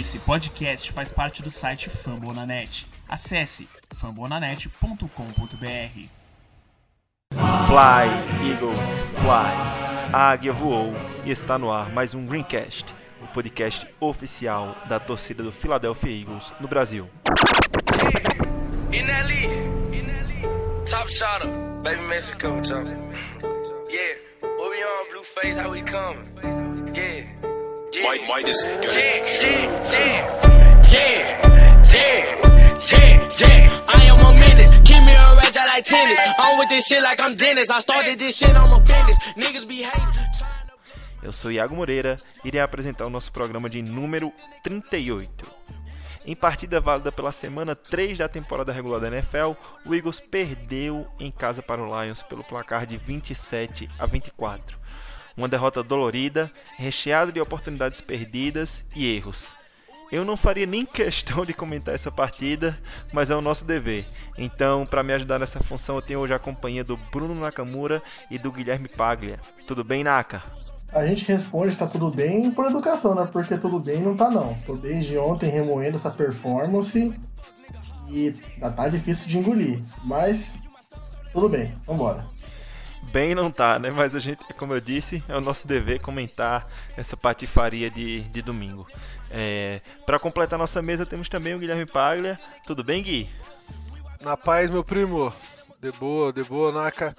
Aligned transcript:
Esse 0.00 0.18
podcast 0.20 0.90
faz 0.90 1.12
parte 1.12 1.42
do 1.42 1.50
site 1.50 1.90
Fambonanet. 1.90 2.86
Acesse 3.06 3.68
fambonanet.com.br. 3.94 5.06
Fly, 7.66 8.50
Eagles, 8.50 8.88
Fly. 9.20 9.52
A 10.10 10.30
águia 10.30 10.50
voou 10.50 10.94
e 11.26 11.30
está 11.30 11.58
no 11.58 11.70
ar 11.70 11.92
mais 11.92 12.14
um 12.14 12.24
Greencast, 12.24 12.86
o 13.20 13.26
podcast 13.34 13.86
oficial 14.00 14.74
da 14.88 14.98
torcida 14.98 15.42
do 15.42 15.52
Philadelphia 15.52 16.10
Eagles 16.10 16.54
no 16.58 16.66
Brasil. 16.66 17.10
Inelli, 18.90 19.46
top 20.90 21.12
shotter, 21.12 21.48
baby 21.82 22.00
Mexico, 22.00 22.48
top. 22.62 22.88
Yeah, 23.90 24.18
Orion, 24.58 25.10
blue 25.10 25.22
face, 25.22 25.58
how 25.58 25.70
we 25.70 25.82
coming? 25.82 26.32
Yeah, 26.94 27.51
is 28.02 28.64
Yeah, 28.96 29.22
yeah, 29.42 29.78
yeah, 29.92 30.92
yeah, 30.92 31.42
yeah, 31.92 32.38
yeah, 32.90 33.28
yeah. 33.38 33.80
I 33.88 34.04
am 34.10 34.18
a 34.26 34.32
menace. 34.38 34.80
Keep 34.80 35.04
me 35.04 35.14
a 35.14 35.36
rage, 35.36 35.56
I 35.56 35.66
like 35.66 35.84
tennis. 35.84 36.18
I'm 36.38 36.58
with 36.58 36.68
this 36.68 36.86
shit 36.86 37.02
like 37.02 37.20
I'm 37.20 37.36
Dennis. 37.36 37.70
I 37.70 37.78
started 37.78 38.18
this 38.18 38.36
shit, 38.36 38.50
I'm 38.50 38.72
a 38.72 38.80
business. 38.80 39.18
Niggas 39.36 39.66
be 39.66 39.82
hating. 39.82 40.42
Eu 41.22 41.32
sou 41.32 41.52
Iago 41.52 41.76
Moreira 41.76 42.18
e 42.44 42.48
irei 42.48 42.60
apresentar 42.60 43.06
o 43.06 43.10
nosso 43.10 43.30
programa 43.30 43.68
de 43.68 43.80
número 43.80 44.32
38. 44.64 45.46
Em 46.26 46.34
partida 46.34 46.80
válida 46.80 47.12
pela 47.12 47.30
semana 47.30 47.76
3 47.76 48.18
da 48.18 48.28
temporada 48.28 48.72
regular 48.72 49.00
da 49.00 49.06
NFL, 49.06 49.54
o 49.86 49.94
Eagles 49.94 50.18
perdeu 50.18 51.06
em 51.20 51.30
casa 51.30 51.62
para 51.62 51.80
o 51.80 52.02
Lions 52.02 52.22
pelo 52.22 52.42
placar 52.42 52.86
de 52.86 52.96
27 52.96 53.88
a 53.98 54.06
24. 54.06 54.81
Uma 55.36 55.48
derrota 55.48 55.82
dolorida, 55.82 56.50
recheada 56.76 57.32
de 57.32 57.40
oportunidades 57.40 58.00
perdidas 58.00 58.84
e 58.94 59.14
erros. 59.14 59.54
Eu 60.12 60.26
não 60.26 60.36
faria 60.36 60.66
nem 60.66 60.84
questão 60.84 61.42
de 61.42 61.54
comentar 61.54 61.94
essa 61.94 62.12
partida, 62.12 62.78
mas 63.14 63.30
é 63.30 63.34
o 63.34 63.40
nosso 63.40 63.64
dever. 63.64 64.04
Então, 64.36 64.84
para 64.84 65.02
me 65.02 65.14
ajudar 65.14 65.38
nessa 65.38 65.62
função, 65.62 65.96
eu 65.96 66.02
tenho 66.02 66.20
hoje 66.20 66.34
a 66.34 66.38
companhia 66.38 66.84
do 66.84 66.98
Bruno 67.10 67.34
Nakamura 67.34 68.02
e 68.30 68.38
do 68.38 68.52
Guilherme 68.52 68.88
Paglia. 68.88 69.40
Tudo 69.66 69.82
bem, 69.82 70.04
Naka? 70.04 70.42
A 70.92 71.06
gente 71.06 71.26
responde 71.26 71.74
tá 71.74 71.86
tudo 71.86 72.10
bem 72.10 72.50
por 72.50 72.66
educação, 72.66 73.14
né? 73.14 73.26
Porque 73.32 73.56
tudo 73.56 73.80
bem 73.80 74.02
não 74.02 74.14
tá 74.14 74.30
não. 74.30 74.52
Tô 74.66 74.76
desde 74.76 75.16
ontem 75.16 75.48
remoendo 75.48 75.96
essa 75.96 76.10
performance 76.10 77.14
e 78.10 78.34
já 78.60 78.70
tá 78.70 78.88
difícil 78.90 79.28
de 79.28 79.38
engolir. 79.38 79.80
Mas 80.04 80.60
tudo 81.32 81.48
bem, 81.48 81.72
vambora. 81.86 82.26
Bem 83.12 83.34
não 83.34 83.50
tá, 83.50 83.78
né? 83.78 83.90
Mas 83.90 84.16
a 84.16 84.18
gente, 84.18 84.42
como 84.54 84.72
eu 84.72 84.80
disse, 84.80 85.22
é 85.28 85.36
o 85.36 85.40
nosso 85.40 85.68
dever 85.68 86.00
comentar 86.00 86.66
essa 86.96 87.14
patifaria 87.14 87.90
de, 87.90 88.20
de 88.20 88.40
domingo. 88.40 88.86
É, 89.30 89.82
para 90.06 90.18
completar 90.18 90.58
nossa 90.58 90.80
mesa 90.80 91.04
temos 91.04 91.28
também 91.28 91.54
o 91.54 91.58
Guilherme 91.58 91.84
Paglia. 91.84 92.38
Tudo 92.66 92.82
bem, 92.82 93.02
Gui? 93.02 93.28
Na 94.22 94.34
paz, 94.34 94.70
meu 94.70 94.82
primo. 94.82 95.30
De 95.78 95.92
boa, 95.92 96.32
de 96.32 96.42
boa, 96.42 96.72
Naka. 96.72 97.14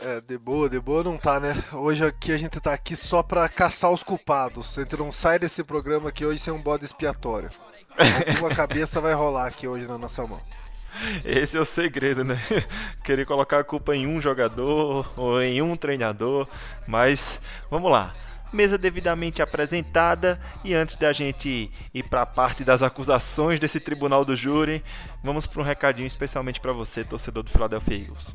É, 0.00 0.22
de 0.22 0.38
boa, 0.38 0.70
de 0.70 0.80
boa 0.80 1.04
não 1.04 1.18
tá, 1.18 1.38
né? 1.38 1.54
Hoje 1.72 2.02
aqui 2.02 2.32
a 2.32 2.38
gente 2.38 2.58
tá 2.58 2.72
aqui 2.72 2.96
só 2.96 3.22
pra 3.22 3.46
caçar 3.46 3.90
os 3.90 4.02
culpados. 4.02 4.78
A 4.78 4.82
gente 4.82 4.96
não 4.96 5.12
sai 5.12 5.38
desse 5.38 5.62
programa 5.62 6.08
aqui 6.08 6.24
hoje 6.24 6.38
sem 6.38 6.52
um 6.52 6.62
bode 6.62 6.86
expiatório. 6.86 7.50
Alguma 8.26 8.54
cabeça 8.54 9.00
vai 9.00 9.12
rolar 9.12 9.48
aqui 9.48 9.68
hoje 9.68 9.86
na 9.86 9.98
nossa 9.98 10.26
mão. 10.26 10.40
Esse 11.24 11.56
é 11.56 11.60
o 11.60 11.64
segredo, 11.64 12.24
né? 12.24 12.38
Querer 13.04 13.26
colocar 13.26 13.60
a 13.60 13.64
culpa 13.64 13.94
em 13.94 14.06
um 14.06 14.20
jogador 14.20 15.10
ou 15.16 15.42
em 15.42 15.62
um 15.62 15.76
treinador. 15.76 16.48
Mas 16.86 17.40
vamos 17.70 17.90
lá. 17.90 18.14
Mesa 18.52 18.76
devidamente 18.76 19.40
apresentada 19.40 20.40
e 20.64 20.74
antes 20.74 20.96
da 20.96 21.12
gente 21.12 21.70
ir 21.94 22.08
para 22.08 22.22
a 22.22 22.26
parte 22.26 22.64
das 22.64 22.82
acusações 22.82 23.60
desse 23.60 23.78
tribunal 23.78 24.24
do 24.24 24.34
júri, 24.34 24.82
vamos 25.22 25.46
para 25.46 25.60
um 25.60 25.64
recadinho 25.64 26.08
especialmente 26.08 26.60
para 26.60 26.72
você, 26.72 27.04
torcedor 27.04 27.44
do 27.44 27.50
Philadelphia 27.50 27.96
Eagles. 27.96 28.34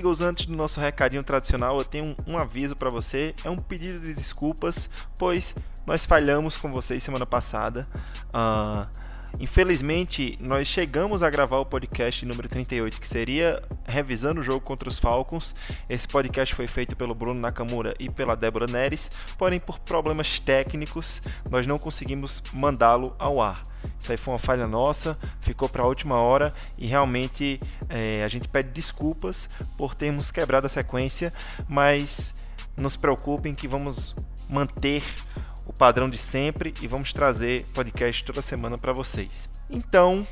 Eagles, 0.00 0.22
antes 0.22 0.46
do 0.46 0.56
nosso 0.56 0.80
recadinho 0.80 1.22
tradicional, 1.22 1.78
eu 1.78 1.84
tenho 1.84 2.16
um, 2.26 2.32
um 2.32 2.38
aviso 2.38 2.74
para 2.74 2.88
você. 2.88 3.34
É 3.44 3.50
um 3.50 3.56
pedido 3.56 4.00
de 4.00 4.14
desculpas, 4.14 4.88
pois 5.18 5.54
nós 5.86 6.06
falhamos 6.06 6.56
com 6.56 6.72
vocês 6.72 7.02
semana 7.02 7.26
passada. 7.26 7.86
Ah, 8.32 8.88
infelizmente, 9.38 10.36
nós 10.40 10.66
chegamos 10.66 11.22
a 11.22 11.30
gravar 11.30 11.58
o 11.58 11.66
podcast 11.66 12.24
número 12.26 12.48
38, 12.48 13.00
que 13.00 13.06
seria 13.06 13.62
revisando 13.84 14.40
o 14.40 14.44
jogo 14.44 14.60
contra 14.60 14.88
os 14.88 14.98
Falcons. 14.98 15.54
Esse 15.88 16.08
podcast 16.08 16.54
foi 16.54 16.66
feito 16.66 16.96
pelo 16.96 17.14
Bruno 17.14 17.40
Nakamura 17.40 17.94
e 17.98 18.10
pela 18.10 18.34
Débora 18.34 18.66
Neres, 18.66 19.10
porém, 19.38 19.60
por 19.60 19.78
problemas 19.78 20.40
técnicos, 20.40 21.22
nós 21.50 21.66
não 21.66 21.78
conseguimos 21.78 22.42
mandá-lo 22.52 23.14
ao 23.18 23.40
ar. 23.40 23.62
Isso 23.98 24.12
aí 24.12 24.18
foi 24.18 24.32
uma 24.32 24.38
falha 24.38 24.66
nossa, 24.66 25.18
ficou 25.40 25.68
para 25.68 25.82
a 25.82 25.86
última 25.86 26.16
hora 26.16 26.54
e 26.76 26.86
realmente 26.86 27.60
é, 27.88 28.22
a 28.24 28.28
gente 28.28 28.48
pede 28.48 28.70
desculpas 28.70 29.48
por 29.76 29.94
termos 29.94 30.30
quebrado 30.30 30.66
a 30.66 30.70
sequência, 30.70 31.32
mas 31.68 32.34
não 32.76 32.88
se 32.88 32.98
preocupem 32.98 33.54
que 33.54 33.68
vamos 33.68 34.14
manter 34.48 35.02
o 35.70 35.72
padrão 35.72 36.10
de 36.10 36.18
sempre 36.18 36.74
e 36.82 36.88
vamos 36.88 37.12
trazer 37.12 37.64
podcast 37.72 38.24
toda 38.24 38.42
semana 38.42 38.76
para 38.76 38.92
vocês. 38.92 39.48
Então, 39.70 40.26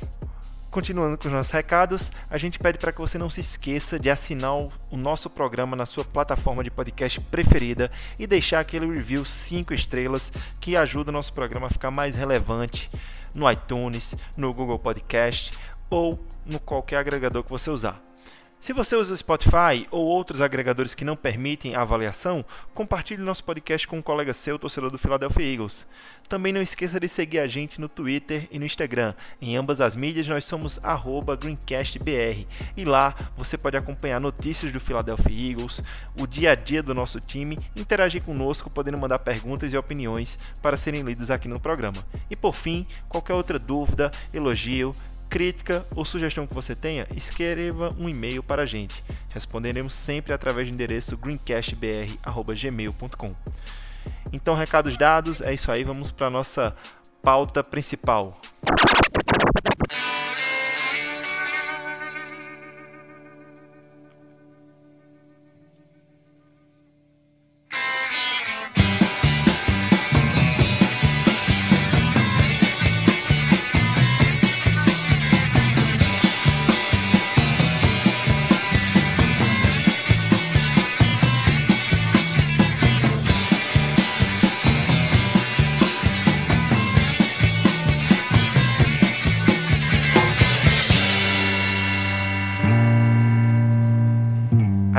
continuando 0.69 1.17
com 1.17 1.29
os 1.29 1.33
nossos 1.33 1.53
recados, 1.53 2.11
a 2.29 2.37
gente 2.37 2.59
pede 2.59 2.77
para 2.77 2.91
que 2.91 2.99
você 2.99 3.17
não 3.17 3.29
se 3.29 3.39
esqueça 3.39 3.97
de 3.97 4.09
assinar 4.09 4.53
o 4.57 4.97
nosso 4.97 5.29
programa 5.29 5.77
na 5.77 5.85
sua 5.85 6.03
plataforma 6.03 6.61
de 6.61 6.69
podcast 6.69 7.21
preferida 7.21 7.89
e 8.19 8.27
deixar 8.27 8.59
aquele 8.59 8.85
review 8.85 9.23
5 9.23 9.73
estrelas 9.73 10.29
que 10.59 10.75
ajuda 10.75 11.09
o 11.09 11.13
nosso 11.13 11.31
programa 11.31 11.67
a 11.67 11.71
ficar 11.71 11.89
mais 11.89 12.17
relevante 12.17 12.91
no 13.33 13.49
iTunes, 13.49 14.15
no 14.35 14.53
Google 14.53 14.77
Podcast 14.77 15.57
ou 15.89 16.19
no 16.45 16.59
qualquer 16.59 16.97
agregador 16.97 17.45
que 17.45 17.49
você 17.49 17.69
usar. 17.69 18.08
Se 18.59 18.73
você 18.73 18.93
usa 18.93 19.15
Spotify 19.15 19.87
ou 19.89 20.05
outros 20.05 20.41
agregadores 20.41 20.93
que 20.93 21.05
não 21.05 21.15
permitem 21.15 21.75
a 21.75 21.81
avaliação, 21.81 22.43
compartilhe 22.73 23.23
nosso 23.23 23.41
podcast 23.41 23.87
com 23.87 23.99
um 23.99 24.01
colega 24.01 24.33
seu, 24.33 24.59
torcedor 24.59 24.91
do 24.91 24.97
Philadelphia 24.97 25.53
Eagles. 25.53 25.87
Também 26.27 26.51
não 26.51 26.61
esqueça 26.61 26.99
de 26.99 27.07
seguir 27.07 27.39
a 27.39 27.47
gente 27.47 27.79
no 27.79 27.87
Twitter 27.87 28.49
e 28.51 28.59
no 28.59 28.65
Instagram. 28.65 29.15
Em 29.41 29.55
ambas 29.55 29.79
as 29.79 29.95
mídias 29.95 30.27
nós 30.27 30.43
somos 30.43 30.77
GreencastBR 31.39 32.45
e 32.75 32.83
lá 32.83 33.15
você 33.37 33.57
pode 33.57 33.77
acompanhar 33.77 34.19
notícias 34.19 34.73
do 34.73 34.79
Philadelphia 34.79 35.51
Eagles, 35.51 35.81
o 36.19 36.27
dia 36.27 36.51
a 36.51 36.55
dia 36.55 36.83
do 36.83 36.93
nosso 36.93 37.17
time, 37.21 37.57
interagir 37.77 38.21
conosco, 38.21 38.69
podendo 38.69 38.97
mandar 38.97 39.19
perguntas 39.19 39.71
e 39.71 39.77
opiniões 39.77 40.37
para 40.61 40.75
serem 40.75 41.01
lidas 41.01 41.31
aqui 41.31 41.47
no 41.47 41.61
programa. 41.61 42.05
E 42.29 42.35
por 42.35 42.53
fim, 42.53 42.85
qualquer 43.07 43.33
outra 43.35 43.57
dúvida, 43.57 44.11
elogio, 44.33 44.93
crítica 45.29 45.85
ou 45.95 46.03
sugestão 46.03 46.47
que 46.47 46.53
você 46.53 46.75
tenha, 46.75 47.07
escreva 47.15 47.95
um 47.97 48.09
e-mail 48.09 48.41
para 48.41 48.63
a 48.63 48.65
gente. 48.65 49.03
Responderemos 49.33 49.93
sempre 49.93 50.33
através 50.33 50.67
do 50.67 50.73
endereço 50.73 51.15
greencastbr.gmail.com. 51.15 53.35
Então, 54.33 54.55
recados 54.55 54.97
dados, 54.97 55.39
é 55.41 55.53
isso 55.53 55.71
aí, 55.71 55.83
vamos 55.83 56.11
para 56.11 56.25
a 56.27 56.31
nossa 56.31 56.75
pauta 57.21 57.63
principal. 57.63 58.41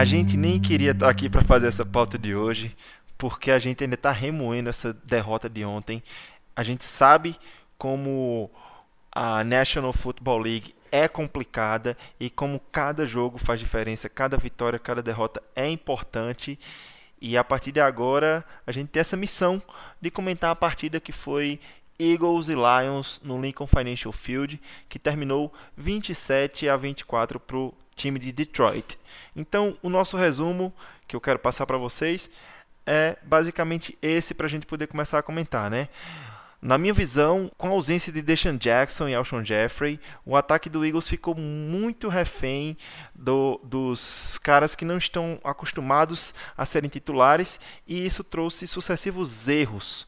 A 0.00 0.05
gente 0.06 0.35
nem 0.35 0.58
queria 0.58 0.93
estar 0.93 1.11
aqui 1.11 1.29
para 1.29 1.44
fazer 1.44 1.67
essa 1.67 1.85
pauta 1.85 2.19
de 2.19 2.35
hoje, 2.35 2.75
porque 3.19 3.50
a 3.50 3.58
gente 3.58 3.85
ainda 3.85 3.97
está 3.97 4.11
remoendo 4.11 4.70
essa 4.70 4.94
derrota 4.94 5.47
de 5.47 5.62
ontem. 5.62 6.02
A 6.56 6.62
gente 6.62 6.87
sabe 6.87 7.37
como 7.76 8.50
a 9.12 9.44
National 9.44 9.93
Football 9.93 10.38
League 10.38 10.75
é 10.91 11.06
complicada 11.06 11.99
e 12.19 12.31
como 12.31 12.62
cada 12.73 13.05
jogo 13.05 13.37
faz 13.37 13.61
diferença, 13.61 14.08
cada 14.08 14.38
vitória, 14.38 14.79
cada 14.79 15.02
derrota 15.02 15.43
é 15.55 15.69
importante. 15.69 16.58
E 17.20 17.37
a 17.37 17.44
partir 17.44 17.70
de 17.70 17.81
agora, 17.81 18.43
a 18.67 18.73
gente 18.73 18.88
tem 18.88 19.02
essa 19.02 19.19
missão 19.19 19.62
de 20.00 20.11
comentar 20.11 20.50
a 20.50 20.56
partida 20.56 20.99
que 20.99 21.12
foi 21.12 21.61
Eagles 21.99 22.49
e 22.49 22.55
Lions 22.55 23.20
no 23.23 23.38
Lincoln 23.38 23.67
Financial 23.67 24.12
Field, 24.12 24.58
que 24.88 24.99
terminou 24.99 25.52
27 25.76 26.70
a 26.70 26.76
24 26.79 27.38
para 27.38 27.58
o 27.58 27.75
time 28.00 28.19
de 28.19 28.32
Detroit. 28.32 28.99
Então, 29.37 29.76
o 29.82 29.91
nosso 29.91 30.17
resumo 30.17 30.73
que 31.06 31.14
eu 31.14 31.20
quero 31.20 31.38
passar 31.38 31.67
para 31.67 31.76
vocês 31.76 32.31
é 32.87 33.17
basicamente 33.23 33.97
esse 34.00 34.32
para 34.32 34.47
a 34.47 34.50
gente 34.50 34.67
poder 34.67 34.87
começar 34.87 35.19
a 35.19 35.23
comentar, 35.23 35.70
né? 35.70 35.88
Na 36.62 36.76
minha 36.76 36.93
visão, 36.93 37.50
com 37.56 37.69
a 37.69 37.70
ausência 37.70 38.12
de 38.12 38.20
Deshaun 38.20 38.58
Jackson 38.58 39.08
e 39.08 39.14
Alshon 39.14 39.43
Jeffrey, 39.43 39.99
o 40.26 40.37
ataque 40.37 40.69
do 40.69 40.85
Eagles 40.85 41.08
ficou 41.08 41.35
muito 41.35 42.08
refém 42.08 42.76
do, 43.14 43.58
dos 43.64 44.38
caras 44.43 44.75
que 44.75 44.85
não 44.85 44.99
estão 44.99 45.41
acostumados 45.43 46.35
a 46.56 46.67
serem 46.67 46.91
titulares 46.91 47.58
e 47.87 48.05
isso 48.05 48.23
trouxe 48.23 48.67
sucessivos 48.67 49.49
erros 49.49 50.06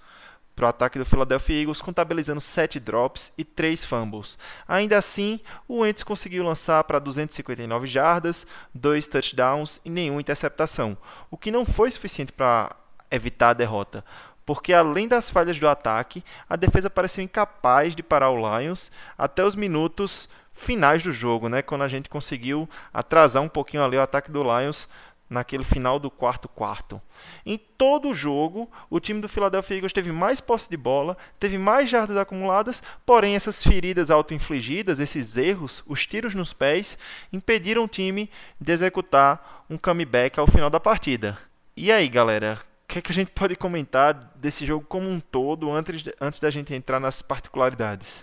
para 0.55 0.67
o 0.67 0.69
ataque 0.69 0.99
do 0.99 1.05
Philadelphia 1.05 1.61
Eagles, 1.61 1.81
contabilizando 1.81 2.41
7 2.41 2.79
drops 2.79 3.33
e 3.37 3.45
3 3.45 3.85
fumbles. 3.85 4.39
Ainda 4.69 4.99
assim, 4.99 5.41
o 5.67 5.79
Wentz 5.79 6.03
conseguiu 6.03 6.45
lançar 6.45 6.83
para 6.85 6.99
259 6.99 7.87
jardas, 7.87 8.47
2 8.75 9.07
touchdowns 9.07 9.81
e 9.85 9.91
nenhuma 9.91 10.21
interceptação, 10.21 10.97
o 11.31 11.37
que 11.37 11.51
não 11.51 11.65
foi 11.65 11.91
suficiente 11.91 12.33
para 12.33 12.75
evitar 13.11 13.51
a 13.51 13.55
derrota 13.55 14.05
porque 14.45 14.73
além 14.73 15.07
das 15.07 15.31
falhas 15.31 15.59
do 15.59 15.69
ataque, 15.69 16.25
a 16.49 16.57
defesa 16.57 16.91
pareceu 16.91 17.23
incapaz 17.23 17.95
de 17.95 18.03
parar 18.03 18.31
o 18.31 18.59
Lions 18.59 18.91
até 19.17 19.45
os 19.45 19.55
minutos 19.55 20.29
finais 20.53 21.03
do 21.03 21.13
jogo, 21.13 21.49
né, 21.49 21.63
quando 21.63 21.83
a 21.83 21.89
gente 21.89 22.09
conseguiu 22.09 22.69
atrasar 22.93 23.43
um 23.43 23.49
pouquinho 23.49 23.83
ali 23.83 23.97
o 23.97 24.03
ataque 24.03 24.31
do 24.31 24.43
Lions 24.43 24.89
naquele 25.33 25.65
final 25.65 25.99
do 25.99 26.11
quarto 26.11 26.49
quarto. 26.49 27.01
Em 27.45 27.59
todo 27.59 28.09
o 28.09 28.15
jogo, 28.15 28.71
o 28.89 29.01
time 29.01 29.21
do 29.21 29.29
Philadelphia 29.29 29.77
Eagles 29.77 29.93
teve 29.93 30.13
mais 30.13 30.41
posse 30.41 30.69
de 30.69 30.77
bola, 30.77 31.17
teve 31.41 31.59
mais 31.59 31.89
jardas 31.89 32.17
acumuladas, 32.17 32.83
porém 33.05 33.35
essas 33.35 33.63
feridas 33.63 34.11
auto-infligidas, 34.11 35.01
esses 35.01 35.37
erros, 35.37 35.83
os 35.87 36.07
tiros 36.07 36.35
nos 36.35 36.53
pés, 36.53 36.99
impediram 37.33 37.85
o 37.85 37.89
time 37.89 38.31
de 38.61 38.73
executar 38.73 39.65
um 39.69 39.79
comeback 39.79 40.39
ao 40.39 40.47
final 40.47 40.71
da 40.71 40.79
partida. 40.79 41.39
E 41.77 41.91
aí, 41.91 42.09
galera, 42.09 42.61
que, 42.93 42.99
é 42.99 43.03
que 43.03 43.11
a 43.11 43.15
gente 43.15 43.31
pode 43.31 43.57
comentar 43.57 44.13
desse 44.37 44.67
jogo 44.67 44.85
como 44.87 45.09
um 45.09 45.19
todo 45.19 45.73
antes, 45.73 46.05
antes 46.21 46.41
da 46.41 46.51
gente 46.51 46.75
entrar 46.75 47.01
nas 47.01 47.23
particularidades? 47.23 48.23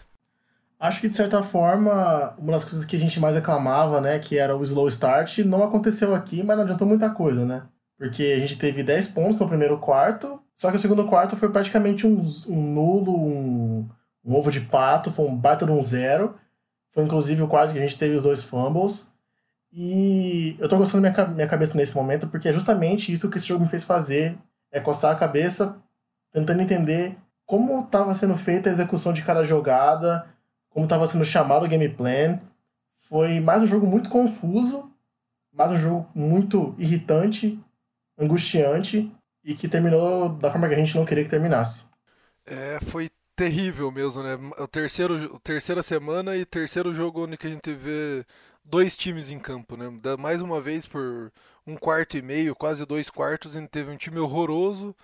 Acho 0.79 1.01
que, 1.01 1.09
de 1.09 1.13
certa 1.13 1.43
forma, 1.43 2.33
uma 2.37 2.53
das 2.53 2.63
coisas 2.63 2.85
que 2.85 2.95
a 2.95 2.99
gente 2.99 3.19
mais 3.19 3.35
reclamava, 3.35 3.99
né, 3.99 4.17
que 4.17 4.37
era 4.37 4.55
o 4.55 4.63
slow 4.63 4.87
start, 4.87 5.39
não 5.39 5.61
aconteceu 5.61 6.15
aqui, 6.15 6.41
mas 6.41 6.55
não 6.55 6.63
adiantou 6.63 6.87
muita 6.87 7.09
coisa, 7.09 7.45
né? 7.45 7.63
Porque 7.97 8.23
a 8.23 8.39
gente 8.39 8.57
teve 8.57 8.81
10 8.81 9.09
pontos 9.09 9.37
no 9.37 9.47
primeiro 9.49 9.77
quarto, 9.77 10.41
só 10.55 10.71
que 10.71 10.77
o 10.77 10.79
segundo 10.79 11.05
quarto 11.05 11.35
foi 11.35 11.49
praticamente 11.49 12.07
um, 12.07 12.21
um 12.47 12.61
nulo, 12.73 13.13
um, 13.13 13.89
um, 14.23 14.35
ovo 14.35 14.49
de 14.49 14.61
pato, 14.61 15.11
foi 15.11 15.25
um 15.25 15.35
baita 15.35 15.65
de 15.65 15.71
um 15.71 15.83
zero. 15.83 16.33
Foi 16.91 17.03
inclusive 17.03 17.41
o 17.41 17.47
quarto 17.47 17.73
que 17.73 17.79
a 17.79 17.81
gente 17.81 17.97
teve 17.97 18.15
os 18.15 18.23
dois 18.23 18.41
fumbles. 18.43 19.11
E 19.71 20.55
eu 20.59 20.67
tô 20.69 20.77
gostando 20.77 21.03
da 21.03 21.11
minha, 21.11 21.27
minha 21.27 21.47
cabeça 21.47 21.77
nesse 21.77 21.95
momento, 21.95 22.27
porque 22.27 22.47
é 22.47 22.53
justamente 22.53 23.11
isso 23.11 23.29
que 23.29 23.37
esse 23.37 23.47
jogo 23.47 23.63
me 23.63 23.69
fez 23.69 23.83
fazer 23.83 24.37
é 24.71 24.79
coçar 24.79 25.11
a 25.11 25.19
cabeça 25.19 25.75
tentando 26.31 26.61
entender 26.61 27.15
como 27.45 27.81
estava 27.81 28.13
sendo 28.13 28.35
feita 28.35 28.69
a 28.69 28.71
execução 28.71 29.11
de 29.11 29.23
cada 29.23 29.43
jogada, 29.43 30.25
como 30.69 30.85
estava 30.85 31.07
sendo 31.07 31.25
chamado 31.25 31.65
o 31.65 31.67
game 31.67 31.89
plan. 31.89 32.39
Foi 33.07 33.39
mais 33.39 33.61
um 33.61 33.67
jogo 33.67 33.87
muito 33.87 34.09
confuso, 34.09 34.91
mais 35.51 35.71
um 35.71 35.79
jogo 35.79 36.07
muito 36.13 36.75
irritante, 36.77 37.59
angustiante 38.17 39.11
e 39.43 39.55
que 39.55 39.67
terminou 39.67 40.29
da 40.29 40.51
forma 40.51 40.67
que 40.67 40.75
a 40.75 40.77
gente 40.77 40.95
não 40.95 41.05
queria 41.05 41.23
que 41.23 41.29
terminasse. 41.29 41.85
É, 42.45 42.79
foi 42.85 43.09
terrível 43.35 43.89
mesmo, 43.91 44.21
né? 44.21 44.37
O 44.57 44.67
terceiro, 44.67 45.39
terceira 45.39 45.81
semana 45.81 46.35
e 46.35 46.45
terceiro 46.45 46.93
jogo 46.93 47.23
onde 47.23 47.37
a 47.41 47.49
gente 47.49 47.73
vê 47.73 48.25
dois 48.63 48.95
times 48.95 49.31
em 49.31 49.39
campo, 49.39 49.77
né? 49.77 49.85
Mais 50.17 50.41
uma 50.41 50.59
vez 50.59 50.85
por 50.85 51.31
um 51.65 51.75
quarto 51.75 52.17
e 52.17 52.21
meio, 52.21 52.55
quase 52.55 52.85
dois 52.85 53.09
quartos, 53.09 53.55
a 53.55 53.59
gente 53.59 53.69
teve 53.69 53.91
um 53.91 53.97
time 53.97 54.19
horroroso 54.19 54.95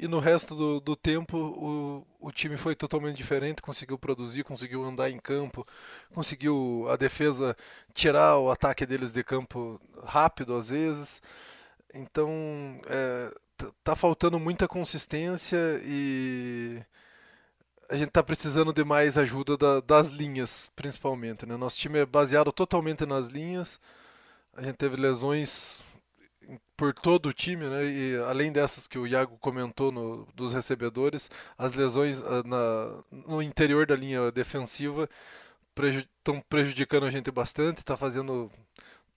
e 0.00 0.08
no 0.08 0.18
resto 0.18 0.54
do, 0.54 0.80
do 0.80 0.96
tempo 0.96 1.36
o, 1.36 2.06
o 2.28 2.32
time 2.32 2.56
foi 2.56 2.74
totalmente 2.74 3.18
diferente, 3.18 3.60
conseguiu 3.60 3.98
produzir, 3.98 4.42
conseguiu 4.42 4.82
andar 4.82 5.10
em 5.10 5.18
campo, 5.18 5.66
conseguiu 6.14 6.86
a 6.88 6.96
defesa 6.96 7.54
tirar 7.92 8.38
o 8.38 8.50
ataque 8.50 8.86
deles 8.86 9.12
de 9.12 9.22
campo 9.22 9.78
rápido 10.02 10.54
às 10.54 10.70
vezes. 10.70 11.20
Então 11.92 12.80
é, 12.86 13.30
tá 13.84 13.94
faltando 13.94 14.40
muita 14.40 14.66
consistência 14.66 15.58
e 15.84 16.82
a 17.90 17.96
gente 17.96 18.08
está 18.08 18.22
precisando 18.22 18.72
de 18.72 18.82
mais 18.82 19.18
ajuda 19.18 19.54
da, 19.58 19.80
das 19.80 20.06
linhas, 20.06 20.70
principalmente. 20.74 21.44
Né? 21.44 21.58
Nosso 21.58 21.76
time 21.76 21.98
é 21.98 22.06
baseado 22.06 22.50
totalmente 22.52 23.04
nas 23.04 23.26
linhas. 23.26 23.78
A 24.56 24.62
gente 24.62 24.76
teve 24.76 24.96
lesões 24.96 25.84
por 26.80 26.94
todo 26.94 27.28
o 27.28 27.32
time, 27.34 27.66
né? 27.66 27.84
E 27.84 28.16
além 28.26 28.50
dessas 28.50 28.86
que 28.88 28.98
o 28.98 29.06
Iago 29.06 29.36
comentou 29.38 29.92
no, 29.92 30.26
dos 30.34 30.54
recebedores, 30.54 31.30
as 31.58 31.74
lesões 31.74 32.22
ah, 32.22 32.42
na, 32.42 33.04
no 33.28 33.42
interior 33.42 33.86
da 33.86 33.94
linha 33.94 34.32
defensiva 34.32 35.06
estão 35.76 36.40
preju 36.40 36.44
prejudicando 36.48 37.04
a 37.04 37.10
gente 37.10 37.30
bastante, 37.30 37.78
está 37.78 37.98
fazendo 37.98 38.50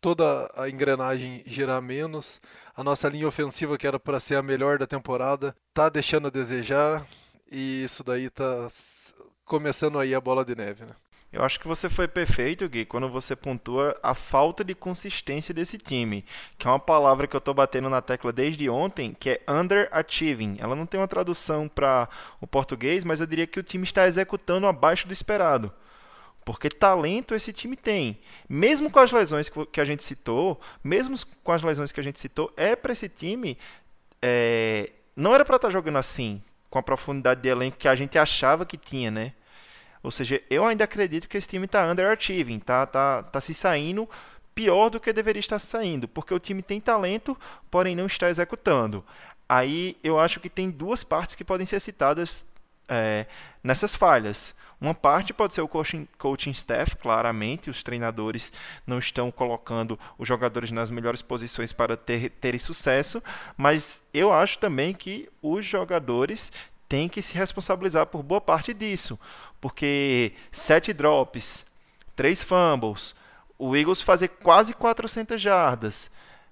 toda 0.01 0.51
a 0.57 0.69
engrenagem 0.69 1.41
girar 1.45 1.81
menos. 1.81 2.41
A 2.75 2.83
nossa 2.83 3.07
linha 3.07 3.29
ofensiva, 3.29 3.77
que 3.77 3.87
era 3.87 3.97
para 3.97 4.19
ser 4.19 4.35
a 4.35 4.43
melhor 4.43 4.77
da 4.77 4.85
temporada, 4.85 5.55
está 5.69 5.87
deixando 5.87 6.27
a 6.27 6.31
desejar. 6.31 7.07
E 7.49 7.85
isso 7.85 8.03
daí 8.03 8.29
tá 8.29 8.67
começando 9.45 9.99
aí 9.99 10.13
a 10.13 10.19
bola 10.19 10.43
de 10.43 10.53
neve, 10.53 10.83
né? 10.83 10.95
Eu 11.33 11.43
acho 11.43 11.59
que 11.59 11.67
você 11.67 11.89
foi 11.89 12.07
perfeito, 12.07 12.69
Gui, 12.69 12.85
quando 12.85 13.09
você 13.09 13.35
pontua 13.35 13.99
a 14.03 14.13
falta 14.13 14.63
de 14.63 14.75
consistência 14.75 15.51
desse 15.51 15.79
time, 15.79 16.23
que 16.59 16.67
é 16.67 16.69
uma 16.69 16.77
palavra 16.77 17.25
que 17.25 17.35
eu 17.35 17.39
estou 17.39 17.55
batendo 17.55 17.89
na 17.89 18.03
tecla 18.03 18.31
desde 18.31 18.69
ontem, 18.69 19.17
que 19.19 19.31
é 19.31 19.41
underachieving. 19.49 20.57
Ela 20.59 20.75
não 20.75 20.85
tem 20.85 20.99
uma 20.99 21.07
tradução 21.07 21.67
para 21.67 22.07
o 22.39 22.45
português, 22.45 23.03
mas 23.03 23.19
eu 23.19 23.25
diria 23.25 23.47
que 23.47 23.59
o 23.59 23.63
time 23.63 23.83
está 23.83 24.05
executando 24.05 24.67
abaixo 24.67 25.07
do 25.07 25.13
esperado. 25.13 25.73
Porque 26.45 26.69
talento 26.69 27.33
esse 27.33 27.51
time 27.51 27.75
tem. 27.75 28.19
Mesmo 28.47 28.91
com 28.91 28.99
as 28.99 29.11
lesões 29.11 29.51
que 29.71 29.81
a 29.81 29.85
gente 29.85 30.03
citou, 30.03 30.61
mesmo 30.83 31.17
com 31.43 31.51
as 31.51 31.63
lesões 31.63 31.91
que 31.91 31.99
a 31.99 32.03
gente 32.03 32.19
citou, 32.19 32.53
é 32.55 32.75
para 32.75 32.93
esse 32.93 33.09
time. 33.09 33.57
É... 34.21 34.91
Não 35.15 35.33
era 35.33 35.43
para 35.43 35.55
estar 35.55 35.69
tá 35.69 35.71
jogando 35.71 35.97
assim 35.97 36.43
com 36.69 36.77
a 36.77 36.83
profundidade 36.83 37.41
de 37.41 37.49
elenco 37.49 37.77
que 37.77 37.87
a 37.87 37.95
gente 37.95 38.19
achava 38.19 38.67
que 38.67 38.77
tinha, 38.77 39.09
né? 39.09 39.33
Ou 40.03 40.11
seja, 40.11 40.41
eu 40.49 40.65
ainda 40.65 40.83
acredito 40.83 41.29
que 41.29 41.37
esse 41.37 41.47
time 41.47 41.65
está 41.65 41.89
underachieving, 41.89 42.59
tá, 42.59 42.85
tá, 42.85 43.23
tá 43.23 43.41
se 43.41 43.53
saindo 43.53 44.07
pior 44.53 44.89
do 44.89 44.99
que 44.99 45.11
deveria 45.13 45.39
estar 45.39 45.57
saindo, 45.57 46.07
porque 46.07 46.33
o 46.33 46.39
time 46.39 46.61
tem 46.61 46.79
talento, 46.79 47.37
porém 47.71 47.95
não 47.95 48.05
está 48.05 48.29
executando. 48.29 49.03
Aí 49.47 49.97
eu 50.03 50.19
acho 50.19 50.39
que 50.39 50.49
tem 50.49 50.69
duas 50.69 51.03
partes 51.03 51.35
que 51.35 51.43
podem 51.43 51.65
ser 51.65 51.79
citadas 51.79 52.45
é, 52.87 53.25
nessas 53.63 53.95
falhas. 53.95 54.53
Uma 54.79 54.93
parte 54.93 55.33
pode 55.33 55.53
ser 55.53 55.61
o 55.61 55.67
coaching, 55.67 56.05
coaching 56.17 56.51
staff, 56.51 56.97
claramente, 56.97 57.69
os 57.69 57.81
treinadores 57.83 58.51
não 58.85 58.99
estão 58.99 59.31
colocando 59.31 59.97
os 60.17 60.27
jogadores 60.27 60.71
nas 60.71 60.89
melhores 60.89 61.21
posições 61.21 61.71
para 61.71 61.95
ter, 61.95 62.31
terem 62.31 62.59
sucesso, 62.59 63.23
mas 63.55 64.01
eu 64.13 64.33
acho 64.33 64.59
também 64.59 64.93
que 64.93 65.29
os 65.41 65.65
jogadores 65.65 66.51
têm 66.93 67.09
que 67.09 67.23
se 67.23 67.33
responsabilizar 67.33 68.05
por 68.05 68.21
boa 68.21 68.39
parte 68.39 68.71
disso, 68.71 69.19
porque 69.59 70.31
sete 70.51 70.93
drops, 70.93 71.65
três 72.15 72.43
fumbles, 72.43 73.15
o 73.57 73.75
Eagles 73.75 73.99
fazer 73.99 74.27
quase 74.27 74.75
400 74.75 75.41
jardas, 75.41 76.11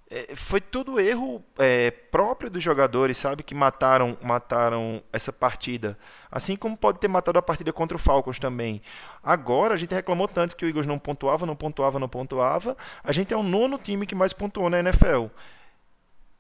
é, 0.10 0.36
foi 0.36 0.60
tudo 0.60 1.00
erro 1.00 1.44
é, 1.60 1.92
próprio 1.92 2.50
dos 2.50 2.64
jogadores, 2.64 3.20
sabe, 3.20 3.44
que 3.44 3.54
mataram, 3.54 4.18
mataram 4.20 5.04
essa 5.14 5.32
partida. 5.32 5.96
Assim 6.32 6.56
como 6.56 6.76
pode 6.76 6.98
ter 6.98 7.08
matado 7.08 7.38
a 7.38 7.44
partida 7.44 7.72
contra 7.72 7.96
o 7.96 8.00
Falcons 8.00 8.40
também. 8.40 8.82
Agora 9.24 9.76
a 9.76 9.78
gente 9.78 9.94
reclamou 9.94 10.28
tanto 10.28 10.56
que 10.56 10.66
o 10.66 10.68
Eagles 10.68 10.88
não 10.88 10.98
pontuava, 10.98 11.46
não 11.46 11.56
pontuava, 11.56 12.00
não 12.00 12.10
pontuava. 12.10 12.76
A 13.04 13.12
gente 13.12 13.32
é 13.32 13.38
o 13.38 13.44
nono 13.44 13.78
time 13.78 14.08
que 14.08 14.16
mais 14.16 14.34
pontuou 14.34 14.72
na 14.72 14.80
NFL. 14.80 15.28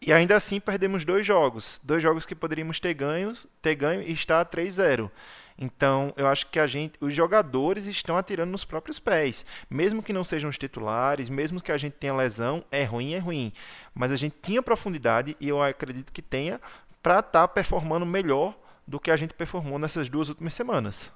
E 0.03 0.11
ainda 0.11 0.35
assim 0.35 0.59
perdemos 0.59 1.05
dois 1.05 1.25
jogos, 1.25 1.79
dois 1.83 2.01
jogos 2.01 2.25
que 2.25 2.33
poderíamos 2.33 2.79
ter 2.79 2.93
ganho, 2.95 3.33
ter 3.61 3.75
ganho 3.75 4.01
e 4.01 4.11
está 4.11 4.43
3-0. 4.43 5.11
Então, 5.57 6.11
eu 6.17 6.27
acho 6.27 6.47
que 6.47 6.59
a 6.59 6.65
gente, 6.65 6.93
os 6.99 7.13
jogadores 7.13 7.85
estão 7.85 8.17
atirando 8.17 8.49
nos 8.49 8.65
próprios 8.65 8.97
pés. 8.97 9.45
Mesmo 9.69 10.01
que 10.01 10.11
não 10.11 10.23
sejam 10.23 10.49
os 10.49 10.57
titulares, 10.57 11.29
mesmo 11.29 11.61
que 11.61 11.71
a 11.71 11.77
gente 11.77 11.93
tenha 11.93 12.15
lesão, 12.15 12.65
é 12.71 12.83
ruim, 12.83 13.13
é 13.13 13.19
ruim. 13.19 13.53
Mas 13.93 14.11
a 14.11 14.15
gente 14.15 14.35
tinha 14.41 14.63
profundidade 14.63 15.37
e 15.39 15.47
eu 15.47 15.61
acredito 15.61 16.11
que 16.11 16.21
tenha 16.23 16.59
para 17.03 17.19
estar 17.19 17.41
tá 17.41 17.47
performando 17.47 18.05
melhor 18.05 18.57
do 18.87 18.99
que 18.99 19.11
a 19.11 19.15
gente 19.15 19.35
performou 19.35 19.77
nessas 19.77 20.09
duas 20.09 20.29
últimas 20.29 20.55
semanas. 20.55 21.11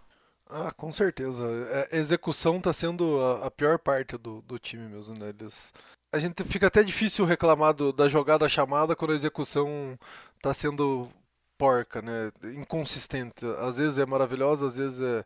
Ah, 0.47 0.71
com 0.71 0.91
certeza. 0.91 1.43
A 1.91 1.95
execução 1.95 2.57
está 2.57 2.71
sendo 2.71 3.19
a, 3.19 3.47
a, 3.47 3.51
pior 3.51 3.79
parte 3.79 4.15
do, 4.15 4.41
do 4.43 4.59
time 4.59 4.87
mesmo, 4.87 5.17
né? 5.17 5.29
Eles... 5.29 5.73
A 6.15 6.19
gente 6.19 6.45
fica 6.45 6.67
até 6.67 6.81
difícil 6.81 7.25
reclamar 7.25 7.73
do, 7.73 7.91
da 7.91 8.07
jogada 8.07 8.47
chamada 8.47 8.95
quando 8.95 9.11
a 9.11 9.15
execução 9.15 9.99
está 10.37 10.53
sendo 10.53 11.09
porca, 11.57 12.01
né? 12.01 12.31
Inconsistente. 12.55 13.45
Às 13.59 13.77
vezes 13.77 13.97
é 13.97 14.05
maravilhosa, 14.05 14.67
às 14.67 14.77
vezes 14.77 15.01
é 15.01 15.25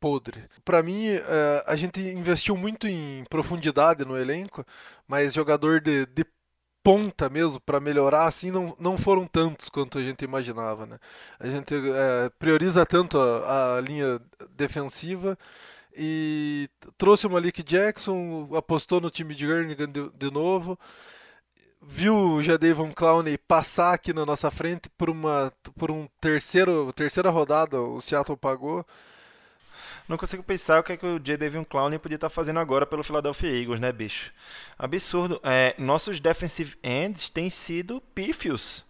podre. 0.00 0.42
Para 0.64 0.82
mim, 0.82 1.06
é, 1.08 1.64
a 1.68 1.76
gente 1.76 2.00
investiu 2.00 2.56
muito 2.56 2.88
em 2.88 3.22
profundidade 3.30 4.04
no 4.04 4.18
elenco, 4.18 4.64
mas 5.06 5.34
jogador 5.34 5.80
de, 5.80 6.04
de 6.06 6.24
ponta 6.82 7.28
mesmo 7.28 7.60
para 7.60 7.78
melhorar 7.78 8.26
assim 8.26 8.50
não, 8.50 8.74
não 8.78 8.96
foram 8.96 9.26
tantos 9.26 9.68
quanto 9.68 9.98
a 9.98 10.02
gente 10.02 10.24
imaginava, 10.24 10.84
né? 10.84 10.98
A 11.38 11.46
gente 11.46 11.74
é, 11.74 12.28
prioriza 12.40 12.84
tanto 12.84 13.20
a, 13.20 13.76
a, 13.76 13.80
linha 13.80 14.20
defensiva 14.56 15.38
e 15.96 16.68
trouxe 16.96 17.26
o 17.26 17.30
Malik 17.30 17.62
Jackson, 17.62 18.48
apostou 18.56 19.00
no 19.00 19.10
time 19.10 19.34
de 19.34 19.46
Jernigan 19.46 19.90
de, 19.90 20.08
de 20.10 20.30
novo 20.30 20.78
viu 21.80 22.16
o 22.16 22.42
Jadavon 22.42 22.92
Clowney 22.92 23.38
passar 23.38 23.94
aqui 23.94 24.12
na 24.12 24.26
nossa 24.26 24.50
frente 24.50 24.88
por 24.90 25.08
uma 25.08 25.52
por 25.78 25.90
um 25.90 26.08
terceiro 26.20 26.92
terceira 26.92 27.30
rodada 27.30 27.80
o 27.80 28.00
Seattle 28.00 28.36
pagou 28.36 28.84
não 30.08 30.16
consigo 30.16 30.42
pensar 30.42 30.80
o 30.80 30.82
que, 30.82 30.94
é 30.94 30.96
que 30.96 31.04
o 31.04 31.20
Jadavion 31.22 31.64
Clowney 31.64 31.98
podia 31.98 32.14
estar 32.16 32.30
fazendo 32.30 32.58
agora 32.58 32.86
pelo 32.86 33.04
Philadelphia 33.04 33.50
Eagles, 33.50 33.78
né, 33.78 33.92
bicho? 33.92 34.32
Absurdo. 34.78 35.38
É, 35.44 35.74
nossos 35.76 36.18
defensive 36.18 36.78
ends 36.82 37.28
têm 37.28 37.50
sido 37.50 38.00
pífios. 38.14 38.82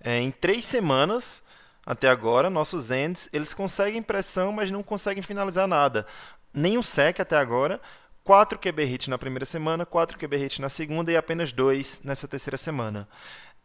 É, 0.00 0.18
em 0.18 0.30
três 0.30 0.64
semanas, 0.64 1.42
até 1.86 2.08
agora, 2.08 2.50
nossos 2.50 2.90
ends, 2.90 3.28
eles 3.32 3.54
conseguem 3.54 4.02
pressão, 4.02 4.50
mas 4.50 4.72
não 4.72 4.82
conseguem 4.82 5.22
finalizar 5.22 5.68
nada. 5.68 6.04
Nem 6.52 6.76
o 6.76 6.82
sec 6.82 7.20
até 7.20 7.36
agora. 7.36 7.80
4 8.24 8.58
QB 8.58 8.84
hits 8.84 9.08
na 9.08 9.16
primeira 9.16 9.44
semana, 9.44 9.86
4 9.86 10.18
QB 10.18 10.36
hits 10.36 10.58
na 10.58 10.68
segunda 10.68 11.12
e 11.12 11.16
apenas 11.16 11.52
2 11.52 12.00
nessa 12.02 12.26
terceira 12.26 12.56
semana. 12.56 13.08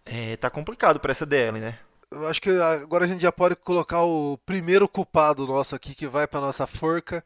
É, 0.06 0.38
tá 0.38 0.52
complicado 0.52 1.00
para 1.00 1.12
essa 1.12 1.26
DL, 1.26 1.60
né? 1.60 1.80
Eu 2.12 2.28
acho 2.28 2.40
que 2.40 2.50
agora 2.50 3.06
a 3.06 3.08
gente 3.08 3.22
já 3.22 3.32
pode 3.32 3.56
colocar 3.56 4.04
o 4.04 4.38
primeiro 4.46 4.88
culpado 4.88 5.48
nosso 5.48 5.76
aqui 5.76 5.96
que 5.96 6.06
vai 6.06 6.28
para 6.28 6.42
nossa 6.42 6.68
forca 6.68 7.24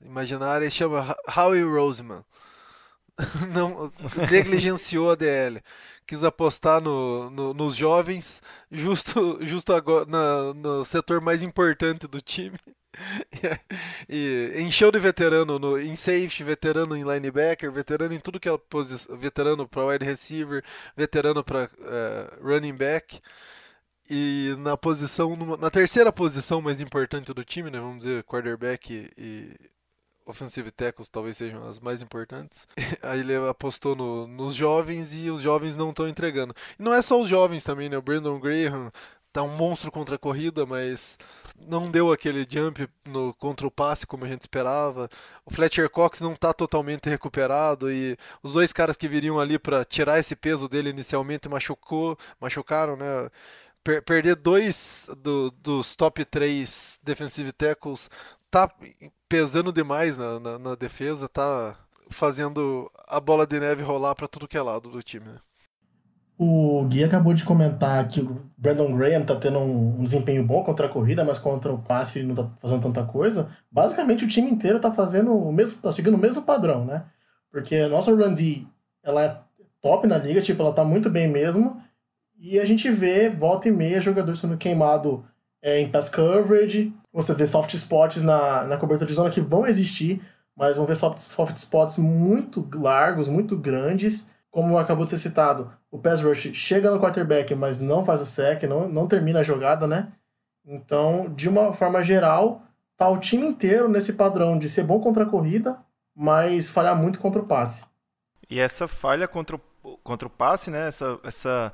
imaginária 0.00 0.66
e 0.66 0.70
chama 0.70 1.16
Howie 1.36 1.62
Roseman. 1.62 2.24
Não 3.54 3.92
negligenciou 4.28 5.12
a 5.12 5.14
DL. 5.14 5.62
Quis 6.06 6.24
apostar 6.24 6.80
no, 6.80 7.30
no, 7.30 7.54
nos 7.54 7.76
jovens, 7.76 8.42
justo, 8.70 9.38
justo 9.46 9.72
agora 9.72 10.04
na, 10.06 10.54
no 10.54 10.84
setor 10.84 11.20
mais 11.20 11.42
importante 11.42 12.06
do 12.06 12.20
time. 12.20 12.58
e 14.08 14.52
encheu 14.58 14.90
de 14.92 14.98
veterano 14.98 15.58
no, 15.58 15.78
em 15.78 15.96
safety, 15.96 16.44
veterano 16.44 16.96
em 16.96 17.04
linebacker, 17.04 17.72
veterano 17.72 18.14
em 18.14 18.20
tudo 18.20 18.38
que 18.38 18.48
é 18.48 18.58
posição, 18.58 19.16
veterano 19.16 19.66
para 19.66 19.86
wide 19.86 20.04
receiver, 20.04 20.62
veterano 20.96 21.42
para 21.42 21.64
uh, 21.64 21.68
eh, 21.80 22.38
running 22.42 22.74
back. 22.74 23.20
E 24.10 24.54
na 24.58 24.76
posição, 24.76 25.34
na 25.56 25.70
terceira 25.70 26.12
posição 26.12 26.60
mais 26.60 26.80
importante 26.80 27.32
do 27.32 27.44
time, 27.44 27.70
né, 27.70 27.78
vamos 27.80 28.00
dizer, 28.00 28.24
quarterback 28.24 28.92
e, 28.92 29.10
e 29.16 29.56
offensive 30.26 30.70
tackles 30.70 31.08
talvez 31.08 31.36
sejam 31.36 31.66
as 31.68 31.80
mais 31.80 32.02
importantes. 32.02 32.66
Aí 33.02 33.20
ele 33.20 33.34
apostou 33.48 33.94
no, 33.94 34.26
nos 34.26 34.54
jovens 34.54 35.14
e 35.14 35.30
os 35.30 35.40
jovens 35.40 35.76
não 35.76 35.90
estão 35.90 36.08
entregando. 36.08 36.54
E 36.78 36.82
não 36.82 36.92
é 36.92 37.02
só 37.02 37.20
os 37.20 37.28
jovens 37.28 37.64
também, 37.64 37.88
né? 37.88 37.96
O 37.96 38.02
Brandon 38.02 38.38
Graham 38.38 38.92
tá 39.32 39.42
um 39.42 39.56
monstro 39.56 39.90
contra 39.90 40.16
a 40.16 40.18
corrida, 40.18 40.66
mas 40.66 41.18
não 41.66 41.90
deu 41.90 42.12
aquele 42.12 42.46
jump 42.48 42.86
no 43.06 43.32
contra 43.34 43.66
o 43.66 43.70
passe 43.70 44.06
como 44.06 44.24
a 44.24 44.28
gente 44.28 44.42
esperava. 44.42 45.08
O 45.44 45.52
Fletcher 45.52 45.88
Cox 45.88 46.20
não 46.20 46.34
está 46.34 46.52
totalmente 46.52 47.08
recuperado 47.08 47.90
e 47.90 48.16
os 48.42 48.52
dois 48.52 48.72
caras 48.72 48.96
que 48.96 49.08
viriam 49.08 49.40
ali 49.40 49.58
para 49.58 49.84
tirar 49.84 50.18
esse 50.18 50.36
peso 50.36 50.68
dele 50.68 50.90
inicialmente 50.90 51.48
machucou, 51.48 52.18
machucaram, 52.40 52.96
né? 52.96 53.30
per 53.82 54.02
perder 54.02 54.36
dois 54.36 55.08
do, 55.18 55.50
dos 55.50 55.96
top 55.96 56.24
3 56.24 57.00
defensive 57.02 57.52
tackles 57.52 58.08
tá 58.52 58.70
pesando 59.26 59.72
demais 59.72 60.18
na, 60.18 60.38
na, 60.38 60.58
na, 60.58 60.74
defesa, 60.74 61.26
tá 61.26 61.74
fazendo 62.10 62.90
a 63.08 63.18
bola 63.18 63.46
de 63.46 63.58
neve 63.58 63.82
rolar 63.82 64.14
para 64.14 64.28
tudo 64.28 64.46
que 64.46 64.58
é 64.58 64.62
lado 64.62 64.90
do 64.90 65.02
time. 65.02 65.24
Né? 65.24 65.38
O 66.38 66.84
Gui 66.84 67.02
acabou 67.02 67.32
de 67.32 67.44
comentar 67.44 68.06
que 68.06 68.20
o 68.20 68.36
Brandon 68.58 68.94
Graham 68.94 69.24
tá 69.24 69.34
tendo 69.36 69.58
um, 69.58 70.02
desempenho 70.02 70.44
bom 70.44 70.62
contra 70.62 70.84
a 70.84 70.88
corrida, 70.88 71.24
mas 71.24 71.38
contra 71.38 71.72
o 71.72 71.78
passe 71.78 72.18
ele 72.18 72.28
não 72.28 72.34
tá 72.34 72.46
fazendo 72.60 72.82
tanta 72.82 73.02
coisa. 73.04 73.48
Basicamente 73.70 74.24
o 74.26 74.28
time 74.28 74.50
inteiro 74.50 74.78
tá 74.78 74.92
fazendo 74.92 75.34
o 75.34 75.50
mesmo, 75.50 75.80
tá 75.80 75.90
seguindo 75.90 76.14
o 76.14 76.18
mesmo 76.18 76.42
padrão, 76.42 76.84
né? 76.84 77.04
Porque 77.50 77.76
a 77.76 77.88
nossa 77.88 78.14
run 78.14 78.34
D, 78.34 78.64
ela 79.02 79.24
é 79.24 79.36
top 79.80 80.06
na 80.06 80.18
liga, 80.18 80.42
tipo, 80.42 80.60
ela 80.62 80.74
tá 80.74 80.84
muito 80.84 81.08
bem 81.08 81.26
mesmo. 81.26 81.82
E 82.38 82.58
a 82.58 82.66
gente 82.66 82.90
vê, 82.90 83.30
volta 83.30 83.68
e 83.68 83.72
meia, 83.72 84.00
jogador 84.00 84.34
sendo 84.36 84.58
queimado 84.58 85.24
é, 85.62 85.80
em 85.80 85.88
pass 85.88 86.08
coverage. 86.08 86.92
Você 87.12 87.34
vê 87.34 87.46
soft 87.46 87.72
spots 87.74 88.22
na, 88.22 88.64
na 88.64 88.76
cobertura 88.76 89.08
de 89.08 89.14
zona 89.14 89.30
que 89.30 89.40
vão 89.40 89.66
existir, 89.66 90.20
mas 90.56 90.76
vão 90.76 90.84
ver 90.84 90.96
soft, 90.96 91.18
soft 91.18 91.56
spots 91.56 91.96
muito 91.96 92.68
largos, 92.74 93.28
muito 93.28 93.56
grandes. 93.56 94.34
Como 94.50 94.76
acabou 94.76 95.04
de 95.04 95.10
ser 95.10 95.18
citado, 95.18 95.72
o 95.90 95.98
pass 95.98 96.20
rush 96.22 96.52
chega 96.52 96.90
no 96.90 97.00
quarterback, 97.00 97.54
mas 97.54 97.80
não 97.80 98.04
faz 98.04 98.20
o 98.20 98.26
sec, 98.26 98.64
não, 98.64 98.86
não 98.88 99.06
termina 99.06 99.40
a 99.40 99.44
jogada, 99.44 99.86
né? 99.86 100.08
Então, 100.64 101.32
de 101.34 101.48
uma 101.48 101.72
forma 101.72 102.02
geral, 102.02 102.62
tá 102.96 103.08
o 103.08 103.18
time 103.18 103.46
inteiro 103.46 103.88
nesse 103.88 104.12
padrão 104.12 104.58
de 104.58 104.68
ser 104.68 104.84
bom 104.84 105.00
contra 105.00 105.24
a 105.24 105.28
corrida, 105.28 105.78
mas 106.14 106.68
falhar 106.68 106.96
muito 106.96 107.18
contra 107.18 107.40
o 107.40 107.46
passe. 107.46 107.84
E 108.48 108.60
essa 108.60 108.86
falha 108.86 109.26
contra 109.26 109.56
o, 109.56 109.96
contra 110.04 110.28
o 110.28 110.30
passe, 110.30 110.70
né? 110.70 110.86
Essa, 110.86 111.18
essa 111.24 111.72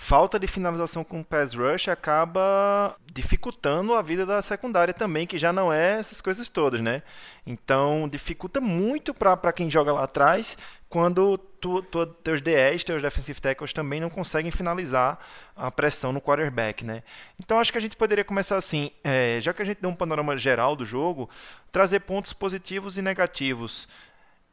falta 0.00 0.38
de 0.38 0.46
finalização 0.46 1.02
com 1.02 1.24
pass 1.24 1.52
rush 1.52 1.88
acaba 1.88 2.96
dificultando 3.12 3.94
a 3.94 4.00
vida 4.00 4.24
da 4.24 4.40
secundária 4.40 4.94
também, 4.94 5.26
que 5.26 5.36
já 5.36 5.52
não 5.52 5.72
é 5.72 5.98
essas 5.98 6.20
coisas 6.20 6.48
todas, 6.48 6.80
né? 6.80 7.02
Então 7.44 8.08
dificulta 8.08 8.60
muito 8.60 9.12
para 9.12 9.52
quem 9.52 9.68
joga 9.68 9.92
lá 9.92 10.04
atrás 10.04 10.56
quando 10.88 11.36
tu, 11.36 11.82
tu, 11.82 12.06
teus 12.06 12.40
DEs, 12.40 12.84
teus 12.84 13.02
defensive 13.02 13.40
tackles 13.40 13.72
também 13.72 14.00
não 14.00 14.08
conseguem 14.08 14.52
finalizar 14.52 15.18
a 15.54 15.68
pressão 15.68 16.12
no 16.12 16.20
quarterback, 16.20 16.84
né? 16.84 17.02
Então 17.38 17.58
acho 17.58 17.72
que 17.72 17.78
a 17.78 17.80
gente 17.80 17.96
poderia 17.96 18.24
começar 18.24 18.56
assim, 18.56 18.92
é, 19.02 19.40
já 19.40 19.52
que 19.52 19.60
a 19.60 19.64
gente 19.64 19.82
deu 19.82 19.90
um 19.90 19.96
panorama 19.96 20.38
geral 20.38 20.76
do 20.76 20.84
jogo, 20.84 21.28
trazer 21.72 22.00
pontos 22.00 22.32
positivos 22.32 22.96
e 22.96 23.02
negativos. 23.02 23.88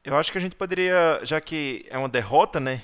Eu 0.04 0.18
acho 0.18 0.32
que 0.32 0.40
a 0.40 0.42
gente 0.42 0.56
poderia, 0.56 1.20
já 1.24 1.40
que 1.40 1.86
é 1.90 1.98
uma 1.98 2.10
derrota, 2.10 2.60
né? 2.60 2.82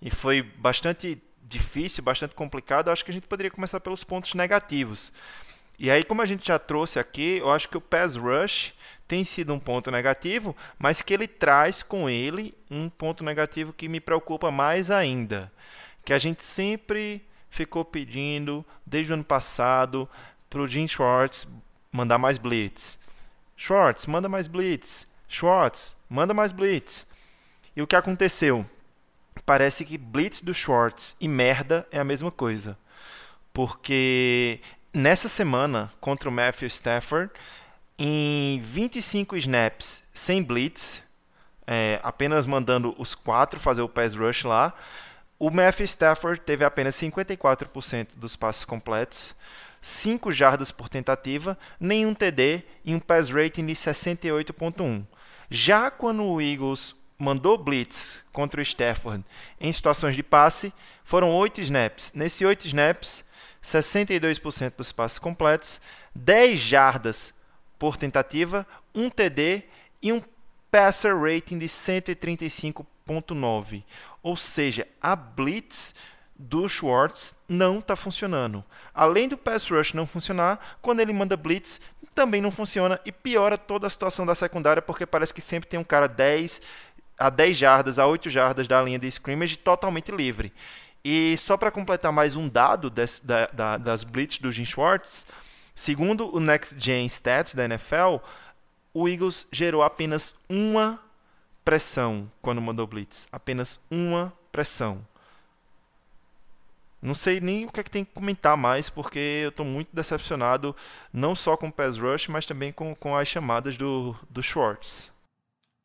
E 0.00 0.10
foi 0.10 0.42
bastante 0.42 1.22
difícil, 1.50 2.02
bastante 2.02 2.34
complicado, 2.34 2.90
acho 2.90 3.04
que 3.04 3.10
a 3.10 3.14
gente 3.14 3.26
poderia 3.26 3.50
começar 3.50 3.80
pelos 3.80 4.04
pontos 4.04 4.32
negativos. 4.34 5.12
E 5.78 5.90
aí, 5.90 6.04
como 6.04 6.22
a 6.22 6.26
gente 6.26 6.46
já 6.46 6.58
trouxe 6.58 6.98
aqui, 6.98 7.38
eu 7.38 7.50
acho 7.50 7.68
que 7.68 7.76
o 7.76 7.80
pass 7.80 8.14
rush 8.14 8.72
tem 9.08 9.24
sido 9.24 9.52
um 9.52 9.58
ponto 9.58 9.90
negativo, 9.90 10.56
mas 10.78 11.02
que 11.02 11.12
ele 11.12 11.26
traz 11.26 11.82
com 11.82 12.08
ele 12.08 12.54
um 12.70 12.88
ponto 12.88 13.24
negativo 13.24 13.72
que 13.72 13.88
me 13.88 13.98
preocupa 13.98 14.50
mais 14.50 14.90
ainda, 14.90 15.50
que 16.04 16.12
a 16.12 16.18
gente 16.18 16.44
sempre 16.44 17.22
ficou 17.50 17.84
pedindo 17.84 18.64
desde 18.86 19.12
o 19.12 19.14
ano 19.14 19.24
passado 19.24 20.08
para 20.48 20.60
o 20.60 20.68
Jim 20.68 20.86
Schwartz 20.86 21.46
mandar 21.90 22.18
mais 22.18 22.38
blitz. 22.38 22.98
Schwartz, 23.56 24.06
manda 24.06 24.28
mais 24.28 24.46
blitz. 24.46 25.06
Schwartz, 25.28 25.96
manda 26.08 26.32
mais 26.32 26.52
blitz. 26.52 27.06
E 27.74 27.82
o 27.82 27.86
que 27.86 27.96
aconteceu? 27.96 28.64
Parece 29.50 29.84
que 29.84 29.98
blitz 29.98 30.42
do 30.42 30.54
Schwartz 30.54 31.16
e 31.20 31.26
merda 31.26 31.84
é 31.90 31.98
a 31.98 32.04
mesma 32.04 32.30
coisa. 32.30 32.78
Porque 33.52 34.60
nessa 34.94 35.28
semana 35.28 35.92
contra 36.00 36.28
o 36.28 36.32
Matthew 36.32 36.68
Stafford, 36.68 37.32
em 37.98 38.60
25 38.60 39.36
snaps 39.38 40.04
sem 40.14 40.40
blitz, 40.40 41.02
é, 41.66 41.98
apenas 42.04 42.46
mandando 42.46 42.94
os 42.96 43.16
quatro 43.16 43.58
fazer 43.58 43.82
o 43.82 43.88
pass 43.88 44.14
rush 44.14 44.44
lá, 44.44 44.72
o 45.36 45.50
Matthew 45.50 45.86
Stafford 45.86 46.40
teve 46.42 46.64
apenas 46.64 46.94
54% 46.94 48.16
dos 48.16 48.36
passes 48.36 48.64
completos, 48.64 49.34
5 49.80 50.30
jardas 50.30 50.70
por 50.70 50.88
tentativa, 50.88 51.58
nenhum 51.80 52.14
TD 52.14 52.62
e 52.84 52.94
um 52.94 53.00
pass 53.00 53.30
rating 53.30 53.66
de 53.66 53.72
68.1. 53.72 55.04
Já 55.50 55.90
quando 55.90 56.22
o 56.22 56.40
Eagles 56.40 56.94
mandou 57.20 57.56
blitz 57.58 58.24
contra 58.32 58.60
o 58.60 58.62
Stafford 58.62 59.24
em 59.60 59.72
situações 59.72 60.16
de 60.16 60.22
passe, 60.22 60.72
foram 61.04 61.30
8 61.30 61.60
snaps. 61.60 62.12
Nesses 62.14 62.40
8 62.40 62.66
snaps, 62.66 63.22
62% 63.62 64.72
dos 64.76 64.90
passes 64.90 65.18
completos, 65.18 65.78
10 66.14 66.58
jardas 66.58 67.34
por 67.78 67.98
tentativa, 67.98 68.66
1 68.94 69.10
TD 69.10 69.64
e 70.00 70.10
um 70.12 70.22
passer 70.70 71.14
rating 71.14 71.58
de 71.58 71.66
135.9. 71.66 73.84
Ou 74.22 74.36
seja, 74.36 74.88
a 75.00 75.14
blitz 75.14 75.94
do 76.40 76.66
Schwartz 76.66 77.36
não 77.46 77.80
está 77.80 77.94
funcionando. 77.94 78.64
Além 78.94 79.28
do 79.28 79.36
pass 79.36 79.68
rush 79.68 79.92
não 79.92 80.06
funcionar, 80.06 80.78
quando 80.80 81.00
ele 81.00 81.12
manda 81.12 81.36
blitz 81.36 81.80
também 82.14 82.40
não 82.40 82.50
funciona 82.50 82.98
e 83.04 83.12
piora 83.12 83.56
toda 83.56 83.86
a 83.86 83.90
situação 83.90 84.26
da 84.26 84.34
secundária 84.34 84.82
porque 84.82 85.06
parece 85.06 85.32
que 85.32 85.40
sempre 85.40 85.68
tem 85.68 85.78
um 85.78 85.84
cara 85.84 86.08
10 86.08 86.60
a 87.20 87.28
10 87.28 87.56
jardas, 87.56 87.98
a 87.98 88.06
8 88.06 88.30
jardas 88.30 88.66
da 88.66 88.80
linha 88.80 88.98
de 88.98 89.06
scrimmage 89.06 89.58
totalmente 89.58 90.10
livre. 90.10 90.52
E 91.04 91.36
só 91.36 91.56
para 91.56 91.70
completar 91.70 92.10
mais 92.10 92.34
um 92.34 92.48
dado 92.48 92.88
des, 92.88 93.20
da, 93.20 93.46
da, 93.52 93.76
das 93.76 94.02
blitz 94.02 94.38
do 94.38 94.50
Jim 94.50 94.64
Schwartz, 94.64 95.26
segundo 95.74 96.34
o 96.34 96.40
Next 96.40 96.74
Gen 96.78 97.06
Stats 97.06 97.54
da 97.54 97.66
NFL, 97.66 98.16
o 98.94 99.06
Eagles 99.06 99.46
gerou 99.52 99.82
apenas 99.82 100.34
uma 100.48 100.98
pressão 101.62 102.30
quando 102.40 102.60
mandou 102.60 102.86
blitz, 102.86 103.28
apenas 103.30 103.78
uma 103.90 104.32
pressão. 104.50 105.06
Não 107.02 107.14
sei 107.14 107.40
nem 107.40 107.64
o 107.64 107.72
que, 107.72 107.80
é 107.80 107.82
que 107.82 107.90
tem 107.90 108.04
que 108.04 108.12
comentar 108.12 108.56
mais, 108.56 108.90
porque 108.90 109.40
eu 109.44 109.48
estou 109.48 109.64
muito 109.64 109.88
decepcionado, 109.92 110.76
não 111.12 111.34
só 111.34 111.56
com 111.56 111.68
o 111.68 111.72
pass 111.72 111.96
rush, 111.96 112.28
mas 112.28 112.44
também 112.44 112.72
com, 112.72 112.94
com 112.94 113.16
as 113.16 113.26
chamadas 113.26 113.76
do, 113.76 114.14
do 114.28 114.42
Schwartz. 114.42 115.10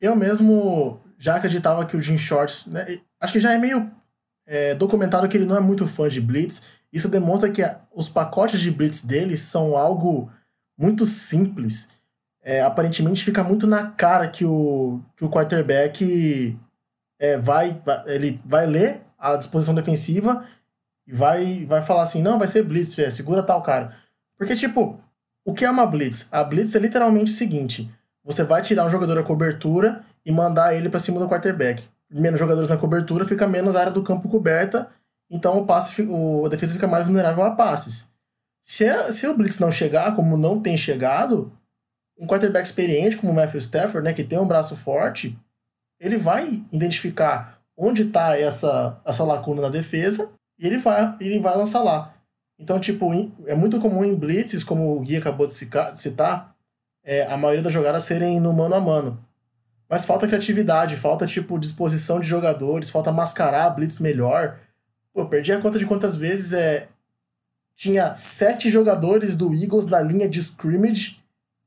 Eu 0.02 0.14
mesmo 0.14 1.02
já 1.18 1.36
acreditava 1.36 1.86
que 1.86 1.96
o 1.96 2.02
Jim 2.02 2.18
Schwartz, 2.18 2.68
né, 2.68 2.86
acho 3.20 3.34
que 3.34 3.40
já 3.40 3.54
é 3.54 3.58
meio 3.58 3.90
é, 4.46 4.76
documentado 4.76 5.28
que 5.28 5.38
ele 5.38 5.46
não 5.46 5.58
é 5.58 5.60
muito 5.60 5.88
fã 5.88 6.08
de 6.08 6.22
blitz. 6.22 6.64
Isso 6.92 7.10
demonstra 7.10 7.52
que 7.52 7.62
a, 7.62 7.80
os 7.94 8.08
pacotes 8.08 8.60
de 8.60 8.72
blitz 8.72 9.04
dele 9.04 9.38
são 9.38 9.76
algo 9.76 10.32
muito 10.78 11.06
simples. 11.06 11.90
É, 12.44 12.62
aparentemente 12.62 13.24
fica 13.24 13.44
muito 13.44 13.66
na 13.66 13.90
cara 13.92 14.28
que 14.28 14.46
o, 14.46 15.02
que 15.16 15.26
o 15.26 15.30
quarterback 15.30 16.58
é, 17.20 17.38
vai, 17.38 17.82
vai, 17.84 18.04
ele 18.08 18.40
vai 18.46 18.66
ler 18.66 19.02
a 19.18 19.36
disposição 19.36 19.74
defensiva 19.74 20.46
e 21.08 21.14
vai, 21.14 21.66
vai 21.66 21.82
falar 21.82 22.04
assim, 22.04 22.22
não, 22.22 22.38
vai 22.38 22.48
ser 22.48 22.64
blitz, 22.64 22.94
fé, 22.94 23.10
segura 23.10 23.42
tal 23.42 23.64
cara. 23.64 23.96
Porque, 24.38 24.56
tipo, 24.56 25.00
o 25.44 25.54
que 25.54 25.66
é 25.66 25.70
uma 25.70 25.88
blitz? 25.88 26.28
A 26.32 26.44
blitz 26.44 26.76
é 26.76 26.80
literalmente 26.80 27.32
o 27.32 27.36
seguinte, 27.36 27.90
você 28.24 28.44
vai 28.44 28.62
tirar 28.62 28.86
um 28.86 28.90
jogador 28.90 29.16
da 29.16 29.24
cobertura 29.24 30.04
e 30.26 30.32
mandar 30.32 30.74
ele 30.74 30.90
para 30.90 31.00
cima 31.00 31.20
do 31.20 31.30
quarterback. 31.30 31.84
Menos 32.10 32.40
jogadores 32.40 32.70
na 32.70 32.78
cobertura, 32.78 33.28
fica 33.28 33.48
menos 33.48 33.76
área 33.76 33.92
do 33.92 34.04
campo 34.04 34.30
coberta, 34.30 34.90
então 35.30 35.58
o 35.58 35.66
passe, 35.66 36.02
o, 36.04 36.46
a 36.46 36.50
defesa 36.50 36.74
fica 36.74 36.88
mais 36.88 37.06
vulnerável 37.06 37.44
a 37.44 37.52
passes. 37.52 38.10
Se, 38.64 38.88
a, 38.88 39.12
se 39.12 39.28
o 39.28 39.36
blitz 39.36 39.60
não 39.60 39.72
chegar, 39.72 40.16
como 40.16 40.38
não 40.38 40.62
tem 40.62 40.78
chegado, 40.78 41.52
um 42.20 42.26
quarterback 42.26 42.66
experiente 42.66 43.18
como 43.18 43.32
o 43.32 43.36
Matthew 43.36 43.60
Stafford, 43.60 44.06
né, 44.06 44.14
que 44.14 44.24
tem 44.24 44.40
um 44.40 44.48
braço 44.48 44.76
forte, 44.76 45.38
ele 46.00 46.18
vai 46.18 46.64
identificar 46.72 47.60
onde 47.78 48.04
está 48.04 48.38
essa, 48.38 49.00
essa 49.06 49.24
lacuna 49.24 49.64
na 49.64 49.70
defesa 49.70 50.30
e 50.58 50.66
ele 50.66 50.78
vai, 50.78 51.16
ele 51.20 51.40
vai 51.40 51.56
lançar 51.56 51.84
lá. 51.84 52.14
Então, 52.58 52.80
tipo, 52.80 53.12
é 53.46 53.54
muito 53.54 53.80
comum 53.80 54.04
em 54.04 54.16
blitzes, 54.16 54.64
como 54.64 54.96
o 54.96 55.00
Gui 55.02 55.18
acabou 55.18 55.46
de 55.46 55.54
citar, 55.54 56.56
é, 57.04 57.26
a 57.26 57.36
maioria 57.36 57.64
das 57.64 57.74
jogadas 57.74 58.04
serem 58.04 58.40
no 58.40 58.54
mano 58.54 58.76
a 58.76 58.82
mano. 58.82 59.20
Mas 59.90 60.06
falta 60.06 60.28
criatividade, 60.28 60.98
falta, 60.98 61.28
tipo, 61.28 61.60
disposição 61.60 62.20
de 62.20 62.28
jogadores, 62.28 62.90
falta 62.90 63.12
mascarar 63.12 63.66
a 63.66 63.70
blitz 63.70 64.00
melhor. 64.00 64.58
Pô, 65.14 65.26
perdi 65.26 65.52
a 65.52 65.62
conta 65.62 65.80
de 65.80 65.86
quantas 65.86 66.16
vezes 66.16 66.54
é... 66.54 66.88
Tinha 67.76 68.16
sete 68.16 68.70
jogadores 68.70 69.36
do 69.36 69.54
Eagles 69.54 69.88
na 69.88 70.00
linha 70.00 70.30
de 70.30 70.40
scrimmage 70.40 71.20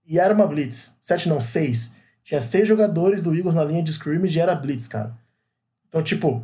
e 0.07 0.19
era 0.19 0.33
uma 0.35 0.47
blitz. 0.47 0.97
Sete 1.03 1.29
não, 1.29 1.41
seis. 1.41 1.97
Tinha 2.25 2.41
seis 2.41 2.67
jogadores 2.67 3.23
do 3.23 3.35
Eagles 3.35 3.55
na 3.55 3.65
linha 3.65 3.83
de 3.83 3.91
scrimmage 3.91 4.39
e 4.39 4.41
era 4.41 4.55
blitz, 4.55 4.89
cara. 4.89 5.13
Então, 5.87 6.03
tipo, 6.03 6.43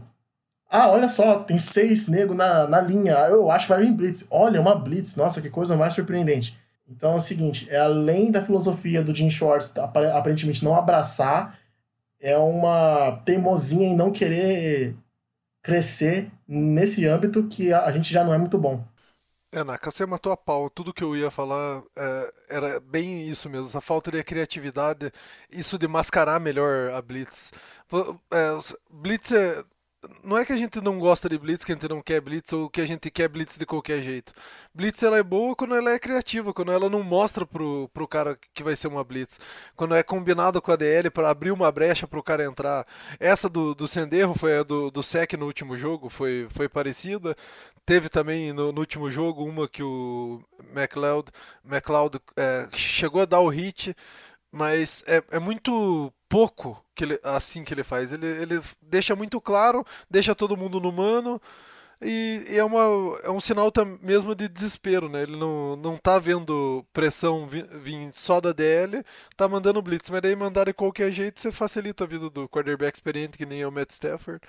ah, 0.68 0.90
olha 0.90 1.08
só, 1.08 1.40
tem 1.40 1.56
seis 1.56 2.08
negros 2.08 2.36
na, 2.36 2.66
na 2.66 2.80
linha. 2.80 3.12
Eu 3.28 3.50
acho 3.50 3.66
que 3.66 3.72
vai 3.72 3.84
vir 3.84 3.92
blitz. 3.92 4.26
Olha, 4.30 4.60
uma 4.60 4.74
blitz. 4.74 5.16
Nossa, 5.16 5.40
que 5.40 5.48
coisa 5.48 5.76
mais 5.76 5.94
surpreendente. 5.94 6.56
Então 6.88 7.12
é 7.12 7.16
o 7.16 7.20
seguinte, 7.20 7.66
é 7.70 7.78
além 7.78 8.30
da 8.30 8.42
filosofia 8.42 9.02
do 9.02 9.14
Jim 9.14 9.30
Schwartz 9.30 9.74
aparentemente 9.78 10.62
não 10.62 10.76
abraçar, 10.76 11.58
é 12.24 12.38
uma 12.38 13.20
teimosinha 13.26 13.86
em 13.86 13.94
não 13.94 14.10
querer 14.10 14.96
crescer 15.62 16.32
nesse 16.48 17.06
âmbito 17.06 17.46
que 17.48 17.70
a, 17.70 17.92
gente 17.92 18.10
já 18.10 18.24
não 18.24 18.32
é 18.32 18.38
muito 18.38 18.56
bom. 18.56 18.82
É, 19.52 19.62
Naka, 19.62 19.90
você 19.90 20.06
matou 20.06 20.32
a 20.32 20.36
pau. 20.36 20.70
Tudo 20.70 20.92
que 20.92 21.04
eu 21.04 21.14
ia 21.14 21.30
falar 21.30 21.82
é, 21.94 22.30
era 22.48 22.80
bem 22.80 23.28
isso 23.28 23.48
mesmo. 23.50 23.68
Essa 23.68 23.80
falta 23.80 24.10
de 24.10 24.24
criatividade, 24.24 25.12
isso 25.50 25.78
de 25.78 25.86
mascarar 25.86 26.40
melhor 26.40 26.90
a 26.92 27.02
Blitz. 27.02 27.52
É, 28.32 28.74
Blitz 28.90 29.30
é, 29.30 29.62
não 30.22 30.38
é 30.38 30.44
que 30.44 30.52
a 30.52 30.56
gente 30.56 30.80
não 30.80 30.98
gosta 30.98 31.28
de 31.28 31.38
blitz, 31.38 31.64
que 31.64 31.72
a 31.72 31.74
gente 31.74 31.88
não 31.88 32.02
quer 32.02 32.20
blitz 32.20 32.52
ou 32.52 32.68
que 32.70 32.80
a 32.80 32.86
gente 32.86 33.10
quer 33.10 33.28
blitz 33.28 33.56
de 33.56 33.66
qualquer 33.66 34.02
jeito. 34.02 34.32
Blitz 34.74 35.02
ela 35.02 35.18
é 35.18 35.22
boa 35.22 35.54
quando 35.54 35.74
ela 35.74 35.90
é 35.90 35.98
criativa, 35.98 36.52
quando 36.52 36.72
ela 36.72 36.88
não 36.88 37.02
mostra 37.02 37.46
pro, 37.46 37.88
pro 37.92 38.08
cara 38.08 38.38
que 38.52 38.62
vai 38.62 38.76
ser 38.76 38.88
uma 38.88 39.04
blitz. 39.04 39.38
Quando 39.76 39.94
é 39.94 40.02
combinado 40.02 40.60
com 40.60 40.72
a 40.72 40.76
DL 40.76 41.10
para 41.10 41.30
abrir 41.30 41.50
uma 41.50 41.70
brecha 41.70 42.06
pro 42.06 42.22
cara 42.22 42.44
entrar. 42.44 42.86
Essa 43.18 43.48
do, 43.48 43.74
do 43.74 43.86
Senderro 43.86 44.34
foi 44.34 44.58
a 44.58 44.62
do, 44.62 44.90
do 44.90 45.02
SEC 45.02 45.34
no 45.34 45.46
último 45.46 45.76
jogo, 45.76 46.08
foi, 46.08 46.46
foi 46.50 46.68
parecida. 46.68 47.36
Teve 47.86 48.08
também 48.08 48.52
no, 48.52 48.72
no 48.72 48.80
último 48.80 49.10
jogo 49.10 49.44
uma 49.44 49.68
que 49.68 49.82
o 49.82 50.42
McLeod, 50.74 51.30
McLeod 51.64 52.18
é, 52.36 52.68
chegou 52.72 53.22
a 53.22 53.26
dar 53.26 53.40
o 53.40 53.48
hit 53.48 53.94
mas 54.54 55.02
é, 55.08 55.20
é 55.32 55.38
muito 55.40 56.12
pouco 56.28 56.83
que 56.94 57.04
ele, 57.04 57.20
assim 57.22 57.64
que 57.64 57.74
ele 57.74 57.82
faz. 57.84 58.12
Ele, 58.12 58.26
ele 58.26 58.60
deixa 58.82 59.16
muito 59.16 59.40
claro, 59.40 59.84
deixa 60.10 60.34
todo 60.34 60.56
mundo 60.56 60.80
no 60.80 60.92
mano. 60.92 61.40
E, 62.02 62.44
e 62.50 62.58
é, 62.58 62.64
uma, 62.64 62.80
é 63.22 63.30
um 63.30 63.40
sinal 63.40 63.72
mesmo 64.02 64.34
de 64.34 64.48
desespero, 64.48 65.08
né? 65.08 65.22
Ele 65.22 65.36
não, 65.36 65.76
não 65.76 65.96
tá 65.96 66.18
vendo 66.18 66.84
pressão 66.92 67.46
vir, 67.46 67.66
só 68.12 68.40
da 68.40 68.52
DL, 68.52 69.02
tá 69.36 69.48
mandando 69.48 69.80
blitz, 69.80 70.10
mas 70.10 70.20
daí 70.20 70.36
mandar 70.36 70.66
de 70.66 70.72
qualquer 70.74 71.10
jeito 71.10 71.40
você 71.40 71.50
facilita 71.50 72.04
a 72.04 72.06
vida 72.06 72.28
do 72.28 72.48
quarterback 72.48 72.94
experiente 72.96 73.38
que 73.38 73.46
nem 73.46 73.62
é 73.62 73.66
o 73.66 73.72
Matt 73.72 73.90
Stafford 73.92 74.40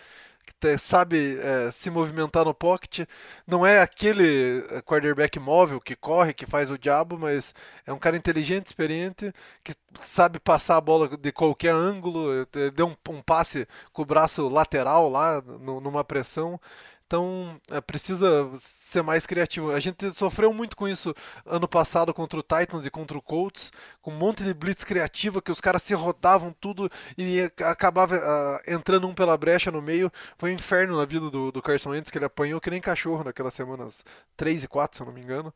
que 0.45 0.77
sabe 0.77 1.39
é, 1.39 1.71
se 1.71 1.89
movimentar 1.89 2.45
no 2.45 2.53
pocket. 2.53 3.07
Não 3.45 3.65
é 3.65 3.81
aquele 3.81 4.65
é, 4.69 4.81
quarterback 4.81 5.39
móvel 5.39 5.81
que 5.81 5.95
corre, 5.95 6.33
que 6.33 6.45
faz 6.45 6.69
o 6.69 6.77
diabo, 6.77 7.17
mas 7.17 7.53
é 7.85 7.93
um 7.93 7.99
cara 7.99 8.17
inteligente, 8.17 8.67
experiente, 8.67 9.33
que 9.63 9.73
sabe 10.01 10.39
passar 10.39 10.77
a 10.77 10.81
bola 10.81 11.17
de 11.17 11.31
qualquer 11.31 11.73
ângulo. 11.73 12.47
É, 12.53 12.71
deu 12.71 12.87
um, 12.87 13.13
um 13.13 13.21
passe 13.21 13.67
com 13.91 14.01
o 14.01 14.05
braço 14.05 14.47
lateral 14.47 15.09
lá, 15.09 15.41
no, 15.41 15.79
numa 15.79 16.03
pressão. 16.03 16.59
Então 17.07 17.59
é, 17.69 17.79
precisa 17.79 18.49
ser 18.59 19.03
mais 19.03 19.25
criativo. 19.25 19.71
A 19.71 19.79
gente 19.79 20.11
sofreu 20.11 20.51
muito 20.51 20.75
com 20.75 20.87
isso 20.87 21.13
ano 21.45 21.67
passado 21.67 22.13
contra 22.13 22.39
o 22.39 22.43
Titans 22.43 22.85
e 22.85 22.89
contra 22.89 23.17
o 23.17 23.21
Colts, 23.21 23.71
com 24.05 24.11
um 24.11 24.15
monte 24.15 24.43
de 24.43 24.53
blitz 24.53 24.83
criativa 24.83 25.41
que 25.41 25.51
os 25.51 25.59
caras 25.59 25.81
se 25.81 25.95
rodavam 25.95 26.55
tudo 26.61 26.87
e 27.17 27.41
acabava 27.63 28.15
uh, 28.15 28.71
entrando 28.71 29.07
um 29.07 29.15
pela 29.15 29.35
brecha 29.35 29.71
no 29.71 29.81
meio. 29.81 30.11
Foi 30.37 30.51
um 30.51 30.53
inferno 30.53 30.95
na 30.95 31.05
vida 31.05 31.27
do, 31.31 31.51
do 31.51 31.59
Carson 31.59 31.89
Wentz, 31.89 32.11
que 32.11 32.19
ele 32.19 32.25
apanhou 32.25 32.61
que 32.61 32.69
nem 32.69 32.79
cachorro 32.79 33.23
naquelas 33.23 33.55
semanas 33.55 34.05
3 34.37 34.65
e 34.65 34.67
4, 34.67 34.97
se 34.97 35.01
eu 35.01 35.07
não 35.07 35.13
me 35.13 35.21
engano. 35.21 35.51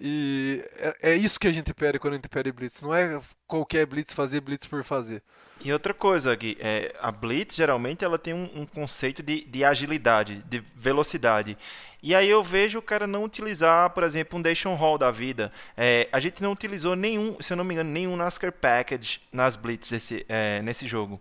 E 0.00 0.64
é, 0.76 1.12
é, 1.12 1.14
isso 1.14 1.40
que 1.40 1.48
a 1.48 1.52
gente 1.52 1.74
pede 1.74 1.98
quando 1.98 2.14
a 2.14 2.16
gente 2.16 2.28
pede 2.28 2.52
blitz. 2.52 2.80
Não 2.80 2.94
é 2.94 3.20
qualquer 3.46 3.84
blitz 3.86 4.14
fazer 4.14 4.40
blitz 4.40 4.66
por 4.66 4.84
fazer. 4.84 5.22
E 5.60 5.72
outra 5.72 5.92
coisa, 5.92 6.34
Gui, 6.36 6.56
é, 6.60 6.94
a 7.00 7.10
blitz 7.10 7.56
geralmente 7.56 8.04
ela 8.04 8.16
tem 8.16 8.32
um, 8.32 8.48
um 8.54 8.64
conceito 8.64 9.24
de, 9.24 9.44
de, 9.44 9.64
agilidade, 9.64 10.42
de 10.48 10.60
velocidade. 10.76 11.58
E 12.00 12.14
aí 12.14 12.30
eu 12.30 12.44
vejo 12.44 12.78
o 12.78 12.82
cara 12.82 13.08
não 13.08 13.24
utilizar, 13.24 13.90
por 13.90 14.04
exemplo, 14.04 14.38
um 14.38 14.42
Dation 14.42 14.76
Hall 14.76 14.96
da 14.96 15.10
vida. 15.10 15.52
É, 15.76 16.08
a 16.12 16.20
gente 16.20 16.40
não 16.40 16.52
utilizou 16.52 16.94
nenhum, 16.94 17.36
se 17.40 17.52
eu 17.52 17.56
não 17.56 17.64
me 17.64 17.74
engano, 17.74 17.90
nenhum 17.90 18.14
NASCAR 18.14 18.52
Package 18.52 19.20
nas 19.32 19.56
blitz 19.56 19.90
esse, 19.90 20.24
é, 20.28 20.62
nesse 20.62 20.86
jogo. 20.86 21.20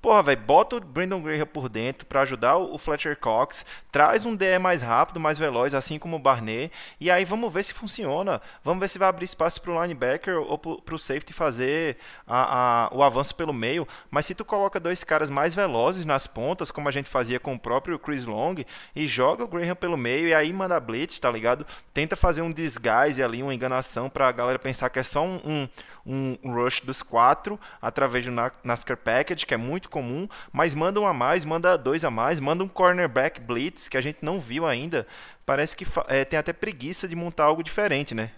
Porra, 0.00 0.22
velho, 0.22 0.40
bota 0.40 0.76
o 0.76 0.80
Brandon 0.80 1.20
Graham 1.20 1.46
por 1.46 1.68
dentro 1.68 2.06
para 2.06 2.20
ajudar 2.20 2.56
o 2.56 2.78
Fletcher 2.78 3.18
Cox, 3.18 3.66
traz 3.90 4.24
um 4.24 4.36
DE 4.36 4.58
mais 4.58 4.82
rápido, 4.82 5.18
mais 5.18 5.36
veloz, 5.36 5.74
assim 5.74 5.98
como 5.98 6.16
o 6.16 6.18
Barnett, 6.20 6.72
e 7.00 7.10
aí 7.10 7.24
vamos 7.24 7.52
ver 7.52 7.64
se 7.64 7.74
funciona. 7.74 8.40
Vamos 8.62 8.80
ver 8.80 8.88
se 8.88 8.98
vai 8.98 9.08
abrir 9.08 9.24
espaço 9.24 9.60
para 9.60 9.72
o 9.72 9.82
linebacker 9.82 10.38
ou 10.38 10.58
para 10.58 10.94
o 10.94 10.98
safety 10.98 11.32
fazer 11.32 11.96
a, 12.26 12.86
a, 12.86 12.94
o 12.94 13.02
avanço 13.02 13.34
pelo 13.34 13.52
meio. 13.52 13.86
Mas 14.10 14.26
se 14.26 14.34
tu 14.34 14.44
coloca 14.44 14.78
dois 14.78 15.02
caras 15.02 15.28
mais 15.28 15.54
velozes 15.54 16.04
nas 16.04 16.26
pontas, 16.26 16.70
como 16.70 16.88
a 16.88 16.92
gente 16.92 17.08
fazia 17.08 17.40
com 17.40 17.54
o 17.54 17.58
próprio 17.58 17.98
Chris 17.98 18.24
Long, 18.24 18.56
e 18.94 19.08
joga 19.08 19.44
o 19.44 19.48
Graham 19.48 19.74
pelo 19.74 19.96
meio 19.96 20.28
e 20.28 20.34
aí 20.34 20.52
manda 20.52 20.78
blitz, 20.78 21.18
tá 21.18 21.30
ligado? 21.30 21.66
Tenta 21.92 22.14
fazer 22.14 22.42
um 22.42 22.52
disguise 22.52 23.22
ali, 23.22 23.42
uma 23.42 23.54
enganação 23.54 24.08
para 24.08 24.28
a 24.28 24.32
galera 24.32 24.58
pensar 24.58 24.88
que 24.88 24.98
é 24.98 25.02
só 25.02 25.24
um, 25.24 25.40
um, 25.44 25.68
um 26.06 26.38
rush 26.44 26.80
dos 26.80 27.02
quatro 27.02 27.58
através 27.82 28.24
do 28.24 28.30
NASCAR 28.62 28.96
Package, 28.96 29.44
que 29.44 29.54
é 29.54 29.56
muito 29.56 29.90
comum, 29.90 30.28
mas 30.52 30.74
manda 30.74 31.00
um 31.00 31.06
a 31.06 31.12
mais, 31.12 31.44
manda 31.44 31.76
dois 31.76 32.04
a 32.04 32.10
mais, 32.10 32.38
manda 32.38 32.62
um 32.62 32.68
cornerback 32.68 33.40
blitz 33.40 33.88
que 33.88 33.96
a 33.96 34.00
gente 34.00 34.18
não 34.22 34.40
viu 34.40 34.64
ainda. 34.64 35.06
Parece 35.44 35.76
que 35.76 35.86
é, 36.08 36.24
tem 36.24 36.38
até 36.38 36.52
preguiça 36.52 37.08
de 37.08 37.16
montar 37.16 37.44
algo 37.44 37.62
diferente, 37.62 38.14
né? 38.14 38.30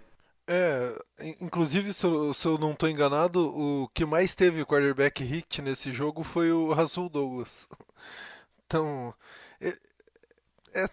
É, 0.50 0.98
inclusive, 1.42 1.92
se 1.92 2.06
eu, 2.06 2.32
se 2.32 2.46
eu 2.48 2.56
não 2.56 2.72
estou 2.72 2.88
enganado, 2.88 3.54
o 3.54 3.86
que 3.92 4.06
mais 4.06 4.34
teve 4.34 4.64
quarterback 4.64 5.22
hit 5.22 5.60
nesse 5.60 5.92
jogo 5.92 6.22
foi 6.22 6.50
o 6.50 6.72
Russell 6.72 7.10
Douglas. 7.10 7.68
Então, 8.66 9.14
é, 9.60 9.68
é, 10.74 10.86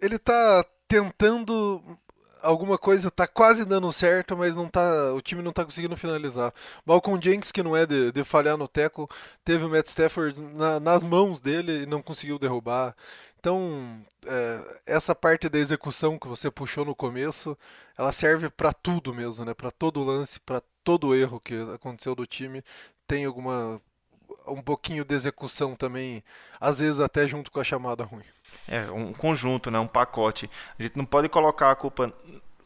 ele 0.00 0.18
tá 0.18 0.64
tentando 0.88 1.98
alguma 2.46 2.78
coisa 2.78 3.10
tá 3.10 3.26
quase 3.26 3.64
dando 3.64 3.90
certo, 3.92 4.36
mas 4.36 4.54
não 4.54 4.68
tá, 4.68 5.12
o 5.12 5.20
time 5.20 5.42
não 5.42 5.52
tá 5.52 5.64
conseguindo 5.64 5.96
finalizar. 5.96 6.52
Malcolm 6.84 7.20
Jenkins, 7.22 7.52
que 7.52 7.62
não 7.62 7.76
é 7.76 7.84
de, 7.86 8.12
de 8.12 8.24
falhar 8.24 8.56
no 8.56 8.68
teco, 8.68 9.08
teve 9.44 9.64
o 9.64 9.68
Matt 9.68 9.88
Stafford 9.88 10.40
na, 10.40 10.80
nas 10.80 11.02
mãos 11.02 11.40
dele 11.40 11.82
e 11.82 11.86
não 11.86 12.00
conseguiu 12.02 12.38
derrubar. 12.38 12.94
Então, 13.38 14.00
é, 14.26 14.80
essa 14.86 15.14
parte 15.14 15.48
da 15.48 15.58
execução 15.58 16.18
que 16.18 16.28
você 16.28 16.50
puxou 16.50 16.84
no 16.84 16.94
começo, 16.94 17.56
ela 17.96 18.12
serve 18.12 18.48
para 18.50 18.72
tudo 18.72 19.14
mesmo, 19.14 19.44
né? 19.44 19.54
Para 19.54 19.70
todo 19.70 20.02
lance, 20.02 20.40
para 20.40 20.62
todo 20.82 21.14
erro 21.14 21.40
que 21.40 21.54
aconteceu 21.74 22.14
do 22.14 22.26
time, 22.26 22.62
tem 23.06 23.24
alguma 23.24 23.80
um 24.46 24.62
pouquinho 24.62 25.04
de 25.04 25.14
execução 25.14 25.74
também, 25.74 26.22
às 26.60 26.78
vezes 26.78 27.00
até 27.00 27.26
junto 27.26 27.50
com 27.50 27.60
a 27.60 27.64
chamada 27.64 28.04
ruim. 28.04 28.24
É 28.68 28.90
um 28.90 29.12
conjunto, 29.12 29.70
né? 29.70 29.78
Um 29.78 29.86
pacote. 29.86 30.50
A 30.78 30.82
gente 30.82 30.96
não 30.96 31.04
pode 31.04 31.28
colocar 31.28 31.70
a 31.70 31.74
culpa 31.74 32.12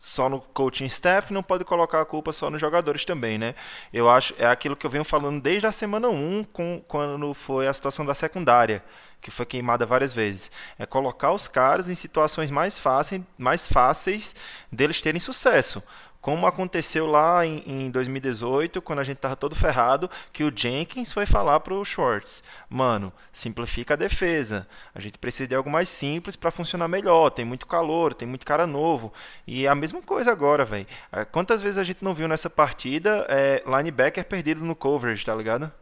só 0.00 0.30
no 0.30 0.40
coaching 0.40 0.86
staff, 0.86 1.30
não 1.30 1.42
pode 1.42 1.62
colocar 1.62 2.00
a 2.00 2.06
culpa 2.06 2.32
só 2.32 2.48
nos 2.48 2.58
jogadores 2.60 3.04
também, 3.04 3.36
né? 3.36 3.54
Eu 3.92 4.08
acho 4.08 4.34
é 4.38 4.46
aquilo 4.46 4.74
que 4.74 4.86
eu 4.86 4.90
venho 4.90 5.04
falando 5.04 5.42
desde 5.42 5.66
a 5.66 5.72
semana 5.72 6.08
1, 6.08 6.44
com, 6.44 6.82
quando 6.88 7.34
foi 7.34 7.66
a 7.66 7.72
situação 7.72 8.06
da 8.06 8.14
secundária, 8.14 8.82
que 9.20 9.30
foi 9.30 9.44
queimada 9.44 9.84
várias 9.84 10.14
vezes. 10.14 10.50
É 10.78 10.86
colocar 10.86 11.32
os 11.32 11.46
caras 11.46 11.90
em 11.90 11.94
situações 11.94 12.50
mais 12.50 12.78
fáceis, 12.78 13.20
mais 13.36 13.68
fáceis 13.68 14.34
deles 14.72 15.02
terem 15.02 15.20
sucesso 15.20 15.82
como 16.20 16.46
aconteceu 16.46 17.06
lá 17.06 17.46
em, 17.46 17.62
em 17.66 17.90
2018, 17.90 18.82
quando 18.82 18.98
a 18.98 19.04
gente 19.04 19.18
tava 19.18 19.36
todo 19.36 19.54
ferrado, 19.54 20.10
que 20.32 20.44
o 20.44 20.52
Jenkins 20.54 21.12
foi 21.12 21.24
falar 21.24 21.60
pro 21.60 21.84
Schwartz, 21.84 22.42
mano, 22.68 23.12
simplifica 23.32 23.94
a 23.94 23.96
defesa. 23.96 24.68
A 24.94 25.00
gente 25.00 25.16
precisa 25.16 25.48
de 25.48 25.54
algo 25.54 25.70
mais 25.70 25.88
simples 25.88 26.36
para 26.36 26.50
funcionar 26.50 26.88
melhor. 26.88 27.30
Tem 27.30 27.44
muito 27.44 27.66
calor, 27.66 28.12
tem 28.12 28.28
muito 28.28 28.44
cara 28.44 28.66
novo. 28.66 29.12
E 29.46 29.64
é 29.64 29.68
a 29.68 29.74
mesma 29.74 30.02
coisa 30.02 30.30
agora, 30.30 30.64
velho. 30.64 30.86
É, 31.10 31.24
quantas 31.24 31.62
vezes 31.62 31.78
a 31.78 31.84
gente 31.84 32.04
não 32.04 32.12
viu 32.12 32.28
nessa 32.28 32.50
partida 32.50 33.26
é, 33.28 33.62
linebacker 33.66 34.24
perdido 34.24 34.62
no 34.62 34.76
coverage, 34.76 35.24
tá 35.24 35.34
ligado? 35.34 35.72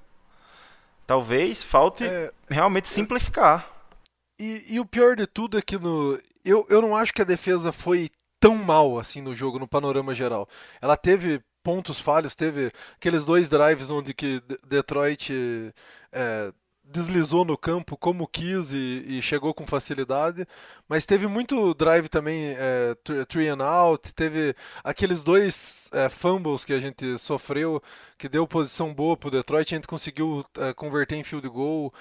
Talvez 1.04 1.64
falte 1.64 2.04
é, 2.04 2.30
realmente 2.48 2.88
simplificar. 2.88 3.66
E, 4.38 4.74
e, 4.74 4.78
o 4.78 4.86
pior 4.86 5.16
de 5.16 5.26
tudo 5.26 5.58
é 5.58 5.62
que 5.62 5.76
no, 5.76 6.20
eu, 6.44 6.64
eu 6.70 6.80
não 6.80 6.94
acho 6.94 7.12
que 7.12 7.22
a 7.22 7.24
defesa 7.24 7.72
foi 7.72 8.08
tão 8.40 8.56
mal 8.56 8.98
assim 8.98 9.20
no 9.20 9.34
jogo, 9.34 9.58
no 9.58 9.68
panorama 9.68 10.14
geral. 10.14 10.48
Ela 10.80 10.96
teve 10.96 11.42
pontos 11.62 11.98
falhos, 11.98 12.34
teve 12.34 12.72
aqueles 12.96 13.24
dois 13.24 13.48
drives 13.48 13.90
onde 13.90 14.14
que 14.14 14.42
Detroit 14.66 15.30
é, 16.12 16.52
deslizou 16.90 17.44
no 17.44 17.56
campo 17.56 17.96
como 17.96 18.26
quis 18.26 18.72
e, 18.72 19.04
e, 19.06 19.22
chegou 19.22 19.52
com 19.52 19.66
facilidade, 19.66 20.46
mas 20.88 21.04
teve 21.04 21.26
muito 21.26 21.74
drive 21.74 22.08
também, 22.08 22.54
é, 22.56 22.96
three 23.28 23.48
and 23.48 23.62
out, 23.62 24.14
teve 24.14 24.54
aqueles 24.82 25.22
dois 25.22 25.90
é, 25.92 26.08
fumbles 26.08 26.64
que 26.64 26.72
a 26.72 26.80
gente 26.80 27.18
sofreu, 27.18 27.82
que 28.16 28.28
deu 28.28 28.46
posição 28.46 28.94
boa 28.94 29.16
para 29.16 29.28
o 29.28 29.30
Detroit, 29.30 29.74
a 29.74 29.76
gente 29.76 29.86
conseguiu 29.86 30.44
é, 30.56 30.72
converter 30.72 31.16
em 31.16 31.22
field 31.22 31.48
goal. 31.48 31.92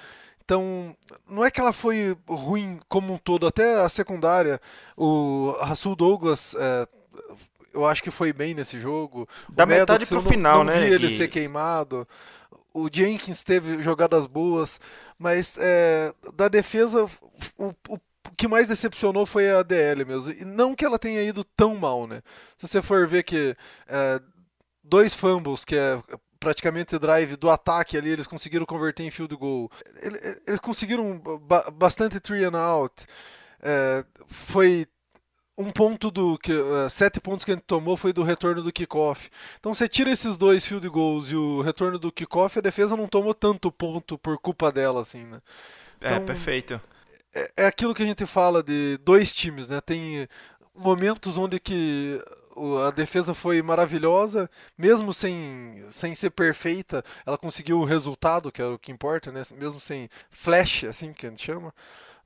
Então, 0.47 0.95
não 1.29 1.43
é 1.43 1.51
que 1.51 1.59
ela 1.59 1.73
foi 1.73 2.15
ruim 2.25 2.79
como 2.87 3.13
um 3.13 3.17
todo, 3.17 3.45
até 3.45 3.81
a 3.81 3.89
secundária, 3.89 4.61
o 4.95 5.51
Rasul 5.59 5.93
Douglas, 5.93 6.55
é, 6.57 6.87
eu 7.73 7.85
acho 7.85 8.01
que 8.01 8.09
foi 8.09 8.31
bem 8.31 8.53
nesse 8.53 8.79
jogo. 8.79 9.27
Da 9.49 9.65
o 9.65 9.67
metade 9.67 10.05
Maddox, 10.05 10.07
pro 10.07 10.21
final, 10.21 10.63
não 10.63 10.71
né? 10.71 10.87
Vi 10.87 10.93
ele 10.93 11.09
ser 11.09 11.27
queimado. 11.27 12.07
O 12.73 12.87
Jenkins 12.89 13.43
teve 13.43 13.83
jogadas 13.83 14.25
boas, 14.25 14.79
mas 15.19 15.57
é, 15.59 16.13
da 16.33 16.47
defesa, 16.47 17.09
o, 17.57 17.73
o 17.89 17.99
que 18.37 18.47
mais 18.47 18.67
decepcionou 18.67 19.25
foi 19.25 19.51
a 19.51 19.61
DL 19.63 20.05
mesmo. 20.05 20.31
E 20.31 20.45
não 20.45 20.73
que 20.73 20.85
ela 20.85 20.97
tenha 20.97 21.23
ido 21.23 21.43
tão 21.43 21.75
mal, 21.75 22.07
né? 22.07 22.23
Se 22.55 22.65
você 22.69 22.81
for 22.81 23.05
ver 23.05 23.23
que 23.23 23.53
é, 23.85 24.21
dois 24.81 25.13
fumbles, 25.13 25.65
que 25.65 25.75
é 25.75 26.01
praticamente 26.39 26.97
drive 26.97 27.35
do 27.35 27.49
ataque 27.49 27.97
ali, 27.97 28.09
eles 28.09 28.27
conseguiram 28.27 28.65
converter 28.65 29.03
em 29.03 29.11
field 29.11 29.35
goal. 29.35 29.69
Eles 30.45 30.59
conseguiram 30.59 31.21
bastante 31.73 32.19
three 32.19 32.45
and 32.45 32.57
out. 32.57 33.05
É, 33.61 34.05
foi 34.27 34.87
um 35.57 35.71
ponto 35.71 36.11
do 36.11 36.37
que 36.37 36.53
uh, 36.53 36.87
sete 36.89 37.19
pontos 37.19 37.43
que 37.43 37.51
a 37.51 37.55
gente 37.55 37.63
tomou 37.65 37.97
foi 37.97 38.13
do 38.13 38.21
retorno 38.21 38.61
do 38.61 38.71
kickoff. 38.71 39.29
Então 39.59 39.73
você 39.73 39.89
tira 39.89 40.11
esses 40.11 40.37
dois 40.37 40.65
field 40.65 40.87
goals 40.87 41.31
e 41.31 41.35
o 41.35 41.61
retorno 41.61 41.97
do 41.97 42.11
kickoff, 42.11 42.59
a 42.59 42.61
defesa 42.61 42.95
não 42.95 43.07
tomou 43.07 43.33
tanto 43.33 43.71
ponto 43.71 44.17
por 44.19 44.37
culpa 44.37 44.71
dela 44.71 45.01
assim, 45.01 45.23
né? 45.23 45.41
É, 45.99 46.07
então, 46.07 46.17
é 46.17 46.19
perfeito. 46.19 46.79
É, 47.33 47.51
é 47.57 47.65
aquilo 47.65 47.95
que 47.95 48.03
a 48.03 48.05
gente 48.05 48.25
fala 48.27 48.61
de 48.61 48.99
dois 49.03 49.33
times, 49.33 49.67
né? 49.67 49.81
Tem 49.81 50.27
momentos 50.75 51.39
onde 51.39 51.59
que 51.59 52.21
a 52.85 52.91
defesa 52.91 53.33
foi 53.33 53.61
maravilhosa, 53.61 54.49
mesmo 54.77 55.13
sem, 55.13 55.83
sem 55.89 56.15
ser 56.15 56.31
perfeita, 56.31 57.03
ela 57.25 57.37
conseguiu 57.37 57.79
o 57.79 57.85
resultado, 57.85 58.51
que 58.51 58.61
é 58.61 58.65
o 58.65 58.79
que 58.79 58.91
importa, 58.91 59.31
né? 59.31 59.41
Mesmo 59.55 59.79
sem 59.79 60.09
flash, 60.29 60.83
assim 60.85 61.13
que 61.13 61.25
a 61.27 61.29
gente 61.29 61.45
chama. 61.45 61.73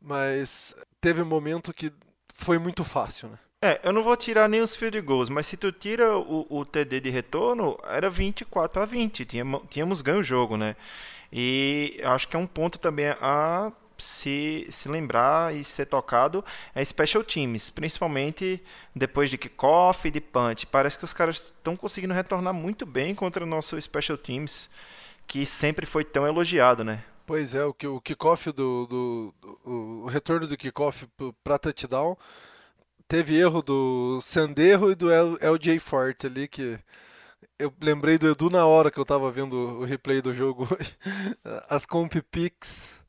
Mas 0.02 0.76
teve 1.00 1.22
um 1.22 1.26
momento 1.26 1.74
que 1.74 1.92
foi 2.34 2.58
muito 2.58 2.84
fácil, 2.84 3.30
né? 3.30 3.38
É, 3.64 3.80
eu 3.84 3.94
não 3.94 4.02
vou 4.02 4.18
tirar 4.18 4.50
nem 4.50 4.62
os 4.62 4.76
field 4.76 5.00
goals, 5.02 5.30
mas 5.30 5.46
se 5.46 5.56
tu 5.56 5.72
tira 5.72 6.18
o, 6.18 6.48
o 6.50 6.66
TD 6.66 7.00
de 7.00 7.10
retorno, 7.12 7.78
era 7.84 8.10
24 8.10 8.82
a 8.82 8.86
20, 8.88 9.24
tínhamos, 9.24 9.62
tínhamos 9.70 10.02
ganho 10.02 10.20
o 10.20 10.24
jogo, 10.24 10.58
né? 10.58 10.76
E 11.32 12.02
acho 12.04 12.28
que 12.28 12.36
é 12.36 12.40
um 12.40 12.48
ponto 12.48 12.80
também 12.80 13.10
a 13.22 13.72
se, 14.02 14.68
se 14.70 14.90
lembrar 14.90 15.56
e 15.56 15.64
ser 15.64 15.86
tocado 15.86 16.44
é 16.74 16.84
special 16.84 17.24
teams, 17.24 17.70
principalmente 17.70 18.62
depois 18.96 19.30
de 19.30 19.38
kickoff 19.38 20.08
e 20.08 20.12
de 20.12 20.20
punt. 20.22 20.66
Parece 20.66 20.98
que 20.98 21.06
os 21.06 21.14
caras 21.14 21.38
estão 21.38 21.76
conseguindo 21.76 22.14
retornar 22.14 22.54
muito 22.54 22.86
bem 22.86 23.14
contra 23.16 23.44
o 23.44 23.48
nosso 23.48 23.80
special 23.80 24.18
teams, 24.18 24.70
que 25.28 25.46
sempre 25.46 25.86
foi 25.86 26.04
tão 26.04 26.26
elogiado, 26.26 26.84
né? 26.84 27.04
Pois 27.26 27.56
é, 27.56 27.64
o, 27.64 27.70
o 27.70 28.02
kickoff 28.02 28.52
do, 28.52 28.86
do, 28.88 29.34
do, 29.40 30.04
o 30.04 30.08
retorno 30.08 30.48
do 30.48 30.58
kickoff 30.58 31.08
para 31.44 31.58
touchdown 31.58 32.18
teve 33.08 33.38
erro 33.38 33.62
do 33.62 34.20
Sanderro 34.22 34.92
e 34.92 34.96
do 34.96 35.08
LJ 35.10 35.80
Forte 35.80 36.28
ali 36.28 36.48
que 36.48 36.80
eu 37.62 37.72
lembrei 37.80 38.18
do 38.18 38.28
Edu 38.28 38.50
na 38.50 38.66
hora 38.66 38.90
que 38.90 38.98
eu 38.98 39.06
tava 39.06 39.32
vendo 39.32 39.56
o 39.56 39.86
replay 39.86 40.22
do 40.22 40.34
jogo. 40.34 40.68
As 41.70 41.86
comp 41.86 42.16
picks 42.32 43.01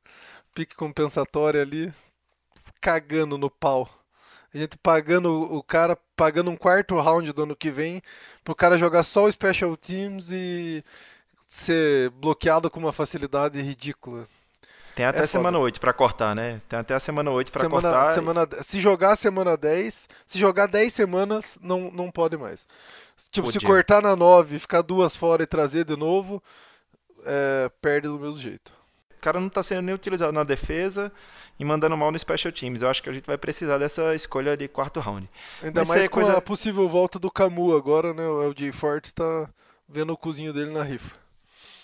pique 0.55 0.75
compensatório 0.75 1.61
ali, 1.61 1.93
cagando 2.81 3.37
no 3.39 3.51
pau. 3.51 3.89
A 4.55 4.59
gente 4.59 4.77
pagando 4.77 5.31
o 5.31 5.63
cara, 5.63 5.97
pagando 6.15 6.51
um 6.51 6.57
quarto 6.57 7.01
round 7.01 7.33
do 7.33 7.45
ano 7.45 7.57
que 7.57 7.71
vem, 7.71 8.03
pro 8.45 8.55
cara 8.55 8.77
jogar 8.77 9.03
só 9.03 9.25
o 9.25 9.33
Special 9.33 9.75
Teams 9.77 10.31
e 10.31 10.85
ser 11.49 12.11
bloqueado 12.11 12.71
com 12.71 12.79
uma 12.79 12.93
facilidade 12.93 13.61
ridícula. 13.63 14.29
Tem 14.95 15.07
até 15.07 15.21
é 15.21 15.27
semana 15.27 15.59
8 15.59 15.81
para 15.81 15.95
cortar, 15.95 16.35
né? 16.35 16.61
Tem 16.69 16.79
até 16.79 16.93
a 16.93 17.01
semana 17.01 17.31
8 17.31 17.51
para 17.51 17.69
cortar. 17.69 18.11
Semana, 18.11 18.47
e... 18.61 18.63
Se 18.63 18.79
jogar 18.79 19.17
semana 19.17 19.57
10, 19.57 20.09
se 20.27 20.39
jogar 20.39 20.67
10 20.67 20.93
semanas, 20.93 21.59
não, 21.63 21.91
não 21.91 22.11
pode 22.11 22.37
mais. 22.37 22.67
Tipo, 23.31 23.47
Podia. 23.47 23.59
se 23.59 23.67
cortar 23.67 24.03
na 24.03 24.15
9, 24.15 24.59
ficar 24.59 24.83
duas 24.83 25.17
fora 25.17 25.45
e 25.45 25.47
trazer 25.47 25.87
de 25.87 25.97
novo, 25.97 26.43
é, 27.25 27.71
perde 27.81 28.09
do 28.09 28.19
mesmo 28.19 28.39
jeito 28.39 28.82
cara 29.23 29.41
não 29.41 29.47
está 29.47 29.63
sendo 29.63 29.83
nem 29.83 29.95
utilizado 29.95 30.33
na 30.33 30.45
defesa 30.45 31.11
e 31.59 31.65
mandando 31.65 31.97
mal 31.97 32.11
no 32.11 32.19
special 32.19 32.53
teams. 32.53 32.83
Eu 32.83 32.91
acho 32.91 33.03
que 33.03 33.09
a 33.09 33.13
gente 33.13 33.27
vai 33.27 33.39
precisar 33.39 33.79
dessa 33.79 34.15
escolha 34.15 34.57
de 34.57 34.69
quarto 34.69 35.01
round. 35.01 35.29
Ainda 35.63 35.81
Mas 35.81 35.89
mais 35.89 36.09
com 36.09 36.21
coisa... 36.21 36.37
a 36.37 36.41
possível 36.43 36.89
volta 36.89 37.19
do 37.19 37.31
Camu 37.31 37.75
agora, 37.75 38.13
né? 38.13 38.27
O 38.27 38.43
LJ 38.43 38.73
Forte 38.73 39.07
está 39.07 39.49
vendo 39.89 40.13
o 40.13 40.17
cozinho 40.17 40.53
dele 40.53 40.73
na 40.73 40.83
rifa. 40.83 41.17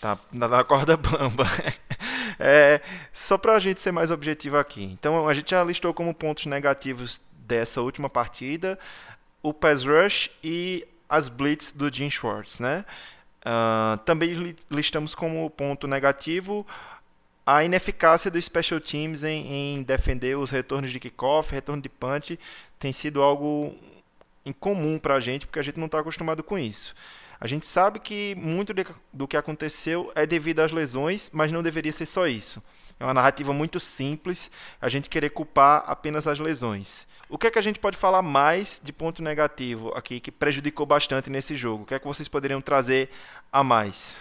Tá 0.01 0.17
na 0.31 0.63
corda 0.63 0.95
bamba. 0.95 1.45
é, 2.39 2.81
só 3.11 3.37
para 3.37 3.55
a 3.55 3.59
gente 3.59 3.81
ser 3.81 3.91
mais 3.91 4.11
objetivo 4.11 4.57
aqui. 4.57 4.83
Então 4.83 5.27
a 5.27 5.33
gente 5.33 5.51
já 5.51 5.63
listou 5.63 5.93
como 5.93 6.13
pontos 6.13 6.45
negativos 6.45 7.21
dessa 7.47 7.81
última 7.81 8.09
partida 8.09 8.77
o 9.41 9.53
pass 9.53 9.83
rush 9.83 10.29
e 10.43 10.85
as 11.07 11.27
blitz 11.29 11.71
do 11.71 11.91
Jim 11.91 12.09
Schwartz, 12.09 12.59
né? 12.59 12.85
Uh, 13.39 13.97
também 13.99 14.55
listamos 14.69 15.15
como 15.15 15.49
ponto 15.49 15.87
negativo 15.87 16.67
a 17.51 17.63
ineficácia 17.63 18.29
dos 18.29 18.45
special 18.45 18.79
teams 18.79 19.23
em, 19.23 19.79
em 19.79 19.81
defender 19.81 20.37
os 20.37 20.51
retornos 20.51 20.91
de 20.91 20.99
kickoff, 20.99 21.51
retorno 21.51 21.81
de 21.81 21.89
punch, 21.89 22.39
tem 22.77 22.93
sido 22.93 23.23
algo 23.23 23.75
incomum 24.45 24.99
para 24.99 25.15
a 25.15 25.19
gente, 25.19 25.47
porque 25.47 25.57
a 25.57 25.63
gente 25.63 25.79
não 25.79 25.87
está 25.87 25.99
acostumado 25.99 26.43
com 26.43 26.59
isso. 26.59 26.93
A 27.39 27.47
gente 27.47 27.65
sabe 27.65 27.99
que 27.99 28.35
muito 28.35 28.71
de, 28.71 28.85
do 29.11 29.27
que 29.27 29.35
aconteceu 29.35 30.11
é 30.13 30.27
devido 30.27 30.59
às 30.59 30.71
lesões, 30.71 31.31
mas 31.33 31.51
não 31.51 31.63
deveria 31.63 31.91
ser 31.91 32.05
só 32.05 32.27
isso. 32.27 32.61
É 32.99 33.03
uma 33.03 33.15
narrativa 33.15 33.51
muito 33.51 33.79
simples, 33.79 34.51
a 34.79 34.87
gente 34.87 35.09
querer 35.09 35.31
culpar 35.31 35.83
apenas 35.87 36.27
as 36.27 36.37
lesões. 36.37 37.07
O 37.27 37.37
que 37.37 37.47
é 37.47 37.51
que 37.51 37.57
a 37.57 37.63
gente 37.63 37.79
pode 37.79 37.97
falar 37.97 38.21
mais 38.21 38.79
de 38.83 38.93
ponto 38.93 39.23
negativo 39.23 39.91
aqui 39.95 40.19
que 40.19 40.31
prejudicou 40.31 40.85
bastante 40.85 41.31
nesse 41.31 41.55
jogo? 41.55 41.81
O 41.81 41.85
que 41.87 41.95
é 41.95 41.99
que 41.99 42.05
vocês 42.05 42.27
poderiam 42.27 42.61
trazer 42.61 43.09
a 43.51 43.63
mais? 43.63 44.17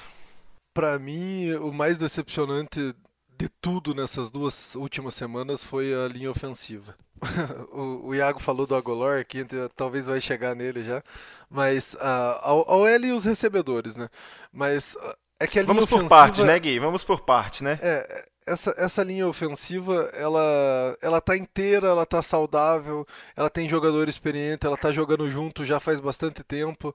Para 0.72 0.98
mim, 0.98 1.52
o 1.54 1.72
mais 1.72 1.98
decepcionante 1.98 2.94
de 3.38 3.48
tudo 3.48 3.94
nessas 3.94 4.32
duas 4.32 4.74
últimas 4.74 5.14
semanas 5.14 5.62
foi 5.62 5.94
a 5.94 6.08
linha 6.08 6.28
ofensiva. 6.28 6.96
o, 7.70 8.08
o, 8.08 8.14
Iago 8.14 8.40
falou 8.40 8.66
do 8.66 8.74
Agolor, 8.74 9.24
que 9.24 9.46
talvez 9.76 10.06
vai 10.06 10.20
chegar 10.20 10.56
nele 10.56 10.82
já, 10.82 11.02
mas 11.48 11.94
uh, 11.94 12.38
ao, 12.42 12.68
ao 12.68 12.86
L 12.86 13.06
e 13.06 13.12
os 13.12 13.24
recebedores, 13.24 13.94
né? 13.94 14.08
Mas 14.52 14.96
uh, 14.96 15.14
é 15.38 15.46
que 15.46 15.58
a 15.58 15.62
linha 15.62 15.68
Vamos 15.68 15.84
ofensiva... 15.84 16.08
por 16.08 16.08
parte, 16.08 16.42
né, 16.42 16.58
Gui? 16.58 16.80
Vamos 16.80 17.04
por 17.04 17.20
parte, 17.20 17.62
né? 17.62 17.78
É, 17.80 18.24
essa, 18.44 18.74
essa 18.76 19.04
linha 19.04 19.28
ofensiva, 19.28 20.10
ela, 20.14 20.98
ela 21.00 21.20
tá 21.20 21.36
inteira, 21.36 21.88
ela 21.88 22.04
tá 22.04 22.20
saudável, 22.20 23.06
ela 23.36 23.48
tem 23.48 23.68
jogador 23.68 24.08
experiente, 24.08 24.66
ela 24.66 24.76
tá 24.76 24.90
jogando 24.90 25.30
junto 25.30 25.64
já 25.64 25.78
faz 25.78 26.00
bastante 26.00 26.42
tempo. 26.42 26.92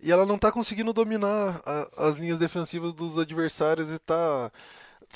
E 0.00 0.10
ela 0.10 0.26
não 0.26 0.36
tá 0.36 0.50
conseguindo 0.50 0.92
dominar 0.92 1.62
a, 1.64 2.08
as 2.08 2.16
linhas 2.16 2.38
defensivas 2.38 2.92
dos 2.92 3.16
adversários 3.16 3.92
e 3.92 3.98
tá 3.98 4.50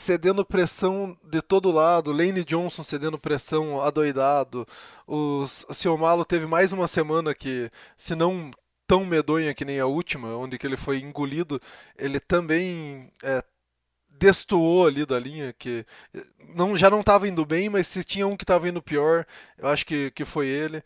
cedendo 0.01 0.45
pressão 0.45 1.17
de 1.25 1.43
todo 1.43 1.71
lado. 1.71 2.13
Lane 2.13 2.45
Johnson 2.45 2.83
cedendo 2.83 3.19
pressão 3.19 3.81
adoidado. 3.81 4.67
O 5.07 5.47
seu 5.47 5.97
Malo 5.97 6.25
teve 6.25 6.47
mais 6.47 6.73
uma 6.73 6.87
semana 6.87 7.35
que, 7.35 7.71
se 7.97 8.15
não 8.15 8.51
tão 8.87 9.05
medonha 9.05 9.55
que 9.55 9.65
nem 9.65 9.79
a 9.79 9.87
última, 9.87 10.35
onde 10.37 10.59
que 10.59 10.67
ele 10.67 10.77
foi 10.77 10.99
engolido, 10.99 11.61
ele 11.99 12.19
também 12.19 13.13
é, 13.23 13.45
destoou 14.09 14.87
ali 14.87 15.05
da 15.05 15.19
linha, 15.19 15.53
que 15.53 15.85
não, 16.55 16.77
já 16.77 16.89
não 16.89 17.01
estava 17.01 17.29
indo 17.29 17.45
bem, 17.45 17.69
mas 17.69 17.87
se 17.87 18.03
tinha 18.03 18.27
um 18.27 18.37
que 18.37 18.45
estava 18.45 18.69
indo 18.69 18.83
pior, 18.83 19.27
eu 19.59 19.69
acho 19.69 19.85
que, 19.85 20.11
que 20.13 20.25
foi 20.25 20.47
ele. 20.47 20.83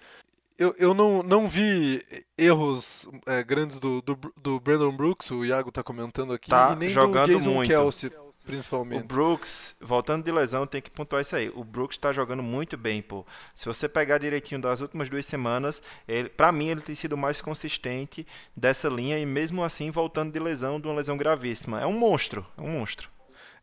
Eu, 0.58 0.74
eu 0.78 0.94
não, 0.94 1.22
não 1.22 1.48
vi 1.48 2.04
erros 2.36 3.08
é, 3.26 3.42
grandes 3.42 3.80
do, 3.80 4.02
do, 4.02 4.18
do 4.36 4.60
Brandon 4.60 4.94
Brooks, 4.94 5.30
o 5.30 5.44
Iago 5.44 5.70
está 5.70 5.82
comentando 5.82 6.32
aqui, 6.32 6.50
tá 6.50 6.72
e 6.72 6.76
nem 6.76 6.90
jogando 6.90 7.26
do 7.26 7.38
Jason 7.38 7.54
muito. 7.54 7.68
Kelsey, 7.68 8.12
principalmente. 8.52 9.02
O 9.02 9.06
Brooks, 9.06 9.74
voltando 9.80 10.24
de 10.24 10.30
lesão, 10.30 10.66
tem 10.66 10.82
que 10.82 10.90
pontuar 10.90 11.22
isso 11.22 11.34
aí. 11.34 11.50
O 11.54 11.64
Brooks 11.64 11.96
está 11.96 12.12
jogando 12.12 12.42
muito 12.42 12.76
bem, 12.76 13.00
pô. 13.00 13.24
Se 13.54 13.66
você 13.66 13.88
pegar 13.88 14.18
direitinho 14.18 14.60
das 14.60 14.82
últimas 14.82 15.08
duas 15.08 15.24
semanas, 15.24 15.82
ele, 16.06 16.28
para 16.28 16.52
mim 16.52 16.68
ele 16.68 16.82
tem 16.82 16.94
sido 16.94 17.16
mais 17.16 17.40
consistente 17.40 18.26
dessa 18.54 18.88
linha 18.88 19.18
e 19.18 19.24
mesmo 19.24 19.64
assim 19.64 19.90
voltando 19.90 20.32
de 20.32 20.38
lesão, 20.38 20.78
de 20.78 20.86
uma 20.86 20.96
lesão 20.96 21.16
gravíssima. 21.16 21.80
É 21.80 21.86
um 21.86 21.98
monstro, 21.98 22.46
é 22.58 22.60
um 22.60 22.78
monstro. 22.78 23.10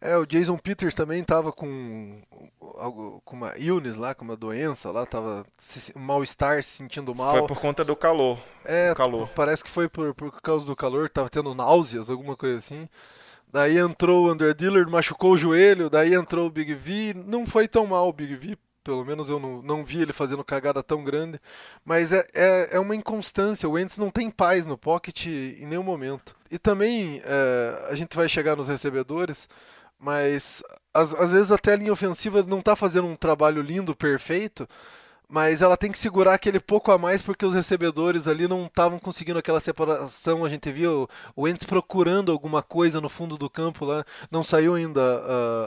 É, 0.02 0.16
o 0.16 0.26
Jason 0.26 0.58
Peters 0.58 0.96
também 0.96 1.22
tava 1.24 1.52
com 1.52 2.22
algo 2.78 3.22
com 3.26 3.36
uma 3.36 3.58
illness 3.58 3.98
lá, 3.98 4.16
com 4.16 4.24
uma 4.24 4.36
doença 4.36 4.90
lá, 4.92 5.06
tava 5.06 5.46
um 5.94 6.00
mal-estar, 6.00 6.64
se 6.64 6.70
sentindo 6.70 7.14
mal. 7.14 7.38
Foi 7.38 7.48
por 7.48 7.60
conta 7.60 7.84
do 7.84 7.96
calor. 7.98 8.40
É, 8.64 8.96
calor. 8.96 9.30
parece 9.36 9.62
que 9.62 9.70
foi 9.70 9.90
por, 9.90 10.16
por 10.16 10.42
causa 10.42 10.66
do 10.66 10.76
calor, 10.76 11.10
tava 11.10 11.30
tendo 11.30 11.54
náuseas, 11.54 12.10
alguma 12.10 12.38
coisa 12.38 12.56
assim. 12.56 12.88
Daí 13.52 13.78
entrou 13.78 14.26
o 14.26 14.32
Under 14.32 14.54
Dillard, 14.54 14.92
machucou 14.92 15.32
o 15.34 15.38
joelho, 15.38 15.90
daí 15.90 16.14
entrou 16.14 16.48
o 16.48 16.52
Big 16.52 16.74
V, 16.74 17.16
não 17.26 17.46
foi 17.46 17.68
tão 17.68 17.88
mal 17.88 18.08
o 18.08 18.14
Big 18.14 18.36
V, 18.36 18.58
pelo 18.84 19.04
menos 19.04 19.28
eu 19.28 19.40
não, 19.40 19.62
não 19.62 19.84
vi 19.84 20.02
ele 20.02 20.14
fazendo 20.14 20.44
cagada 20.44 20.84
tão 20.84 21.04
grande, 21.04 21.40
mas 21.84 22.12
é, 22.12 22.28
é, 22.34 22.70
é 22.74 22.80
uma 22.80 22.96
inconstância, 22.96 23.68
o 23.68 23.72
Wentz 23.74 23.98
não 23.98 24.12
tem 24.12 24.30
paz 24.30 24.66
no 24.66 24.78
pocket 24.78 25.26
em 25.26 25.66
nenhum 25.66 25.84
momento. 25.84 26.36
E 26.52 26.60
também, 26.60 27.22
é, 27.26 27.88
a 27.90 27.96
gente 27.96 28.16
vai 28.16 28.30
chegar 28.30 28.56
nos 28.56 28.68
recebedores, 28.68 29.50
mas 29.98 30.64
às, 30.94 31.14
às 31.14 31.32
vezes 31.32 31.52
até 31.52 31.74
a 31.74 31.76
linha 31.76 31.94
ofensiva 31.94 32.44
não 32.44 32.60
está 32.60 32.76
fazendo 32.76 33.08
um 33.08 33.16
trabalho 33.16 33.62
lindo, 33.62 33.96
perfeito, 33.96 34.68
mas 35.30 35.62
ela 35.62 35.78
tem 35.78 35.92
que 35.92 35.98
segurar 36.00 36.34
aquele 36.34 36.60
pouco 36.60 36.92
a 36.92 36.98
mais 36.98 37.22
porque 37.22 37.46
os 37.46 37.54
recebedores 37.54 38.28
ali 38.28 38.48
não 38.48 38.66
estavam 38.66 38.98
conseguindo 38.98 39.38
aquela 39.38 39.60
separação. 39.60 40.44
A 40.44 40.50
gente 40.50 40.72
viu 40.72 41.08
o 41.36 41.48
Ents 41.48 41.68
procurando 41.68 42.32
alguma 42.32 42.64
coisa 42.64 43.00
no 43.00 43.08
fundo 43.08 43.38
do 43.38 43.48
campo 43.48 43.86
lá. 43.86 44.04
Não 44.32 44.44
saiu 44.44 44.74
ainda 44.74 45.00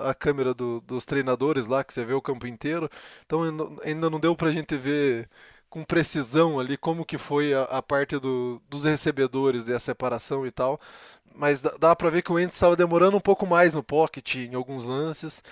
a, 0.05 0.11
a 0.11 0.14
câmera 0.14 0.53
do, 0.53 0.81
dos 0.81 1.05
treinadores 1.05 1.68
lá, 1.68 1.85
que 1.85 1.94
você 1.94 2.05
vê 2.05 2.12
o 2.12 2.20
campo 2.20 2.44
inteiro. 2.44 2.90
Então 3.25 3.42
ainda 3.85 4.11
não 4.11 4.18
deu 4.18 4.35
para 4.35 4.48
a 4.48 4.53
gente 4.53 4.77
ver 4.77 5.29
com 5.70 5.85
precisão 5.85 6.59
ali 6.61 6.77
como 6.77 7.05
que 7.05 7.16
foi 7.16 7.55
a, 7.55 7.62
a 7.62 7.81
parte 7.81 8.18
do, 8.18 8.61
dos 8.68 8.85
recebedores 8.85 9.68
e 9.68 9.72
a 9.72 9.79
separação 9.79 10.44
e 10.44 10.51
tal 10.51 10.81
mas 11.34 11.62
dá 11.62 11.94
para 11.94 12.10
ver 12.10 12.22
que 12.22 12.32
o 12.32 12.34
Wentz 12.34 12.54
estava 12.54 12.76
demorando 12.76 13.16
um 13.16 13.20
pouco 13.20 13.46
mais 13.46 13.74
no 13.74 13.82
pocket 13.82 14.36
em 14.36 14.54
alguns 14.54 14.84
lances. 14.84 15.42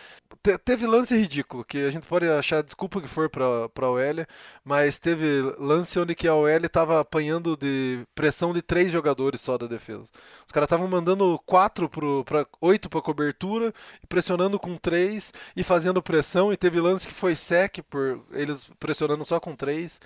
Te 0.42 0.56
teve 0.58 0.86
lance 0.86 1.16
ridículo, 1.16 1.64
que 1.64 1.78
a 1.78 1.90
gente 1.90 2.06
pode 2.06 2.26
achar 2.28 2.62
desculpa 2.62 3.00
que 3.00 3.08
for 3.08 3.28
para 3.28 3.44
a 3.44 3.90
OL, 3.90 4.26
mas 4.64 4.98
teve 4.98 5.42
lance 5.58 5.98
onde 5.98 6.14
que 6.14 6.28
a 6.28 6.34
OL 6.34 6.48
estava 6.48 7.00
apanhando 7.00 7.56
de 7.56 8.06
pressão 8.14 8.52
de 8.52 8.62
três 8.62 8.92
jogadores 8.92 9.40
só 9.40 9.58
da 9.58 9.66
defesa. 9.66 10.04
Os 10.46 10.52
caras 10.52 10.66
estavam 10.66 10.88
mandando 10.88 11.40
quatro 11.46 11.88
para 11.88 12.46
oito 12.60 12.88
para 12.88 13.02
cobertura, 13.02 13.72
pressionando 14.08 14.58
com 14.58 14.76
três 14.76 15.32
e 15.56 15.62
fazendo 15.62 16.02
pressão, 16.02 16.52
e 16.52 16.56
teve 16.56 16.80
lance 16.80 17.08
que 17.08 17.14
foi 17.14 17.36
sec 17.36 17.78
por 17.88 18.24
eles 18.32 18.70
pressionando 18.78 19.24
só 19.24 19.40
com 19.40 19.54
três. 19.56 20.00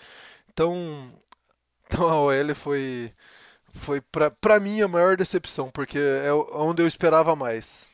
Então, 0.52 1.12
então 1.86 2.08
a 2.08 2.20
OL 2.20 2.54
foi 2.54 3.12
foi 3.74 4.00
para 4.00 4.60
mim 4.60 4.80
a 4.80 4.88
maior 4.88 5.16
decepção, 5.16 5.70
porque 5.70 5.98
é 5.98 6.32
onde 6.32 6.82
eu 6.82 6.86
esperava 6.86 7.36
mais. 7.36 7.88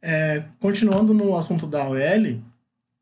É, 0.00 0.44
continuando 0.60 1.12
no 1.12 1.36
assunto 1.36 1.66
da 1.66 1.84
OL, 1.88 2.40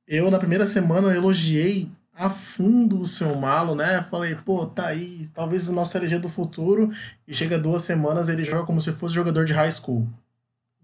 eu 0.06 0.30
na 0.30 0.38
primeira 0.38 0.66
semana 0.66 1.14
elogiei 1.14 1.88
a 2.14 2.30
fundo 2.30 3.00
o 3.00 3.06
seu 3.06 3.34
malo, 3.34 3.74
né? 3.74 4.02
Falei, 4.10 4.34
pô, 4.36 4.64
tá 4.66 4.86
aí, 4.86 5.28
talvez 5.34 5.68
o 5.68 5.72
nosso 5.72 5.96
LG 5.96 6.18
do 6.18 6.28
futuro, 6.28 6.92
e 7.26 7.34
chega 7.34 7.58
duas 7.58 7.82
semanas 7.82 8.28
ele 8.28 8.44
joga 8.44 8.64
como 8.64 8.80
se 8.80 8.92
fosse 8.92 9.14
jogador 9.14 9.44
de 9.44 9.52
high 9.52 9.70
school. 9.70 10.06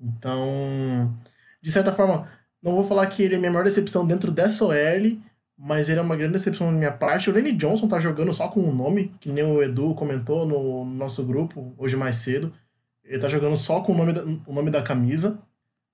Então, 0.01 1.15
de 1.63 1.71
certa 1.71 1.93
forma, 1.93 2.29
não 2.63 2.75
vou 2.75 2.87
falar 2.87 3.07
que 3.07 3.23
ele 3.23 3.35
é 3.35 3.37
a 3.37 3.41
minha 3.41 3.53
maior 3.53 3.65
decepção 3.65 4.07
dentro 4.07 4.31
dessa 4.33 4.65
OL, 4.65 5.19
mas 5.63 5.91
ele 5.91 5.99
é 5.99 6.03
uma 6.03 6.17
grande 6.17 6.33
decepção 6.33 6.69
da 6.69 6.73
minha 6.73 6.91
parte. 6.91 7.29
O 7.29 7.33
Lenny 7.35 7.53
Johnson 7.53 7.87
tá 7.87 8.01
jogando 8.01 8.33
só 8.33 8.49
com 8.49 8.61
o 8.61 8.71
um 8.71 8.75
nome, 8.75 9.13
que 9.21 9.29
nem 9.29 9.45
o 9.45 9.63
Edu 9.63 9.95
comentou 9.95 10.47
no 10.47 10.87
nosso 10.87 11.23
grupo 11.23 11.75
hoje 11.77 11.97
mais 11.97 12.17
cedo. 12.17 12.51
Ele 13.05 13.19
tá 13.19 13.29
jogando 13.29 13.59
só 13.59 13.83
com 13.83 13.93
o 13.93 13.97
nome 13.97 14.15
da, 14.15 14.23
o 14.47 14.55
nome 14.55 14.71
da 14.71 14.81
camisa. 14.81 15.39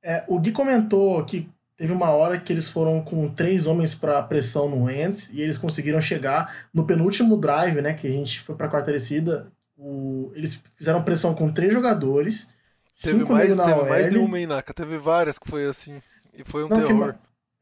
É, 0.01 0.23
o 0.29 0.39
Gui 0.39 0.53
comentou 0.53 1.25
que 1.25 1.49
teve 1.77 1.93
uma 1.93 2.11
hora 2.11 2.39
que 2.39 2.53
eles 2.53 2.69
foram 2.69 3.03
com 3.03 3.29
três 3.29 3.67
homens 3.67 3.93
para 3.93 4.23
pressão 4.23 4.71
no 4.71 4.89
Ends 4.89 5.33
e 5.33 5.41
eles 5.41 5.59
conseguiram 5.59 6.01
chegar 6.01 6.69
no 6.73 6.87
penúltimo 6.87 7.37
drive, 7.37 7.83
né, 7.83 7.93
que 7.93 8.07
a 8.07 8.11
gente 8.11 8.41
foi 8.41 8.55
para 8.55 8.69
quarta 8.69 8.93
descida. 8.93 9.51
O, 9.77 10.31
eles 10.37 10.63
fizeram 10.77 11.03
pressão 11.03 11.35
com 11.35 11.53
três 11.53 11.73
jogadores. 11.73 12.55
Teve 13.03 13.19
cinco 13.19 13.33
mais, 13.33 13.57
na 13.57 13.65
teve 13.65 13.81
OL. 13.81 13.89
mais 13.89 14.11
de 14.11 14.17
uma, 14.17 14.39
hein, 14.39 14.47
Naka? 14.47 14.73
Teve 14.73 14.97
várias 14.97 15.41
que 15.41 15.51
foi 15.51 15.67
assim. 15.67 16.01
E 16.33 16.45
foi 16.45 16.65
um 16.65 16.69
Não, 16.69 16.79
terror. 16.79 17.17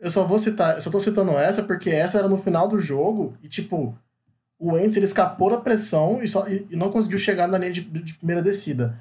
Eu 0.05 0.11
só 0.11 0.23
vou 0.23 0.39
citar, 0.39 0.75
eu 0.75 0.83
só 0.83 0.91
tô 0.91 1.01
citando 1.01 1.33
essa 1.33 1.63
porque 1.63 1.89
essa 1.89 2.19
era 2.19 2.29
no 2.29 2.37
final 2.37 2.69
do 2.69 2.79
jogo 2.79 3.35
e, 3.43 3.49
tipo, 3.49 3.99
o 4.59 4.77
Ents 4.77 4.99
ele 4.99 5.07
escapou 5.07 5.49
da 5.49 5.57
pressão 5.57 6.23
e, 6.23 6.29
só, 6.29 6.47
e, 6.47 6.67
e 6.71 6.77
não 6.77 6.91
conseguiu 6.91 7.19
chegar 7.19 7.49
na 7.49 7.57
linha 7.57 7.73
de, 7.73 7.81
de, 7.81 8.13
primeira 8.13 8.43
descida. 8.43 9.01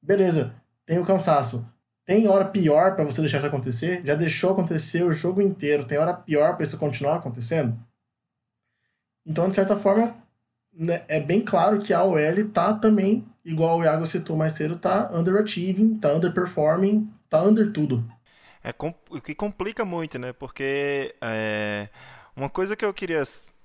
Beleza, 0.00 0.54
tem 0.86 0.98
o 0.98 1.04
cansaço. 1.04 1.62
Tem 2.06 2.26
hora 2.26 2.46
pior 2.46 2.94
para 2.94 3.04
você 3.04 3.20
deixar 3.20 3.36
isso 3.36 3.48
acontecer? 3.48 4.00
Já 4.02 4.14
deixou 4.14 4.52
acontecer 4.52 5.02
o 5.02 5.12
jogo 5.12 5.42
inteiro. 5.42 5.84
Tem 5.84 5.98
hora 5.98 6.14
pior 6.14 6.56
para 6.56 6.64
isso 6.64 6.78
continuar 6.78 7.16
acontecendo? 7.16 7.78
Então, 9.26 9.46
de 9.46 9.54
certa 9.54 9.76
forma, 9.76 10.14
né, 10.72 11.02
é 11.06 11.20
bem 11.20 11.42
claro 11.42 11.80
que 11.80 11.92
a 11.92 12.02
OL 12.02 12.48
tá 12.50 12.72
também, 12.72 13.26
igual 13.44 13.78
o 13.78 13.84
Iago 13.84 14.06
citou 14.06 14.38
mais 14.38 14.54
cedo, 14.54 14.78
tá 14.78 15.10
underachieving, 15.12 15.98
tá 15.98 16.14
underperforming, 16.14 17.12
tá 17.28 17.42
under 17.42 17.70
tudo 17.74 18.02
é 18.62 18.74
o 19.08 19.20
que 19.20 19.34
complica 19.34 19.84
muito, 19.84 20.18
né? 20.18 20.32
Porque 20.32 21.14
é, 21.20 21.88
uma 22.36 22.50
coisa 22.50 22.76
que 22.76 22.84
eu 22.84 22.92
queria 22.92 23.22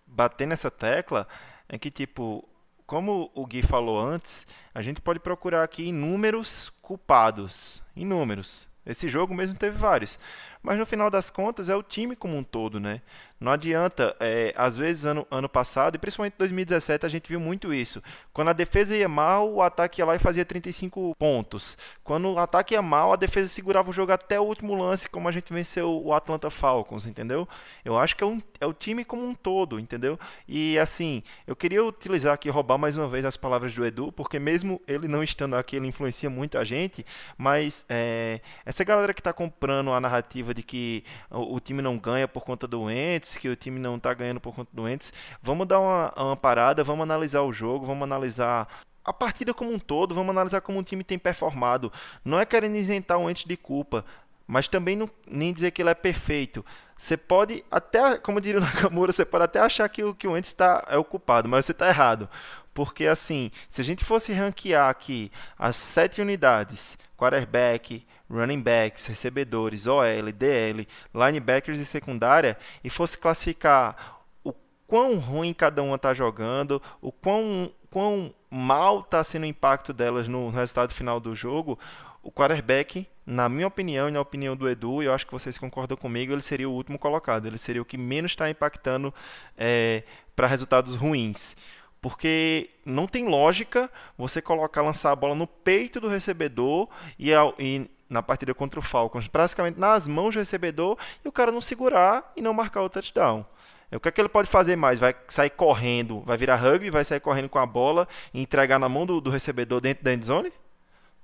bater 0.07 0.47
nessa 0.47 0.71
tecla 0.71 1.27
é 1.67 1.77
que, 1.77 1.91
tipo, 1.91 2.47
como 2.85 3.31
o 3.33 3.45
Gui 3.45 3.61
falou 3.61 3.99
antes, 3.99 4.47
a 4.73 4.81
gente 4.81 5.01
pode 5.01 5.19
procurar 5.19 5.63
aqui 5.63 5.85
inúmeros 5.85 6.71
culpados. 6.81 7.83
Inúmeros. 7.95 8.67
Esse 8.85 9.07
jogo 9.07 9.33
mesmo 9.33 9.55
teve 9.55 9.77
vários. 9.77 10.19
Mas 10.61 10.77
no 10.77 10.85
final 10.85 11.09
das 11.09 11.31
contas 11.31 11.69
é 11.69 11.75
o 11.75 11.81
time 11.81 12.15
como 12.15 12.37
um 12.37 12.43
todo, 12.43 12.79
né? 12.79 13.01
Não 13.45 13.51
adianta, 13.51 14.15
é, 14.19 14.55
às 14.57 14.75
vezes 14.75 15.05
ano, 15.05 15.27
ano 15.29 15.47
passado, 15.47 15.93
e 15.93 15.99
principalmente 15.99 16.33
em 16.33 16.39
2017, 16.39 17.05
a 17.05 17.09
gente 17.09 17.29
viu 17.29 17.39
muito 17.39 17.71
isso. 17.71 18.01
Quando 18.33 18.47
a 18.47 18.53
defesa 18.53 18.97
ia 18.97 19.07
mal, 19.07 19.53
o 19.53 19.61
ataque 19.61 20.01
ia 20.01 20.05
lá 20.05 20.15
e 20.15 20.19
fazia 20.19 20.43
35 20.43 21.15
pontos. 21.15 21.77
Quando 22.03 22.27
o 22.33 22.39
ataque 22.39 22.73
ia 22.73 22.81
mal, 22.81 23.13
a 23.13 23.15
defesa 23.15 23.47
segurava 23.47 23.91
o 23.91 23.93
jogo 23.93 24.11
até 24.11 24.39
o 24.39 24.43
último 24.43 24.73
lance, 24.73 25.07
como 25.07 25.29
a 25.29 25.31
gente 25.31 25.53
venceu 25.53 25.91
o 26.03 26.11
Atlanta 26.11 26.49
Falcons, 26.49 27.05
entendeu? 27.05 27.47
Eu 27.83 27.99
acho 27.99 28.15
que 28.15 28.23
é, 28.23 28.25
um, 28.25 28.41
é 28.59 28.65
o 28.65 28.73
time 28.73 29.05
como 29.05 29.23
um 29.23 29.35
todo, 29.35 29.79
entendeu? 29.79 30.19
E 30.47 30.79
assim, 30.79 31.21
eu 31.45 31.55
queria 31.55 31.85
utilizar 31.85 32.33
aqui, 32.33 32.49
roubar 32.49 32.79
mais 32.79 32.97
uma 32.97 33.07
vez 33.07 33.25
as 33.25 33.37
palavras 33.37 33.75
do 33.75 33.85
Edu, 33.85 34.11
porque 34.11 34.39
mesmo 34.39 34.81
ele 34.87 35.07
não 35.07 35.21
estando 35.21 35.55
aqui, 35.55 35.75
ele 35.75 35.85
influencia 35.85 36.31
muito 36.31 36.57
a 36.57 36.63
gente, 36.63 37.05
mas 37.37 37.85
é, 37.87 38.41
essa 38.65 38.83
galera 38.83 39.13
que 39.13 39.21
está 39.21 39.31
comprando 39.31 39.91
a 39.91 40.01
narrativa 40.01 40.51
de 40.51 40.63
que 40.63 41.03
o, 41.29 41.57
o 41.57 41.59
time 41.59 41.83
não 41.83 41.95
ganha 41.95 42.27
por 42.27 42.43
conta 42.43 42.67
do 42.67 42.89
Que 43.37 43.49
o 43.49 43.55
time 43.55 43.79
não 43.79 43.95
está 43.95 44.13
ganhando 44.13 44.39
por 44.39 44.53
conta 44.53 44.69
do 44.73 44.87
Ents, 44.87 45.11
vamos 45.41 45.67
dar 45.67 45.79
uma, 45.79 46.13
uma 46.15 46.35
parada, 46.37 46.83
vamos 46.83 47.03
analisar 47.03 47.41
o 47.41 47.53
jogo, 47.53 47.85
vamos 47.85 48.03
analisar 48.03 48.67
a 49.03 49.13
partida 49.13 49.53
como 49.53 49.71
um 49.71 49.79
todo, 49.79 50.15
vamos 50.15 50.31
analisar 50.31 50.61
como 50.61 50.79
o 50.79 50.83
time 50.83 51.03
tem 51.03 51.19
performado. 51.19 51.91
Não 52.23 52.39
é 52.39 52.45
querendo 52.45 52.75
isentar 52.75 53.19
o 53.19 53.29
Ents 53.29 53.45
de 53.45 53.55
culpa. 53.55 54.03
mas 54.47 54.67
também 54.67 54.95
não, 54.95 55.09
nem 55.27 55.53
dizer 55.53 55.71
que 55.71 55.81
ele 55.81 55.89
é 55.89 55.95
perfeito. 55.95 56.65
Você 56.97 57.17
pode 57.17 57.63
até, 57.69 58.17
como 58.17 58.41
diria 58.41 58.59
o 58.59 58.63
Nakamura, 58.65 59.11
você 59.11 59.25
pode 59.25 59.43
até 59.43 59.59
achar 59.59 59.87
que 59.89 60.03
o 60.03 60.13
que 60.15 60.27
o 60.27 60.37
Ents 60.37 60.49
está 60.49 60.85
é 60.89 60.97
o 60.97 61.03
culpado, 61.03 61.49
mas 61.49 61.65
você 61.65 61.71
está 61.71 61.87
errado. 61.87 62.29
Porque 62.73 63.05
assim, 63.05 63.51
se 63.69 63.81
a 63.81 63.83
gente 63.83 64.03
fosse 64.03 64.33
ranquear 64.33 64.89
aqui 64.89 65.31
as 65.57 65.75
sete 65.75 66.21
unidades, 66.21 66.97
quarterback, 67.17 68.05
running 68.29 68.61
backs, 68.61 69.05
recebedores, 69.05 69.87
OL, 69.87 70.31
DL, 70.31 70.87
linebackers 71.13 71.79
e 71.79 71.85
secundária, 71.85 72.57
e 72.83 72.89
fosse 72.89 73.17
classificar 73.17 74.19
o 74.43 74.53
quão 74.87 75.17
ruim 75.17 75.53
cada 75.53 75.81
uma 75.83 75.95
está 75.95 76.13
jogando, 76.13 76.81
o 77.01 77.11
quão, 77.11 77.71
quão 77.89 78.33
mal 78.49 79.01
está 79.01 79.23
sendo 79.23 79.43
o 79.43 79.47
impacto 79.47 79.93
delas 79.93 80.27
no 80.27 80.49
resultado 80.49 80.93
final 80.93 81.19
do 81.19 81.35
jogo, 81.35 81.77
o 82.25 82.31
quarterback, 82.31 83.07
na 83.25 83.47
minha 83.47 83.67
opinião 83.67 84.09
e 84.09 84.11
na 84.11 84.19
opinião 84.19 84.55
do 84.55 84.67
Edu, 84.67 85.01
e 85.01 85.05
eu 85.05 85.13
acho 85.13 85.25
que 85.25 85.31
vocês 85.31 85.57
concordam 85.57 85.95
comigo, 85.95 86.33
ele 86.33 86.41
seria 86.41 86.67
o 86.67 86.73
último 86.73 86.97
colocado. 86.97 87.45
Ele 87.45 87.57
seria 87.57 87.81
o 87.81 87.85
que 87.85 87.97
menos 87.97 88.31
está 88.31 88.49
impactando 88.49 89.13
é, 89.57 90.03
para 90.35 90.47
resultados 90.47 90.95
ruins. 90.95 91.55
Porque 92.01 92.69
não 92.85 93.07
tem 93.07 93.27
lógica 93.27 93.89
você 94.17 94.41
colocar, 94.41 94.83
lançar 94.83 95.11
a 95.11 95.15
bola 95.15 95.33
no 95.33 95.47
peito 95.47 95.99
do 95.99 96.07
recebedor 96.07 96.87
e, 97.17 97.31
e 97.57 97.89
na 98.09 98.21
partida 98.21 98.53
contra 98.53 98.79
o 98.79 98.83
Falcons, 98.83 99.27
praticamente 99.27 99.79
nas 99.79 100.07
mãos 100.07 100.35
do 100.35 100.39
recebedor, 100.39 100.97
e 101.23 101.27
o 101.27 101.31
cara 101.31 101.51
não 101.51 101.61
segurar 101.61 102.31
e 102.35 102.41
não 102.41 102.53
marcar 102.53 102.81
o 102.81 102.89
touchdown. 102.89 103.45
O 103.91 103.99
que 103.99 104.09
é 104.09 104.11
que 104.11 104.19
ele 104.19 104.29
pode 104.29 104.49
fazer 104.49 104.75
mais? 104.75 104.99
Vai 104.99 105.15
sair 105.27 105.49
correndo, 105.51 106.21
vai 106.21 106.37
virar 106.37 106.55
rugby, 106.55 106.89
vai 106.89 107.05
sair 107.05 107.19
correndo 107.19 107.49
com 107.49 107.59
a 107.59 107.65
bola 107.65 108.07
e 108.33 108.41
entregar 108.41 108.79
na 108.79 108.89
mão 108.89 109.05
do, 109.05 109.21
do 109.21 109.29
recebedor 109.29 109.79
dentro 109.79 110.03
da 110.03 110.13
endzone? 110.13 110.51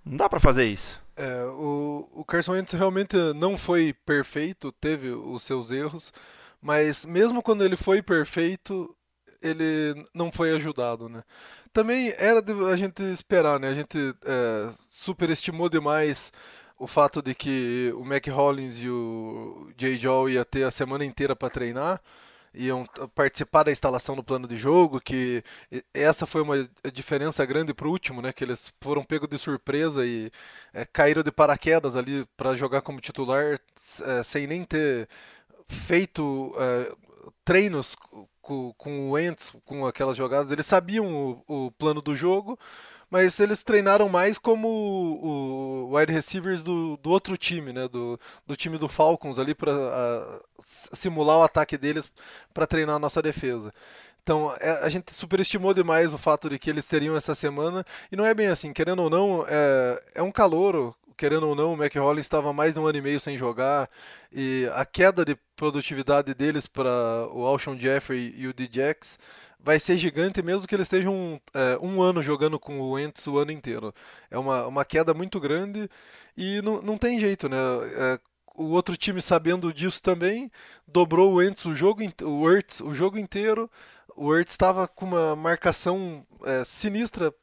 Não 0.06 0.17
dá 0.17 0.30
para 0.30 0.39
fazer 0.39 0.65
isso. 0.65 1.02
É, 1.15 1.44
o, 1.46 2.08
o 2.13 2.26
Carson 2.26 2.54
Wentz 2.54 2.74
realmente 2.74 3.15
não 3.36 3.58
foi 3.58 3.94
perfeito, 4.06 4.72
teve 4.72 5.10
os 5.10 5.44
seus 5.44 5.72
erros, 5.72 6.13
mas 6.62 7.06
mesmo 7.06 7.44
quando 7.44 7.63
ele 7.63 7.76
foi 7.76 8.02
perfeito, 8.02 8.96
ele 9.41 10.06
não 10.13 10.32
foi 10.32 10.52
ajudado, 10.56 11.10
né? 11.10 11.24
Também 11.74 12.13
era 12.17 12.41
de 12.41 12.54
a 12.65 12.76
gente 12.76 13.02
esperar, 13.04 13.60
né? 13.60 13.70
A 13.70 13.74
gente 13.74 13.98
é, 14.26 14.70
superestimou 14.89 15.70
demais 15.70 16.32
o 16.82 16.88
fato 16.88 17.22
de 17.22 17.36
que 17.36 17.94
o 17.96 18.04
Mac 18.04 18.26
Hollins 18.28 18.80
e 18.82 18.89
o 18.89 19.70
Jay 19.78 20.00
Joe 20.00 20.34
ia 20.34 20.44
ter 20.44 20.63
a 20.63 20.72
semana 20.72 21.06
inteira 21.06 21.36
para 21.36 21.48
treinar 21.48 22.02
iam 22.56 22.86
participar 23.13 23.63
da 23.63 23.72
instalação 23.72 24.15
do 24.15 24.24
plano 24.24 24.48
de 24.48 24.58
jogo, 24.58 25.00
que 25.00 25.44
essa 25.94 26.26
foi 26.26 26.41
uma 26.41 26.67
diferença 26.91 27.46
grande 27.46 27.72
para 27.72 27.88
o 27.88 27.91
último, 27.91 28.20
né? 28.20 28.34
Que 28.34 28.44
eles 28.44 28.74
foram 28.82 29.04
pegos 29.04 29.30
de 29.30 29.38
surpresa 29.38 30.06
e 30.06 30.32
é, 30.74 30.84
caíram 30.84 31.22
de 31.22 31.32
paraquedas 31.32 31.96
ali 31.96 32.26
para 32.36 32.56
jogar 32.56 32.82
como 32.82 33.00
titular 33.00 33.60
é, 34.04 34.24
sem 34.24 34.48
nem 34.48 34.65
ter 34.65 35.08
feito 35.70 36.54
é, 36.58 36.91
treinos 37.46 37.96
com, 38.41 38.74
com 38.78 39.08
o 39.08 39.12
Wentz, 39.12 39.54
com 39.63 39.86
aquelas 39.86 40.17
jogadas. 40.17 40.52
Eles 40.52 40.65
sabiam 40.65 41.44
o, 41.48 41.67
o 41.67 41.72
plano 41.72 42.02
do 42.02 42.15
jogo, 42.15 42.60
mas 43.12 43.38
eles 43.41 43.62
treinaram 43.62 44.08
mais 44.08 44.38
como 44.38 44.69
o, 44.69 45.95
wide 45.95 46.13
receivers 46.13 46.63
do, 46.63 46.95
do 46.95 47.10
outro 47.10 47.36
time, 47.36 47.74
né? 47.74 47.86
Do, 47.89 48.17
do 48.47 48.56
time 48.56 48.78
do 48.78 48.88
Falcons 48.88 49.38
ali 49.38 49.54
para 49.54 50.41
simular 50.60 51.39
o 51.39 51.43
ataque 51.43 51.78
deles 51.78 52.10
para 52.54 52.65
treinar 52.65 52.95
a 52.95 53.00
nossa 53.00 53.21
defesa. 53.21 53.74
Então, 54.24 54.56
é, 54.62 54.71
a 54.84 54.88
gente 54.88 55.13
superestimou 55.13 55.74
demais 55.74 56.13
o 56.13 56.17
fato 56.17 56.50
de 56.50 56.58
que 56.58 56.69
eles 56.69 56.86
teriam 56.86 57.15
essa 57.15 57.36
semana, 57.36 57.84
e 58.10 58.15
não 58.15 58.26
é 58.26 58.34
bem 58.34 58.47
assim, 58.47 58.71
querendo 58.71 59.02
ou 59.02 59.10
não, 59.10 59.43
é, 59.47 60.02
é 60.15 60.21
um 60.21 60.32
calor, 60.32 60.95
querendo 61.17 61.47
ou 61.47 61.56
não, 61.56 61.74
o 61.74 61.78
Mac 61.78 61.93
Hollins 61.95 62.28
estava 62.28 62.54
mais 62.54 62.76
de 62.76 62.80
um 62.80 62.86
ano 62.86 63.00
e 63.00 63.02
meio 63.02 63.19
sem 63.19 63.36
jogar, 63.36 63.89
e 64.32 64.69
a 64.74 64.86
queda 64.86 65.26
de 65.26 65.36
produtividade 65.56 66.36
deles 66.36 66.67
para 66.67 67.28
o 67.34 67.45
Alshon 67.45 67.78
Jeffrey 67.78 68.34
e 68.38 68.47
o 68.47 68.54
D-Jax 68.54 69.17
vai 69.63 69.80
ser 69.80 69.97
gigante 69.97 70.41
mesmo 70.41 70.67
que 70.67 70.76
eles 70.76 70.86
estejam 70.86 71.39
é, 71.54 71.78
um 71.82 72.02
ano 72.02 72.21
jogando 72.21 72.60
com 72.60 72.80
o 72.80 72.91
Wentz 72.91 73.28
o 73.28 73.38
ano 73.38 73.52
inteiro. 73.52 73.93
É 74.30 74.38
uma, 74.38 74.67
uma 74.67 74.86
queda 74.86 75.13
muito 75.13 75.39
grande 75.39 75.89
e 76.36 76.62
não, 76.62 76.82
não 76.82 76.97
tem 76.97 77.19
jeito, 77.19 77.47
né? 77.47 77.58
É, 77.58 78.19
o 78.56 78.65
outro 78.71 78.97
time 78.97 79.21
sabendo 79.21 79.74
disso 79.74 80.02
também 80.02 80.52
dobrou 80.88 81.32
o 81.32 81.36
Wentz 81.36 81.65
o 81.65 81.74
jogo, 81.74 82.02
o 82.24 82.52
Ertz, 82.52 82.82
o 82.82 82.93
jogo 82.93 83.17
inteiro. 83.17 83.69
O 84.15 84.36
Ertz 84.36 84.52
estava 84.52 84.88
com 84.88 85.06
uma 85.06 85.36
marcação 85.36 86.26
é, 86.43 86.63
sinistra 86.65 87.34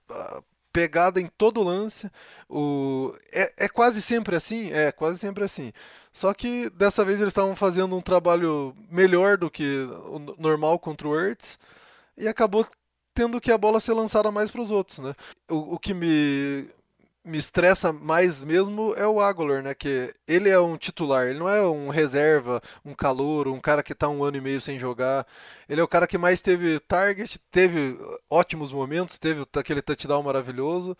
pegada 0.72 1.20
em 1.20 1.26
todo 1.26 1.62
lance. 1.62 2.10
O... 2.48 3.14
É, 3.32 3.52
é, 3.64 3.68
quase 3.68 4.02
sempre 4.02 4.36
assim? 4.36 4.70
É, 4.72 4.92
quase 4.92 5.18
sempre 5.18 5.44
assim. 5.44 5.72
Só 6.12 6.32
que 6.34 6.70
dessa 6.70 7.04
vez 7.04 7.20
eles 7.20 7.32
estavam 7.32 7.56
fazendo 7.56 7.96
um 7.96 8.02
trabalho 8.02 8.74
melhor 8.90 9.36
do 9.38 9.50
que 9.50 9.88
o 10.06 10.18
normal 10.38 10.78
contra 10.78 11.08
o 11.08 11.18
Ertz 11.18 11.58
e 12.18 12.28
acabou 12.28 12.66
tendo 13.14 13.40
que 13.40 13.50
a 13.50 13.58
bola 13.58 13.80
ser 13.80 13.94
lançada 13.94 14.30
mais 14.30 14.50
para 14.50 14.60
os 14.60 14.70
outros, 14.70 14.98
né? 14.98 15.12
O, 15.50 15.74
o, 15.74 15.78
que 15.78 15.92
me 15.94 16.68
me 17.24 17.36
estressa 17.36 17.92
mais 17.92 18.42
mesmo 18.42 18.94
é 18.94 19.06
o 19.06 19.20
Aguilar, 19.20 19.62
né? 19.62 19.74
Que 19.74 20.14
ele 20.26 20.48
é 20.48 20.58
um 20.58 20.76
titular, 20.76 21.26
ele 21.26 21.38
não 21.38 21.48
é 21.48 21.62
um 21.62 21.88
reserva, 21.90 22.62
um 22.84 22.94
calor, 22.94 23.48
um 23.48 23.60
cara 23.60 23.82
que 23.82 23.92
está 23.92 24.08
um 24.08 24.24
ano 24.24 24.38
e 24.38 24.40
meio 24.40 24.60
sem 24.60 24.78
jogar. 24.78 25.26
Ele 25.68 25.80
é 25.80 25.84
o 25.84 25.88
cara 25.88 26.06
que 26.06 26.16
mais 26.16 26.40
teve 26.40 26.80
target, 26.80 27.38
teve 27.50 27.98
ótimos 28.30 28.72
momentos, 28.72 29.18
teve 29.18 29.44
aquele 29.56 29.82
touchdown 29.82 30.22
maravilhoso. 30.22 30.96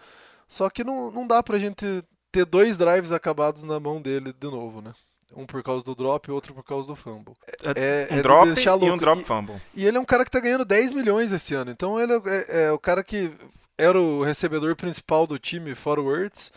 Só 0.49 0.69
que 0.71 0.85
não, 0.85 1.11
não 1.11 1.27
dá 1.27 1.43
pra 1.43 1.59
gente 1.59 2.05
ter 2.33 2.45
dois 2.45 2.77
drives 2.77 3.13
acabados 3.13 3.63
na 3.63 3.81
mão 3.81 4.01
dele 4.01 4.33
de 4.33 4.47
novo, 4.49 4.83
né? 4.83 4.93
Um 5.37 5.47
por 5.47 5.63
causa 5.63 5.85
do 5.85 5.95
drop 5.95 6.29
e 6.29 6.33
outro 6.33 6.55
por 6.55 6.65
causa 6.65 6.89
do 6.89 6.97
fumble. 6.97 7.35
É, 7.63 8.09
é 8.11 8.15
um 8.15 8.19
é 8.19 8.23
drop 8.23 8.53
de 8.53 8.69
e 8.87 8.91
um 8.91 8.97
drop 8.97 9.23
fumble. 9.25 9.57
E, 9.75 9.83
e, 9.83 9.87
ele 9.87 9.97
é 9.97 10.01
um 10.01 10.05
cara 10.05 10.25
que 10.25 10.31
tá 10.31 10.41
ganhando 10.41 10.65
10 10.65 10.93
milhões 10.93 11.33
esse 11.33 11.55
ano. 11.55 11.71
Então 11.71 12.01
ele 12.01 12.15
é, 12.15 12.17
é, 12.27 12.65
é 12.65 12.73
o 12.73 12.79
cara 12.79 13.05
que 13.05 13.31
era 13.77 14.01
o 14.01 14.23
recebedor 14.23 14.75
principal 14.75 15.27
do 15.27 15.39
time, 15.39 15.75
forwards, 15.75 16.51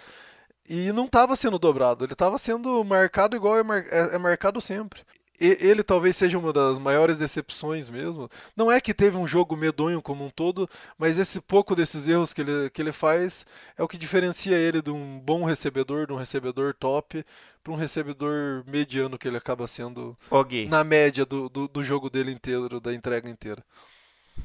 e 0.68 0.92
não 0.92 1.06
estava 1.06 1.36
sendo 1.36 1.60
dobrado. 1.60 2.06
Ele 2.06 2.14
estava 2.14 2.38
sendo 2.38 2.84
marcado 2.84 3.36
igual 3.36 3.58
é, 3.58 3.64
mar, 3.64 3.86
é, 3.90 4.16
é 4.16 4.18
marcado 4.18 4.60
sempre 4.62 5.02
ele 5.42 5.84
talvez 5.84 6.16
seja 6.16 6.38
uma 6.38 6.54
das 6.54 6.78
maiores 6.78 7.18
decepções 7.18 7.90
mesmo. 7.90 8.30
Não 8.56 8.72
é 8.72 8.80
que 8.80 8.94
teve 8.94 9.18
um 9.18 9.28
jogo 9.28 9.56
medonho 9.56 10.02
como 10.02 10.26
um 10.26 10.30
todo, 10.30 10.70
mas 10.98 11.18
esse 11.18 11.42
pouco 11.42 11.76
desses 11.76 12.08
erros 12.08 12.34
que 12.34 12.42
ele, 12.42 12.70
que 12.70 12.82
ele 12.82 12.92
faz 12.92 13.46
é 13.78 13.84
o 13.84 13.88
que 13.88 13.98
diferencia 13.98 14.56
ele 14.58 14.82
de 14.82 14.92
um 14.92 15.20
bom 15.20 15.44
recebedor, 15.44 16.06
de 16.06 16.14
um 16.14 16.18
recebedor 16.18 16.74
top, 16.74 17.26
para 17.64 17.74
um 17.74 17.76
recebedor 17.76 18.64
mediano 18.68 19.18
que 19.18 19.28
ele 19.28 19.38
acaba 19.38 19.68
sendo 19.68 20.18
okay. 20.30 20.68
na 20.68 20.84
média 20.84 21.26
do, 21.26 21.50
do, 21.50 21.68
do, 21.68 21.84
jogo 21.84 22.10
dele 22.10 22.32
inteiro, 22.32 22.80
da 22.80 22.94
entrega 22.94 23.30
inteira. 23.30 23.64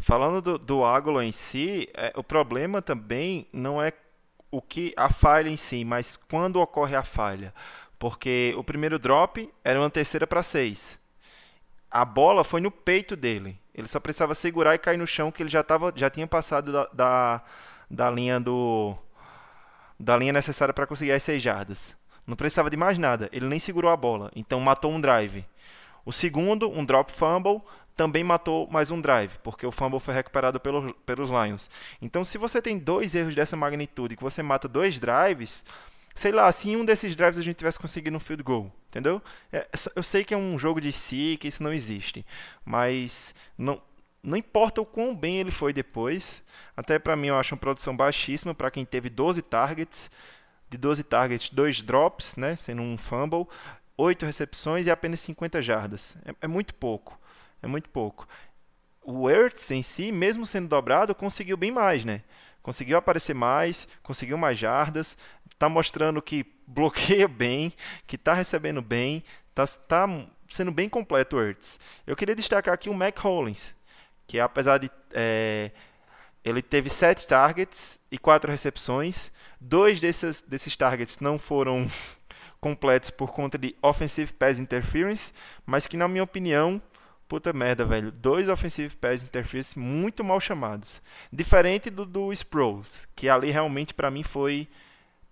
Falando 0.01 0.43
do, 0.43 0.59
do 0.59 0.85
Águlo 0.85 1.23
em 1.23 1.33
si, 1.33 1.89
é, 1.95 2.13
o 2.17 2.25
problema 2.25 2.83
também 2.83 3.47
não 3.53 3.81
é 3.81 3.93
o 4.51 4.63
que 4.63 4.95
a 4.97 5.11
falha 5.11 5.49
em 5.49 5.57
si, 5.57 5.85
mas 5.85 6.17
quando 6.29 6.61
ocorre 6.61 6.97
a 6.97 7.05
falha. 7.05 7.53
Porque 7.99 8.55
o 8.57 8.65
primeiro 8.65 8.99
drop 8.99 9.53
era 9.65 9.81
uma 9.81 9.91
terceira 9.91 10.27
para 10.27 10.43
seis. 10.43 10.99
A 11.91 12.05
bola 12.05 12.45
foi 12.45 12.61
no 12.61 12.71
peito 12.71 13.17
dele. 13.17 13.59
Ele 13.75 13.89
só 13.89 13.99
precisava 14.01 14.35
segurar 14.35 14.75
e 14.75 14.79
cair 14.79 14.97
no 14.97 15.07
chão, 15.07 15.33
que 15.33 15.43
ele 15.43 15.51
já, 15.51 15.63
tava, 15.63 15.93
já 15.97 16.11
tinha 16.11 16.27
passado 16.27 16.73
da, 16.73 16.89
da, 16.93 17.43
da 17.91 18.11
linha 18.11 18.41
do 18.41 18.97
da 19.99 20.15
linha 20.17 20.33
necessária 20.33 20.75
para 20.75 20.87
conseguir 20.87 21.13
as 21.13 21.23
seis 21.23 21.43
jardas. 21.43 21.97
Não 22.27 22.37
precisava 22.37 22.69
de 22.69 22.77
mais 22.77 22.99
nada. 22.99 23.31
Ele 23.33 23.47
nem 23.47 23.59
segurou 23.59 23.91
a 23.91 23.97
bola. 23.97 24.31
Então 24.37 24.61
matou 24.61 24.91
um 24.91 25.01
drive. 25.01 25.45
O 26.05 26.13
segundo, 26.13 26.71
um 26.71 26.85
drop 26.85 27.11
fumble, 27.13 27.63
também 27.97 28.23
matou 28.23 28.69
mais 28.71 28.91
um 28.91 29.01
drive, 29.01 29.39
porque 29.43 29.67
o 29.67 29.73
fumble 29.73 29.99
foi 29.99 30.15
recuperado 30.15 30.61
pelo, 30.61 30.95
pelos 31.07 31.31
Lions. 31.31 31.71
Então, 32.01 32.25
se 32.25 32.37
você 32.37 32.61
tem 32.61 32.79
dois 32.79 33.15
erros 33.15 33.35
dessa 33.35 33.57
magnitude, 33.57 34.17
que 34.17 34.23
você 34.23 34.43
mata 34.43 34.69
dois 34.69 35.01
drives, 35.01 35.65
sei 36.17 36.33
lá, 36.33 36.51
se 36.51 36.71
em 36.71 36.77
um 36.77 36.85
desses 36.85 37.15
drives 37.15 37.39
a 37.39 37.43
gente 37.43 37.57
tivesse 37.57 37.79
conseguido 37.79 38.17
um 38.17 38.21
field 38.21 38.43
goal, 38.43 38.73
entendeu? 38.89 39.23
É, 39.53 39.69
eu 39.95 40.03
sei 40.03 40.25
que 40.25 40.33
é 40.33 40.37
um 40.37 40.59
jogo 40.59 40.81
de 40.81 40.91
si, 40.91 41.37
que 41.39 41.47
isso 41.47 41.63
não 41.63 41.73
existe, 41.73 42.25
mas 42.65 43.35
não, 43.57 43.81
não 44.23 44.37
importa 44.37 44.81
o 44.81 44.87
quão 44.87 45.15
bem 45.15 45.39
ele 45.39 45.51
foi 45.51 45.75
depois, 45.75 46.43
até 46.75 46.99
para 46.99 47.15
mim 47.15 47.29
eu 47.29 47.39
acho 47.39 47.55
uma 47.55 47.61
produção 47.61 47.95
baixíssima 47.95 48.55
para 48.55 48.71
quem 48.71 48.85
teve 48.85 49.11
12 49.11 49.43
targets, 49.43 50.11
de 50.71 50.79
12 50.79 51.05
targets, 51.05 51.51
dois 51.51 51.83
drops, 51.83 52.35
né, 52.35 52.57
sendo 52.57 52.81
um 52.81 52.97
fumble, 52.97 53.47
8 53.95 54.25
recepções 54.25 54.87
e 54.87 54.91
apenas 54.91 55.21
50 55.21 55.61
jardas. 55.61 56.17
É, 56.25 56.35
é 56.41 56.49
muito 56.49 56.75
pouco, 56.75 57.21
é 57.63 57.67
muito 57.67 57.91
pouco. 57.91 58.27
O 59.03 59.31
Ertz 59.31 59.71
em 59.71 59.83
si, 59.83 60.11
mesmo 60.11 60.47
sendo 60.47 60.67
dobrado, 60.67 61.15
conseguiu 61.15 61.57
bem 61.59 61.71
mais, 61.71 62.05
né? 62.05 62.23
Conseguiu 62.67 62.99
aparecer 62.99 63.33
mais, 63.33 63.87
conseguiu 64.03 64.37
mais 64.37 64.59
jardas, 64.59 65.17
está 65.57 65.69
mostrando 65.69 66.23
que 66.23 66.47
bloqueia 66.67 67.27
bem, 67.27 67.73
que 68.07 68.17
está 68.17 68.35
recebendo 68.35 68.83
bem, 68.83 69.25
está 69.49 69.67
tá 69.67 70.07
sendo 70.49 70.71
bem 70.71 70.89
completo 70.89 71.37
o 71.37 71.43
Ertz. 71.43 71.81
Eu 72.07 72.15
queria 72.15 72.37
destacar 72.37 72.75
aqui 72.75 72.89
o 72.89 72.95
Mac 72.95 73.19
Hollins, 73.19 73.75
que 74.27 74.39
apesar 74.39 74.79
de 74.79 74.91
é, 75.13 75.71
ele 76.45 76.63
teve 76.63 76.91
sete 76.91 77.27
targets 77.27 77.99
e 78.11 78.19
quatro 78.19 78.51
recepções, 78.51 79.33
dois 79.61 80.01
desses, 80.01 80.43
desses 80.43 80.77
targets 80.77 81.19
não 81.21 81.39
foram 81.39 81.91
completos 82.61 83.11
por 83.11 83.33
conta 83.33 83.57
de 83.57 83.75
Offensive 83.81 84.33
Pass 84.35 84.59
Interference, 84.59 85.33
mas 85.65 85.87
que 85.87 85.97
na 85.97 86.07
minha 86.07 86.23
opinião, 86.23 86.81
puta 87.27 87.53
merda, 87.53 87.85
velho, 87.85 88.13
dois 88.13 88.49
Offensive 88.49 88.95
Pass 88.97 89.23
Interference 89.23 89.79
muito 89.79 90.23
mal 90.23 90.39
chamados. 90.39 91.01
Diferente 91.33 91.89
do 91.89 92.05
do 92.05 92.31
Sproles, 92.33 93.09
que 93.17 93.27
ali 93.27 93.51
realmente 93.51 93.95
para 93.95 94.11
mim 94.11 94.23
foi 94.23 94.69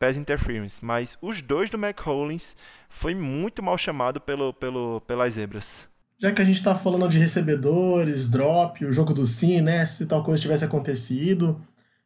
Pass 0.04 0.18
Interference, 0.18 0.84
mas 0.84 1.16
os 1.22 1.40
dois 1.40 1.70
do 1.70 1.78
McHollins 1.78 2.54
foi 2.90 3.14
muito 3.14 3.62
mal 3.62 3.78
chamado 3.78 4.20
pelo, 4.20 4.52
pelo, 4.52 5.00
pelas 5.06 5.32
zebras. 5.32 5.88
Já 6.18 6.30
que 6.30 6.42
a 6.42 6.44
gente 6.44 6.62
tá 6.62 6.74
falando 6.74 7.08
de 7.08 7.18
recebedores, 7.18 8.28
drop, 8.28 8.84
o 8.84 8.92
jogo 8.92 9.14
do 9.14 9.24
sim, 9.24 9.62
né? 9.62 9.86
Se 9.86 10.04
tal 10.04 10.22
coisa 10.22 10.42
tivesse 10.42 10.62
acontecido. 10.62 11.58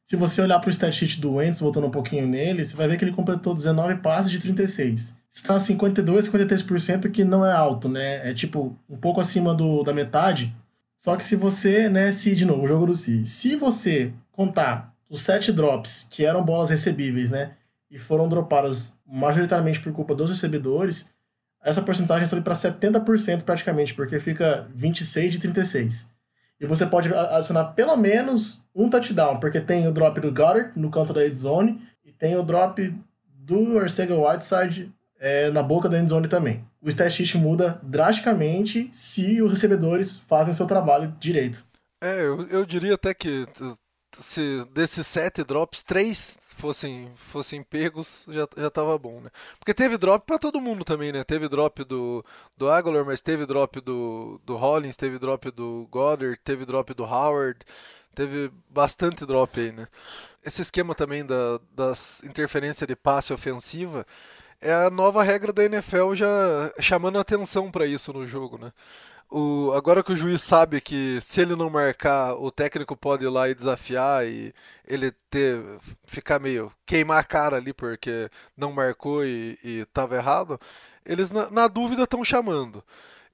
Se 0.04 0.14
você 0.14 0.40
olhar 0.40 0.60
para 0.60 0.68
o 0.68 0.70
stat 0.70 0.94
sheet 0.94 1.20
do 1.20 1.34
Wentz, 1.34 1.58
voltando 1.58 1.88
um 1.88 1.90
pouquinho 1.90 2.24
nele, 2.24 2.64
você 2.64 2.76
vai 2.76 2.86
ver 2.86 2.98
que 2.98 3.04
ele 3.04 3.12
completou 3.12 3.52
19 3.52 3.96
passes 3.96 4.30
de 4.30 4.38
36. 4.38 5.20
Está 5.28 5.58
52, 5.58 6.28
53%, 6.28 7.10
que 7.10 7.24
não 7.24 7.44
é 7.44 7.52
alto, 7.52 7.88
né? 7.88 8.30
É 8.30 8.32
tipo 8.32 8.78
um 8.88 8.96
pouco 8.96 9.20
acima 9.20 9.52
do, 9.52 9.82
da 9.82 9.92
metade. 9.92 10.54
Só 11.00 11.16
que 11.16 11.24
se 11.24 11.34
você, 11.34 11.88
né, 11.88 12.12
se 12.12 12.36
de 12.36 12.44
novo, 12.44 12.62
o 12.62 12.68
jogo 12.68 12.86
do 12.86 12.94
si. 12.94 13.26
Se 13.26 13.56
você 13.56 14.12
contar 14.30 14.94
os 15.10 15.22
7 15.22 15.50
drops, 15.50 16.06
que 16.08 16.24
eram 16.24 16.44
bolas 16.44 16.70
recebíveis, 16.70 17.30
né? 17.30 17.56
E 17.90 17.98
foram 17.98 18.28
dropadas 18.28 18.98
majoritariamente 19.06 19.80
por 19.80 19.92
culpa 19.92 20.14
dos 20.14 20.30
recebedores, 20.30 21.10
essa 21.62 21.82
porcentagem 21.82 22.26
sobe 22.26 22.42
para 22.42 22.54
70% 22.54 23.42
praticamente, 23.42 23.94
porque 23.94 24.18
fica 24.18 24.66
26 24.74 25.32
de 25.32 25.40
36. 25.40 26.12
E 26.60 26.66
você 26.66 26.86
pode 26.86 27.12
adicionar 27.12 27.72
pelo 27.72 27.96
menos 27.96 28.64
um 28.74 28.88
touchdown, 28.88 29.38
porque 29.38 29.60
tem 29.60 29.86
o 29.86 29.92
drop 29.92 30.20
do 30.20 30.32
Goddard 30.32 30.72
no 30.76 30.90
canto 30.90 31.12
da 31.12 31.26
endzone 31.26 31.80
e 32.04 32.12
tem 32.12 32.36
o 32.36 32.42
drop 32.42 32.94
do 33.24 33.78
Arcega 33.78 34.14
Whiteside 34.14 34.92
é, 35.20 35.50
na 35.50 35.62
boca 35.62 35.88
da 35.88 35.98
endzone 35.98 36.28
também. 36.28 36.64
O 36.80 36.88
stat 36.88 37.36
muda 37.38 37.80
drasticamente 37.82 38.88
se 38.92 39.42
os 39.42 39.50
recebedores 39.50 40.16
fazem 40.16 40.54
seu 40.54 40.66
trabalho 40.66 41.14
direito. 41.18 41.66
É, 42.00 42.20
eu, 42.20 42.46
eu 42.48 42.64
diria 42.64 42.94
até 42.94 43.12
que 43.12 43.46
se 44.18 44.64
desses 44.72 45.06
sete 45.06 45.44
drops, 45.44 45.82
três 45.82 46.36
fossem, 46.58 47.10
fossem 47.16 47.62
pegos, 47.62 48.26
já, 48.28 48.48
já 48.56 48.70
tava 48.70 48.98
bom, 48.98 49.20
né? 49.20 49.30
Porque 49.58 49.72
teve 49.72 49.96
drop 49.96 50.26
para 50.26 50.38
todo 50.38 50.60
mundo 50.60 50.84
também, 50.84 51.12
né? 51.12 51.22
Teve 51.24 51.48
drop 51.48 51.84
do, 51.84 52.24
do 52.56 52.68
Aguilar, 52.68 53.04
mas 53.04 53.20
teve 53.20 53.46
drop 53.46 53.80
do, 53.80 54.40
do 54.44 54.56
Hollins, 54.56 54.96
teve 54.96 55.18
drop 55.18 55.50
do 55.50 55.86
Goddard, 55.90 56.38
teve 56.42 56.66
drop 56.66 56.92
do 56.94 57.04
Howard, 57.04 57.60
teve 58.14 58.50
bastante 58.68 59.24
drop 59.24 59.58
aí, 59.60 59.72
né? 59.72 59.86
Esse 60.44 60.62
esquema 60.62 60.94
também 60.94 61.24
da, 61.24 61.60
das 61.74 62.22
interferência 62.24 62.86
de 62.86 62.96
passe 62.96 63.32
ofensiva 63.32 64.04
é 64.60 64.72
a 64.72 64.90
nova 64.90 65.22
regra 65.22 65.52
da 65.52 65.64
NFL 65.64 66.14
já 66.14 66.72
chamando 66.80 67.18
atenção 67.18 67.70
para 67.70 67.86
isso 67.86 68.12
no 68.12 68.26
jogo, 68.26 68.58
né? 68.58 68.72
O, 69.30 69.72
agora 69.74 70.02
que 70.02 70.12
o 70.12 70.16
juiz 70.16 70.40
sabe 70.40 70.80
que 70.80 71.20
se 71.20 71.42
ele 71.42 71.54
não 71.54 71.68
marcar, 71.68 72.34
o 72.34 72.50
técnico 72.50 72.96
pode 72.96 73.24
ir 73.24 73.28
lá 73.28 73.48
e 73.48 73.54
desafiar 73.54 74.26
e 74.26 74.54
ele 74.86 75.12
ter 75.28 75.62
ficar 76.06 76.38
meio 76.38 76.72
queimar 76.86 77.18
a 77.18 77.24
cara 77.24 77.56
ali 77.56 77.74
porque 77.74 78.30
não 78.56 78.72
marcou 78.72 79.24
e, 79.24 79.58
estava 79.62 80.16
errado, 80.16 80.58
eles 81.04 81.30
na, 81.30 81.50
na 81.50 81.68
dúvida 81.68 82.04
estão 82.04 82.24
chamando. 82.24 82.82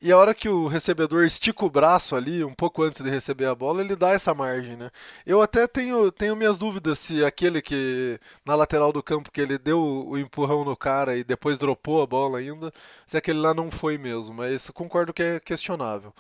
E 0.05 0.13
a 0.13 0.19
hora 0.19 0.35
que 0.35 0.51
o 0.51 0.67
recebedor 0.67 1.25
estica 1.25 1.65
o 1.65 1.71
braço 1.71 2.15
ali, 2.15 2.45
um 2.45 2.53
pouco 2.53 2.83
antes 2.83 3.01
de 3.01 3.09
receber 3.09 3.47
a 3.47 3.55
bola, 3.55 3.81
ele 3.81 3.97
dá 3.97 4.11
essa 4.11 4.35
margem, 4.35 4.77
né? 4.77 4.91
Eu 5.25 5.41
até 5.41 5.67
tenho, 5.67 6.13
tenho 6.13 6.37
minhas 6.37 6.59
dúvidas 6.59 6.99
se 6.99 7.25
aquele 7.25 7.63
que, 7.63 8.21
na 8.45 8.55
lateral 8.55 8.93
do 8.93 9.03
campo, 9.03 9.31
que 9.31 9.41
ele 9.41 9.57
deu 9.57 9.81
o 9.81 10.19
empurrão 10.19 10.63
no 10.63 10.77
cara 10.77 11.17
e 11.17 11.25
depois 11.25 11.57
dropou 11.57 12.03
a 12.03 12.07
bola 12.07 12.39
ainda, 12.39 12.71
se 13.07 13.17
aquele 13.17 13.39
lá 13.39 13.55
não 13.55 13.71
foi 13.71 13.97
mesmo. 13.97 14.35
Mas 14.35 14.69
concordo 14.69 15.15
que 15.15 15.23
é 15.23 15.41
questionável. 15.41 16.13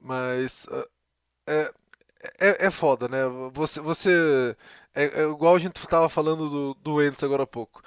Mas 0.00 0.66
ah, 0.70 0.86
é, 1.48 1.72
é, 2.38 2.66
é 2.66 2.70
foda, 2.70 3.08
né? 3.08 3.18
Você, 3.52 3.80
você 3.80 4.56
é, 4.94 5.22
é 5.22 5.22
igual 5.24 5.56
a 5.56 5.58
gente 5.58 5.76
estava 5.76 6.08
falando 6.08 6.48
do, 6.48 6.74
do 6.74 7.02
Ents 7.02 7.24
agora 7.24 7.42
há 7.42 7.46
pouco 7.46 7.82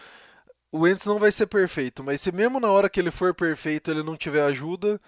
o 0.71 0.79
Wentz 0.81 1.05
não 1.05 1.19
vai 1.19 1.31
ser 1.31 1.47
perfeito, 1.47 2.03
mas 2.03 2.21
se 2.21 2.31
mesmo 2.31 2.59
na 2.59 2.71
hora 2.71 2.89
que 2.89 2.99
ele 2.99 3.11
for 3.11 3.33
perfeito 3.33 3.89
ele 3.89 4.03
não 4.03 4.15
tiver 4.15 4.43
ajuda, 4.43 4.99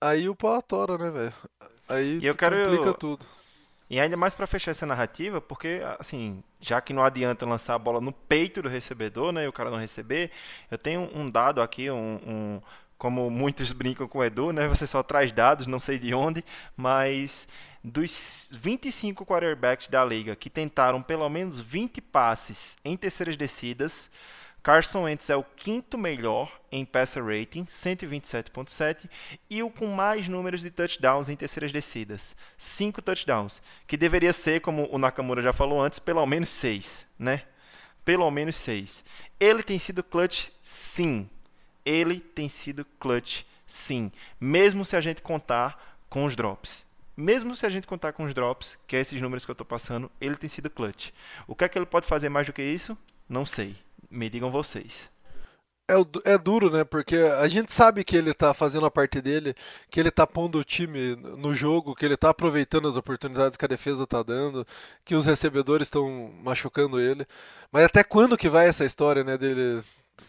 aí 0.00 0.28
o 0.28 0.34
pau 0.34 0.54
atora, 0.54 0.96
né, 0.98 1.10
velho? 1.10 1.34
Aí 1.88 2.18
e 2.18 2.26
eu 2.26 2.34
quero... 2.34 2.62
complica 2.62 2.94
tudo. 2.94 3.26
E 3.90 4.00
ainda 4.00 4.16
mais 4.16 4.34
para 4.34 4.46
fechar 4.46 4.70
essa 4.70 4.86
narrativa, 4.86 5.38
porque, 5.38 5.82
assim, 5.98 6.42
já 6.58 6.80
que 6.80 6.94
não 6.94 7.04
adianta 7.04 7.44
lançar 7.44 7.74
a 7.74 7.78
bola 7.78 8.00
no 8.00 8.10
peito 8.10 8.62
do 8.62 8.68
recebedor, 8.68 9.32
né, 9.32 9.44
e 9.44 9.48
o 9.48 9.52
cara 9.52 9.70
não 9.70 9.76
receber, 9.76 10.30
eu 10.70 10.78
tenho 10.78 11.10
um 11.14 11.28
dado 11.28 11.60
aqui, 11.60 11.90
um, 11.90 12.14
um 12.26 12.60
como 12.96 13.28
muitos 13.28 13.70
brincam 13.74 14.08
com 14.08 14.20
o 14.20 14.24
Edu, 14.24 14.50
né, 14.50 14.66
você 14.66 14.86
só 14.86 15.02
traz 15.02 15.30
dados, 15.30 15.66
não 15.66 15.78
sei 15.78 15.98
de 15.98 16.14
onde, 16.14 16.42
mas 16.74 17.46
dos 17.84 18.48
25 18.52 19.26
quarterbacks 19.26 19.88
da 19.88 20.02
liga 20.02 20.34
que 20.34 20.48
tentaram 20.48 21.02
pelo 21.02 21.28
menos 21.28 21.60
20 21.60 22.00
passes 22.00 22.78
em 22.82 22.96
terceiras 22.96 23.36
descidas, 23.36 24.10
Carson 24.62 25.02
Wentz 25.02 25.28
é 25.28 25.34
o 25.34 25.42
quinto 25.42 25.98
melhor 25.98 26.60
em 26.70 26.84
passer 26.84 27.24
rating, 27.24 27.64
127.7, 27.64 29.10
e 29.50 29.60
o 29.60 29.68
com 29.68 29.88
mais 29.88 30.28
números 30.28 30.60
de 30.60 30.70
touchdowns 30.70 31.28
em 31.28 31.34
terceiras 31.34 31.72
descidas, 31.72 32.36
5 32.56 33.02
touchdowns, 33.02 33.60
que 33.88 33.96
deveria 33.96 34.32
ser, 34.32 34.60
como 34.60 34.88
o 34.92 34.98
Nakamura 34.98 35.42
já 35.42 35.52
falou 35.52 35.82
antes, 35.82 35.98
pelo 35.98 36.24
menos 36.26 36.48
6, 36.48 37.04
né? 37.18 37.42
Pelo 38.04 38.30
menos 38.30 38.54
6. 38.56 39.04
Ele 39.40 39.64
tem 39.64 39.80
sido 39.80 40.02
clutch 40.02 40.50
sim. 40.62 41.28
Ele 41.84 42.20
tem 42.20 42.48
sido 42.48 42.84
clutch 43.00 43.42
sim, 43.66 44.12
mesmo 44.38 44.84
se 44.84 44.94
a 44.94 45.00
gente 45.00 45.22
contar 45.22 45.98
com 46.08 46.24
os 46.24 46.36
drops. 46.36 46.84
Mesmo 47.16 47.56
se 47.56 47.66
a 47.66 47.68
gente 47.68 47.86
contar 47.86 48.12
com 48.12 48.24
os 48.24 48.32
drops, 48.32 48.78
que 48.86 48.94
é 48.94 49.00
esses 49.00 49.20
números 49.20 49.44
que 49.44 49.50
eu 49.50 49.54
estou 49.54 49.66
passando, 49.66 50.10
ele 50.20 50.36
tem 50.36 50.48
sido 50.48 50.70
clutch. 50.70 51.10
O 51.48 51.54
que 51.56 51.64
é 51.64 51.68
que 51.68 51.76
ele 51.76 51.84
pode 51.84 52.06
fazer 52.06 52.28
mais 52.28 52.46
do 52.46 52.52
que 52.52 52.62
isso? 52.62 52.96
Não 53.28 53.44
sei. 53.44 53.76
Me 54.12 54.28
digam 54.28 54.50
vocês. 54.50 55.10
É, 55.88 56.32
é 56.34 56.38
duro, 56.38 56.70
né? 56.70 56.84
Porque 56.84 57.16
a 57.16 57.48
gente 57.48 57.72
sabe 57.72 58.04
que 58.04 58.16
ele 58.16 58.32
tá 58.32 58.54
fazendo 58.54 58.86
a 58.86 58.90
parte 58.90 59.20
dele, 59.20 59.54
que 59.90 59.98
ele 59.98 60.10
tá 60.10 60.26
pondo 60.26 60.58
o 60.58 60.64
time 60.64 61.16
no 61.16 61.54
jogo, 61.54 61.94
que 61.94 62.04
ele 62.04 62.16
tá 62.16 62.30
aproveitando 62.30 62.86
as 62.88 62.96
oportunidades 62.96 63.56
que 63.56 63.64
a 63.64 63.68
defesa 63.68 64.06
tá 64.06 64.22
dando, 64.22 64.66
que 65.04 65.14
os 65.14 65.26
recebedores 65.26 65.88
estão 65.88 66.32
machucando 66.42 67.00
ele. 67.00 67.26
Mas 67.72 67.84
até 67.84 68.04
quando 68.04 68.36
que 68.36 68.48
vai 68.48 68.68
essa 68.68 68.84
história, 68.84 69.24
né? 69.24 69.36
Dele 69.36 69.82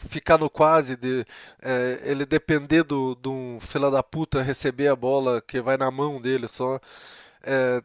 ficar 0.07 0.37
no 0.37 0.49
quase, 0.49 0.95
de 0.95 1.25
é, 1.61 1.99
ele 2.03 2.25
depender 2.25 2.83
do, 2.83 3.17
um 3.25 3.59
fila 3.59 3.91
da 3.91 4.01
puta 4.03 4.41
receber 4.41 4.87
a 4.87 4.95
bola 4.95 5.41
que 5.41 5.61
vai 5.61 5.77
na 5.77 5.91
mão 5.91 6.21
dele 6.21 6.47
só. 6.47 6.79
É, 7.43 7.81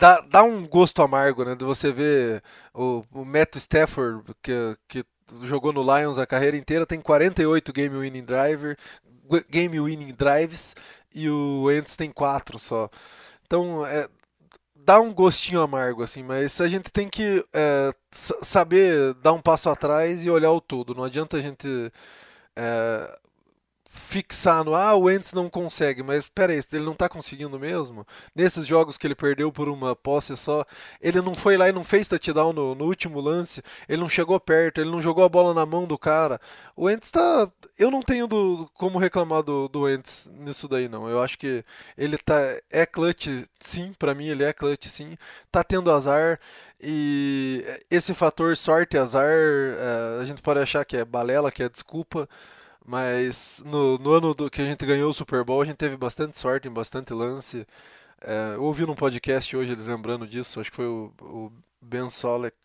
dá, 0.00 0.20
dá 0.22 0.42
um 0.42 0.66
gosto 0.66 1.02
amargo, 1.02 1.44
né? 1.44 1.54
De 1.54 1.64
você 1.64 1.92
ver 1.92 2.42
o, 2.74 3.04
o 3.12 3.24
Matt 3.24 3.56
Stafford, 3.56 4.24
que, 4.42 4.76
que 4.88 5.04
jogou 5.42 5.72
no 5.72 5.82
Lions 5.82 6.18
a 6.18 6.26
carreira 6.26 6.56
inteira, 6.56 6.86
tem 6.86 7.00
48 7.00 7.72
game 7.72 7.96
winning 7.96 8.24
driver, 8.24 8.76
game 9.48 9.78
winning 9.78 10.14
drives 10.14 10.74
e 11.14 11.28
o 11.28 11.64
Wentz 11.64 11.96
tem 11.96 12.10
4 12.10 12.58
só. 12.58 12.88
Então, 13.44 13.84
é, 13.86 14.08
dá 14.74 15.00
um 15.00 15.12
gostinho 15.12 15.60
amargo, 15.60 16.02
assim, 16.02 16.22
mas 16.22 16.60
a 16.60 16.68
gente 16.68 16.90
tem 16.90 17.08
que 17.08 17.44
é, 17.52 17.92
saber 18.10 19.14
dar 19.14 19.32
um 19.32 19.42
passo 19.42 19.68
atrás 19.68 20.24
e 20.24 20.30
olhar 20.30 20.50
o 20.50 20.60
todo. 20.60 20.94
Não 20.94 21.04
adianta 21.04 21.36
a 21.36 21.40
gente 21.40 21.92
é, 22.56 23.18
fixar 23.92 24.62
no 24.62 24.72
ah, 24.72 24.94
o 24.94 25.02
Wentz 25.02 25.32
não 25.32 25.50
consegue, 25.50 26.00
mas 26.00 26.20
espera 26.20 26.52
aí, 26.52 26.62
ele 26.72 26.84
não 26.84 26.92
está 26.92 27.08
conseguindo 27.08 27.58
mesmo? 27.58 28.06
Nesses 28.32 28.64
jogos 28.64 28.96
que 28.96 29.04
ele 29.04 29.16
perdeu 29.16 29.50
por 29.50 29.68
uma 29.68 29.96
posse 29.96 30.36
só, 30.36 30.64
ele 31.00 31.20
não 31.20 31.34
foi 31.34 31.56
lá 31.56 31.68
e 31.68 31.72
não 31.72 31.82
fez 31.82 32.06
touchdown 32.06 32.52
no, 32.52 32.72
no 32.76 32.84
último 32.84 33.20
lance, 33.20 33.60
ele 33.88 34.00
não 34.00 34.08
chegou 34.08 34.38
perto, 34.38 34.80
ele 34.80 34.90
não 34.90 35.02
jogou 35.02 35.24
a 35.24 35.28
bola 35.28 35.52
na 35.52 35.66
mão 35.66 35.88
do 35.88 35.98
cara. 35.98 36.40
O 36.76 36.84
Wentz 36.84 37.10
tá. 37.10 37.50
Eu 37.76 37.90
não 37.90 37.98
tenho 38.00 38.28
do, 38.28 38.70
como 38.74 38.96
reclamar 38.96 39.42
do, 39.42 39.66
do 39.66 39.80
Wentz 39.80 40.30
nisso 40.34 40.68
daí, 40.68 40.88
não. 40.88 41.08
Eu 41.08 41.20
acho 41.20 41.36
que 41.36 41.64
ele 41.98 42.16
tá. 42.16 42.38
É 42.70 42.86
clutch, 42.86 43.26
sim, 43.58 43.92
para 43.98 44.14
mim 44.14 44.28
ele 44.28 44.44
é 44.44 44.52
clutch, 44.52 44.86
sim. 44.86 45.16
Tá 45.50 45.64
tendo 45.64 45.90
azar. 45.90 46.38
E 46.80 47.64
esse 47.90 48.14
fator 48.14 48.56
sorte 48.56 48.96
azar, 48.96 49.26
é, 49.26 50.22
a 50.22 50.24
gente 50.24 50.40
pode 50.42 50.60
achar 50.60 50.84
que 50.84 50.96
é 50.96 51.04
balela, 51.04 51.50
que 51.50 51.62
é 51.62 51.68
desculpa. 51.68 52.28
Mas 52.90 53.62
no, 53.64 53.96
no 53.98 54.14
ano 54.14 54.34
do, 54.34 54.50
que 54.50 54.60
a 54.60 54.64
gente 54.64 54.84
ganhou 54.84 55.10
o 55.10 55.14
Super 55.14 55.44
Bowl, 55.44 55.62
a 55.62 55.64
gente 55.64 55.76
teve 55.76 55.96
bastante 55.96 56.36
sorte 56.36 56.66
em 56.66 56.72
bastante 56.72 57.14
lance. 57.14 57.64
É, 58.20 58.54
eu 58.56 58.64
ouvi 58.64 58.84
num 58.84 58.96
podcast 58.96 59.56
hoje 59.56 59.70
eles 59.70 59.86
lembrando 59.86 60.26
disso, 60.26 60.58
acho 60.58 60.70
que 60.70 60.76
foi 60.76 60.88
o, 60.88 61.12
o 61.20 61.52
Ben 61.80 62.10
Solek 62.10 62.56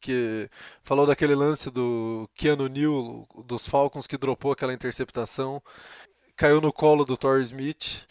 que 0.00 0.50
falou 0.82 1.06
daquele 1.06 1.36
lance 1.36 1.70
do 1.70 2.28
Keanu 2.34 2.66
Neal 2.66 3.28
dos 3.46 3.64
Falcons 3.64 4.08
que 4.08 4.18
dropou 4.18 4.50
aquela 4.50 4.74
interceptação, 4.74 5.62
caiu 6.34 6.60
no 6.60 6.72
colo 6.72 7.04
do 7.04 7.16
Torrey 7.16 7.44
Smith 7.44 8.08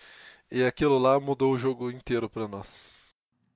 e 0.50 0.64
aquilo 0.64 0.98
lá 0.98 1.20
mudou 1.20 1.52
o 1.52 1.58
jogo 1.58 1.92
inteiro 1.92 2.30
para 2.30 2.48
nós. 2.48 2.78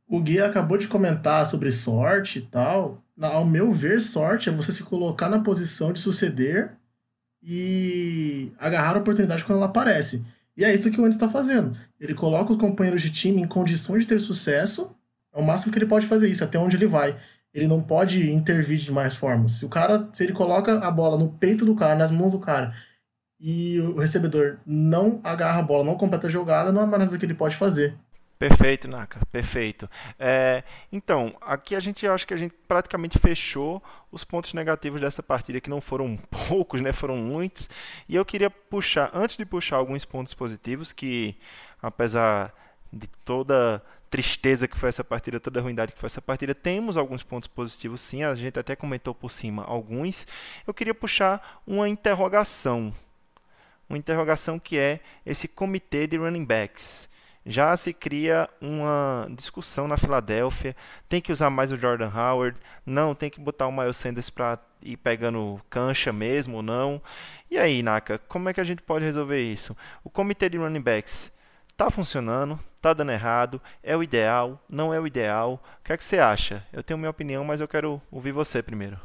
O 0.06 0.20
Gui 0.20 0.42
acabou 0.42 0.78
de 0.78 0.90
comentar 0.90 1.48
sobre 1.48 1.72
sorte 1.72 2.40
e 2.40 2.42
tal. 2.42 3.02
ao 3.22 3.46
meu 3.46 3.72
ver, 3.72 4.02
sorte 4.02 4.50
é 4.50 4.52
você 4.52 4.74
se 4.74 4.84
colocar 4.84 5.30
na 5.30 5.40
posição 5.40 5.94
de 5.94 6.02
suceder 6.02 6.78
e 7.50 8.52
agarrar 8.60 8.98
a 8.98 9.00
oportunidade 9.00 9.46
quando 9.46 9.60
ela 9.60 9.68
aparece. 9.68 10.26
E 10.58 10.66
é 10.66 10.76
isso 10.76 10.92
que 10.92 11.00
o 11.00 11.06
Andy 11.06 11.16
está 11.16 11.30
fazendo. 11.30 11.78
Ele 11.98 12.14
coloca 12.14 12.52
os 12.52 12.58
companheiros 12.58 13.02
de 13.02 13.10
time 13.10 13.42
em 13.42 13.48
condições 13.48 14.02
de 14.02 14.10
ter 14.10 14.20
sucesso, 14.20 14.94
é 15.34 15.40
o 15.40 15.44
máximo 15.44 15.72
que 15.72 15.80
ele 15.80 15.86
pode 15.86 16.06
fazer 16.06 16.28
isso, 16.28 16.44
até 16.44 16.60
onde 16.60 16.76
ele 16.76 16.88
vai. 16.88 17.16
Ele 17.54 17.66
não 17.66 17.82
pode 17.82 18.30
intervir 18.32 18.80
de 18.80 18.92
mais 18.92 19.16
formas. 19.16 19.54
Se 19.54 19.66
o 19.66 19.70
cara, 19.70 20.10
se 20.12 20.26
ele 20.26 20.34
coloca 20.34 20.78
a 20.80 20.92
bola 20.92 21.18
no 21.18 21.30
peito 21.30 21.66
do 21.66 21.74
cara, 21.74 21.96
nas 21.96 22.12
mãos 22.12 22.34
do 22.34 22.40
cara, 22.40 22.74
e 23.40 23.80
o 23.80 23.98
recebedor 23.98 24.58
não 24.66 25.22
agarra 25.24 25.60
a 25.60 25.64
bola, 25.64 25.86
não 25.86 25.96
completa 25.96 26.28
a 26.28 26.30
jogada, 26.30 26.72
não 26.74 26.82
há 26.82 26.86
mais 26.86 27.06
nada 27.06 27.18
que 27.18 27.26
ele 27.26 27.34
pode 27.34 27.56
fazer. 27.56 27.96
Perfeito, 28.40 28.88
Naka, 28.88 29.26
perfeito. 29.32 29.90
É, 30.20 30.64
então, 30.92 31.36
aqui 31.42 31.76
a 31.76 31.80
gente 31.80 32.06
acho 32.06 32.28
que 32.28 32.36
a 32.36 32.38
gente 32.38 32.54
praticamente 32.68 33.18
fechou 33.18 33.82
os 34.12 34.24
pontos 34.24 34.54
negativos 34.54 35.02
dessa 35.02 35.24
partida, 35.24 35.60
que 35.60 35.70
não 35.70 35.82
foram 35.82 36.18
poucos, 36.48 36.80
né? 36.80 36.94
Foram 36.94 37.18
muitos. 37.18 37.68
E 38.08 38.16
eu 38.16 38.24
queria 38.24 38.50
puxar, 38.50 39.10
antes 39.12 39.38
de 39.38 39.46
puxar 39.46 39.78
alguns 39.78 40.06
pontos 40.06 40.36
positivos, 40.36 40.94
que 40.94 41.36
apesar 41.82 42.54
de 42.94 43.08
toda 43.26 43.82
tristeza 44.10 44.68
que 44.68 44.78
foi 44.78 44.90
essa 44.90 45.04
partida, 45.04 45.40
toda 45.40 45.60
ruindade 45.60 45.92
que 45.92 46.00
foi 46.00 46.08
essa 46.08 46.22
partida, 46.22 46.54
temos 46.54 46.96
alguns 46.96 47.24
pontos 47.24 47.48
positivos 47.48 48.02
sim, 48.02 48.24
a 48.24 48.36
gente 48.36 48.58
até 48.60 48.76
comentou 48.76 49.16
por 49.16 49.32
cima 49.32 49.64
alguns. 49.64 50.28
Eu 50.66 50.76
queria 50.76 50.94
puxar 50.94 51.62
uma 51.66 51.90
interrogação. 51.90 52.94
Uma 53.90 53.98
interrogação 53.98 54.60
que 54.60 54.78
é 54.78 55.00
esse 55.26 55.48
comitê 55.48 56.06
de 56.06 56.18
running 56.18 56.46
backs 56.46 57.10
já 57.48 57.76
se 57.78 57.94
cria 57.94 58.50
uma 58.60 59.26
discussão 59.32 59.88
na 59.88 59.98
Filadélfia. 59.98 60.76
Tem 61.08 61.22
que 61.22 61.32
usar 61.32 61.50
mais 61.50 61.72
o 61.72 61.78
Jordan 61.78 62.12
Howard? 62.14 62.60
Não, 62.86 63.16
tem 63.16 63.30
que 63.30 63.40
botar 63.40 63.68
o 63.68 63.72
Miles 63.72 63.96
Sanders 63.96 64.30
para 64.30 64.60
ir 64.82 64.98
pegando 64.98 65.60
cancha 65.70 66.12
mesmo 66.12 66.58
ou 66.58 66.62
não? 66.62 67.02
E 67.50 67.58
aí, 67.58 67.82
Naka, 67.82 68.18
como 68.18 68.50
é 68.50 68.54
que 68.54 68.60
a 68.60 68.66
gente 68.66 68.82
pode 68.82 69.06
resolver 69.06 69.42
isso? 69.42 69.76
O 70.04 70.10
comitê 70.10 70.50
de 70.50 70.58
running 70.58 70.82
backs 70.82 71.32
está 71.70 71.90
funcionando? 71.90 72.60
Está 72.76 72.94
dando 72.94 73.14
errado? 73.14 73.62
É 73.82 73.96
o 73.96 74.04
ideal? 74.04 74.62
Não 74.70 74.94
é 74.94 75.00
o 75.00 75.08
ideal? 75.08 75.64
O 75.80 75.84
que 75.86 75.94
é 75.94 75.98
que 75.98 76.04
você 76.04 76.20
acha? 76.20 76.66
Eu 76.74 76.84
tenho 76.84 76.98
minha 76.98 77.10
opinião, 77.10 77.46
mas 77.46 77.62
eu 77.62 77.68
quero 77.68 78.02
ouvir 78.12 78.34
você 78.34 78.62
primeiro. 78.62 79.00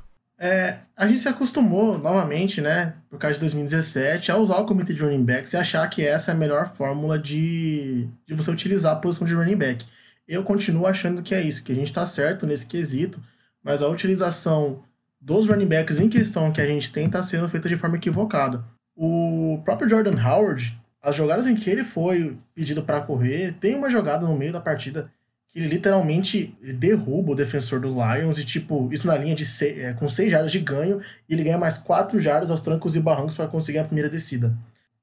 É, 0.45 0.79
a 0.97 1.07
gente 1.07 1.21
se 1.21 1.29
acostumou 1.29 1.97
novamente, 1.97 2.61
né, 2.61 2.95
por 3.09 3.17
causa 3.17 3.35
de 3.35 3.41
2017, 3.43 4.33
a 4.33 4.37
usar 4.37 4.59
o 4.59 4.67
comitê 4.67 4.93
de 4.93 5.01
running 5.01 5.25
backs 5.25 5.53
e 5.53 5.57
achar 5.57 5.89
que 5.89 6.05
essa 6.05 6.33
é 6.33 6.35
a 6.35 6.37
melhor 6.37 6.67
fórmula 6.67 7.17
de, 7.17 8.09
de 8.27 8.35
você 8.35 8.51
utilizar 8.51 8.93
a 8.93 8.97
posição 8.97 9.25
de 9.25 9.35
running 9.35 9.55
back. 9.55 9.87
Eu 10.27 10.43
continuo 10.43 10.85
achando 10.85 11.23
que 11.23 11.33
é 11.33 11.41
isso, 11.41 11.63
que 11.63 11.71
a 11.71 11.75
gente 11.77 11.87
está 11.87 12.05
certo 12.05 12.45
nesse 12.45 12.67
quesito, 12.67 13.23
mas 13.63 13.83
a 13.83 13.87
utilização 13.87 14.83
dos 15.21 15.47
running 15.47 15.69
backs 15.69 16.01
em 16.01 16.09
questão 16.09 16.51
que 16.51 16.61
a 16.61 16.67
gente 16.67 16.91
tem 16.91 17.07
está 17.07 17.23
sendo 17.23 17.49
feita 17.49 17.69
de 17.69 17.77
forma 17.77 17.95
equivocada. 17.95 18.65
O 18.97 19.63
próprio 19.65 19.89
Jordan 19.89 20.21
Howard, 20.21 20.77
as 21.01 21.15
jogadas 21.15 21.47
em 21.47 21.55
que 21.55 21.71
ele 21.71 21.85
foi 21.85 22.37
pedido 22.53 22.83
para 22.83 23.01
correr, 23.01 23.55
tem 23.61 23.77
uma 23.77 23.89
jogada 23.89 24.27
no 24.27 24.37
meio 24.37 24.53
da 24.53 24.61
partida 24.61 25.09
que 25.53 25.59
ele 25.59 25.69
literalmente 25.69 26.57
derruba 26.79 27.33
o 27.33 27.35
defensor 27.35 27.79
do 27.79 27.89
Lions 27.91 28.39
e, 28.39 28.45
tipo, 28.45 28.89
isso 28.91 29.07
na 29.07 29.17
linha 29.17 29.35
de 29.35 29.45
seis, 29.45 29.79
é, 29.79 29.93
com 29.93 30.09
6 30.09 30.31
jardas 30.31 30.51
de 30.51 30.59
ganho, 30.59 31.01
e 31.29 31.35
ele 31.35 31.45
ganha 31.45 31.59
mais 31.59 31.77
4 31.77 32.19
jardas 32.19 32.51
aos 32.51 32.63
trancos 32.63 32.97
e 32.97 33.01
barrancos 33.01 33.35
para 33.35 33.47
conseguir 33.47 33.79
a 33.79 33.85
primeira 33.85 34.09
descida. 34.09 34.57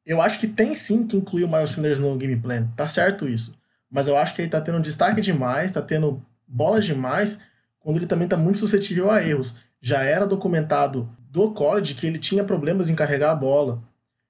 Eu 0.04 0.22
acho 0.22 0.39
que 0.39 0.47
tem 0.47 0.74
sim 0.74 1.06
que 1.06 1.16
incluir 1.16 1.43
o 1.43 1.47
Miles 1.47 1.70
Sanders 1.70 2.00
no 2.00 2.18
game 2.18 2.36
plan, 2.36 2.68
tá 2.76 2.88
certo 2.88 3.28
isso. 3.28 3.56
Mas 3.91 4.08
eu 4.08 4.18
acho 4.18 4.34
que 4.34 4.41
ele 4.41 4.50
tá 4.50 4.60
tendo 4.60 4.82
destaque 4.82 5.22
demais, 5.22 5.72
tá 5.72 5.84
tendo 5.84 6.20
bolas 6.47 6.84
demais, 6.84 7.41
quando 7.80 7.97
ele 7.97 8.08
também 8.08 8.28
tá 8.28 8.36
muito 8.36 8.58
suscetível 8.58 9.12
a 9.12 9.22
erros. 9.22 9.56
Já 9.80 10.04
era 10.04 10.26
documentado 10.26 11.08
do 11.30 11.52
college 11.52 11.93
que 11.93 12.08
ele 12.08 12.18
tinha 12.18 12.43
problemas 12.43 12.89
em 12.89 12.95
carregar 12.95 13.32
a 13.32 13.36
bola. 13.36 13.80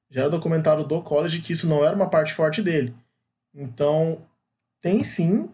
Já 0.10 0.22
era 0.22 0.30
documentado 0.30 0.84
do 0.84 1.02
college 1.02 1.40
que 1.40 1.54
isso 1.54 1.66
não 1.66 1.84
era 1.84 1.96
uma 1.96 2.10
parte 2.10 2.34
forte 2.34 2.62
dele. 2.62 2.94
Então, 3.54 4.22
tem 4.82 5.04
sim 5.04 5.50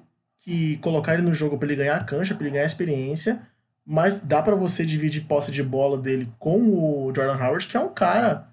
que 0.45 0.77
colocar 0.77 1.15
ele 1.15 1.23
no 1.23 1.33
jogo 1.33 1.57
para 1.57 1.67
ele 1.67 1.75
ganhar 1.75 2.05
cancha, 2.05 2.35
para 2.35 2.45
ele 2.45 2.53
ganhar 2.53 2.65
experiência, 2.65 3.41
mas 3.85 4.19
dá 4.19 4.41
para 4.41 4.55
você 4.55 4.85
dividir 4.85 5.25
posse 5.25 5.51
de 5.51 5.63
bola 5.63 5.97
dele 5.97 6.31
com 6.37 6.59
o 6.59 7.13
Jordan 7.15 7.43
Howard, 7.43 7.67
que 7.67 7.75
é 7.75 7.79
um 7.79 7.89
cara 7.89 8.47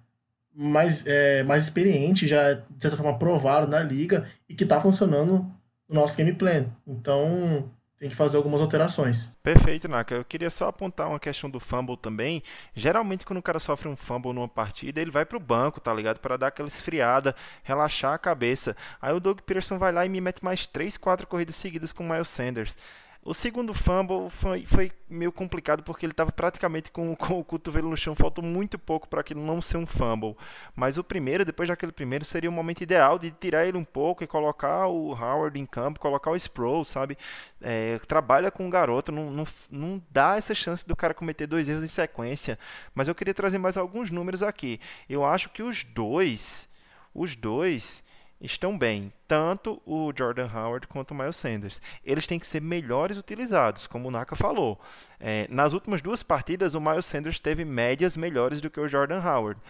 mais, 0.54 1.06
é, 1.06 1.42
mais 1.42 1.64
experiente, 1.64 2.26
já 2.26 2.54
de 2.54 2.62
certa 2.78 2.96
forma 2.96 3.18
provado 3.18 3.68
na 3.68 3.80
liga 3.80 4.26
e 4.48 4.54
que 4.54 4.66
tá 4.66 4.80
funcionando 4.80 5.46
no 5.88 6.00
nosso 6.00 6.16
game 6.16 6.32
plan. 6.32 6.64
Então, 6.86 7.70
tem 8.02 8.10
que 8.10 8.16
fazer 8.16 8.36
algumas 8.36 8.60
alterações. 8.60 9.28
Perfeito, 9.44 9.86
Naka. 9.86 10.16
Eu 10.16 10.24
queria 10.24 10.50
só 10.50 10.66
apontar 10.66 11.08
uma 11.08 11.20
questão 11.20 11.48
do 11.48 11.60
fumble 11.60 11.96
também. 11.96 12.42
Geralmente, 12.74 13.24
quando 13.24 13.38
o 13.38 13.42
cara 13.42 13.60
sofre 13.60 13.88
um 13.88 13.94
fumble 13.94 14.32
numa 14.32 14.48
partida, 14.48 15.00
ele 15.00 15.12
vai 15.12 15.24
pro 15.24 15.38
banco, 15.38 15.80
tá 15.80 15.94
ligado? 15.94 16.18
Para 16.18 16.36
dar 16.36 16.48
aquela 16.48 16.66
esfriada, 16.66 17.32
relaxar 17.62 18.12
a 18.12 18.18
cabeça. 18.18 18.76
Aí 19.00 19.14
o 19.14 19.20
Doug 19.20 19.38
Peterson 19.46 19.78
vai 19.78 19.92
lá 19.92 20.04
e 20.04 20.08
me 20.08 20.20
mete 20.20 20.42
mais 20.42 20.66
3, 20.66 20.96
4 20.96 21.28
corridas 21.28 21.54
seguidas 21.54 21.92
com 21.92 22.04
o 22.04 22.08
Miles 22.08 22.28
Sanders. 22.28 22.76
O 23.24 23.32
segundo 23.32 23.72
fumble 23.72 24.28
foi, 24.30 24.66
foi 24.66 24.90
meio 25.08 25.30
complicado 25.30 25.84
porque 25.84 26.04
ele 26.04 26.12
estava 26.12 26.32
praticamente 26.32 26.90
com, 26.90 27.14
com, 27.14 27.38
o 27.38 27.44
cotovelo 27.44 27.88
no 27.88 27.96
chão, 27.96 28.16
faltou 28.16 28.44
muito 28.44 28.76
pouco 28.76 29.08
para 29.08 29.20
aquilo 29.20 29.40
não 29.40 29.62
ser 29.62 29.76
um 29.76 29.86
fumble. 29.86 30.36
Mas 30.74 30.98
o 30.98 31.04
primeiro, 31.04 31.44
depois 31.44 31.68
daquele 31.68 31.92
primeiro, 31.92 32.24
seria 32.24 32.50
o 32.50 32.52
momento 32.52 32.80
ideal 32.80 33.20
de 33.20 33.30
tirar 33.30 33.64
ele 33.64 33.78
um 33.78 33.84
pouco 33.84 34.24
e 34.24 34.26
colocar 34.26 34.88
o 34.88 35.12
Howard 35.12 35.56
em 35.56 35.64
campo, 35.64 36.00
colocar 36.00 36.32
o 36.32 36.36
Sproul, 36.36 36.84
sabe? 36.84 37.16
É, 37.60 38.00
trabalha 38.08 38.50
com 38.50 38.66
o 38.66 38.70
garoto, 38.70 39.12
não, 39.12 39.30
não, 39.30 39.46
não 39.70 40.02
dá 40.10 40.36
essa 40.36 40.52
chance 40.52 40.84
do 40.84 40.96
cara 40.96 41.14
cometer 41.14 41.46
dois 41.46 41.68
erros 41.68 41.84
em 41.84 41.88
sequência. 41.88 42.58
Mas 42.92 43.06
eu 43.06 43.14
queria 43.14 43.32
trazer 43.32 43.58
mais 43.58 43.76
alguns 43.76 44.10
números 44.10 44.42
aqui. 44.42 44.80
Eu 45.08 45.24
acho 45.24 45.48
que 45.50 45.62
os 45.62 45.84
dois, 45.84 46.68
os 47.14 47.36
dois 47.36 48.02
estão 48.42 48.76
bem, 48.76 49.12
tanto 49.28 49.80
o 49.86 50.12
Jordan 50.16 50.48
Howard 50.52 50.88
quanto 50.88 51.12
o 51.12 51.14
Miles 51.14 51.36
Sanders. 51.36 51.80
Eles 52.04 52.26
têm 52.26 52.38
que 52.38 52.46
ser 52.46 52.60
melhores 52.60 53.16
utilizados, 53.16 53.86
como 53.86 54.08
o 54.08 54.10
Naka 54.10 54.34
falou. 54.34 54.80
É, 55.20 55.46
nas 55.48 55.72
últimas 55.72 56.02
duas 56.02 56.22
partidas, 56.22 56.74
o 56.74 56.80
Miles 56.80 57.06
Sanders 57.06 57.38
teve 57.38 57.64
médias 57.64 58.16
melhores 58.16 58.60
do 58.60 58.68
que 58.68 58.80
o 58.80 58.88
Jordan 58.88 59.22
Howard. 59.22 59.60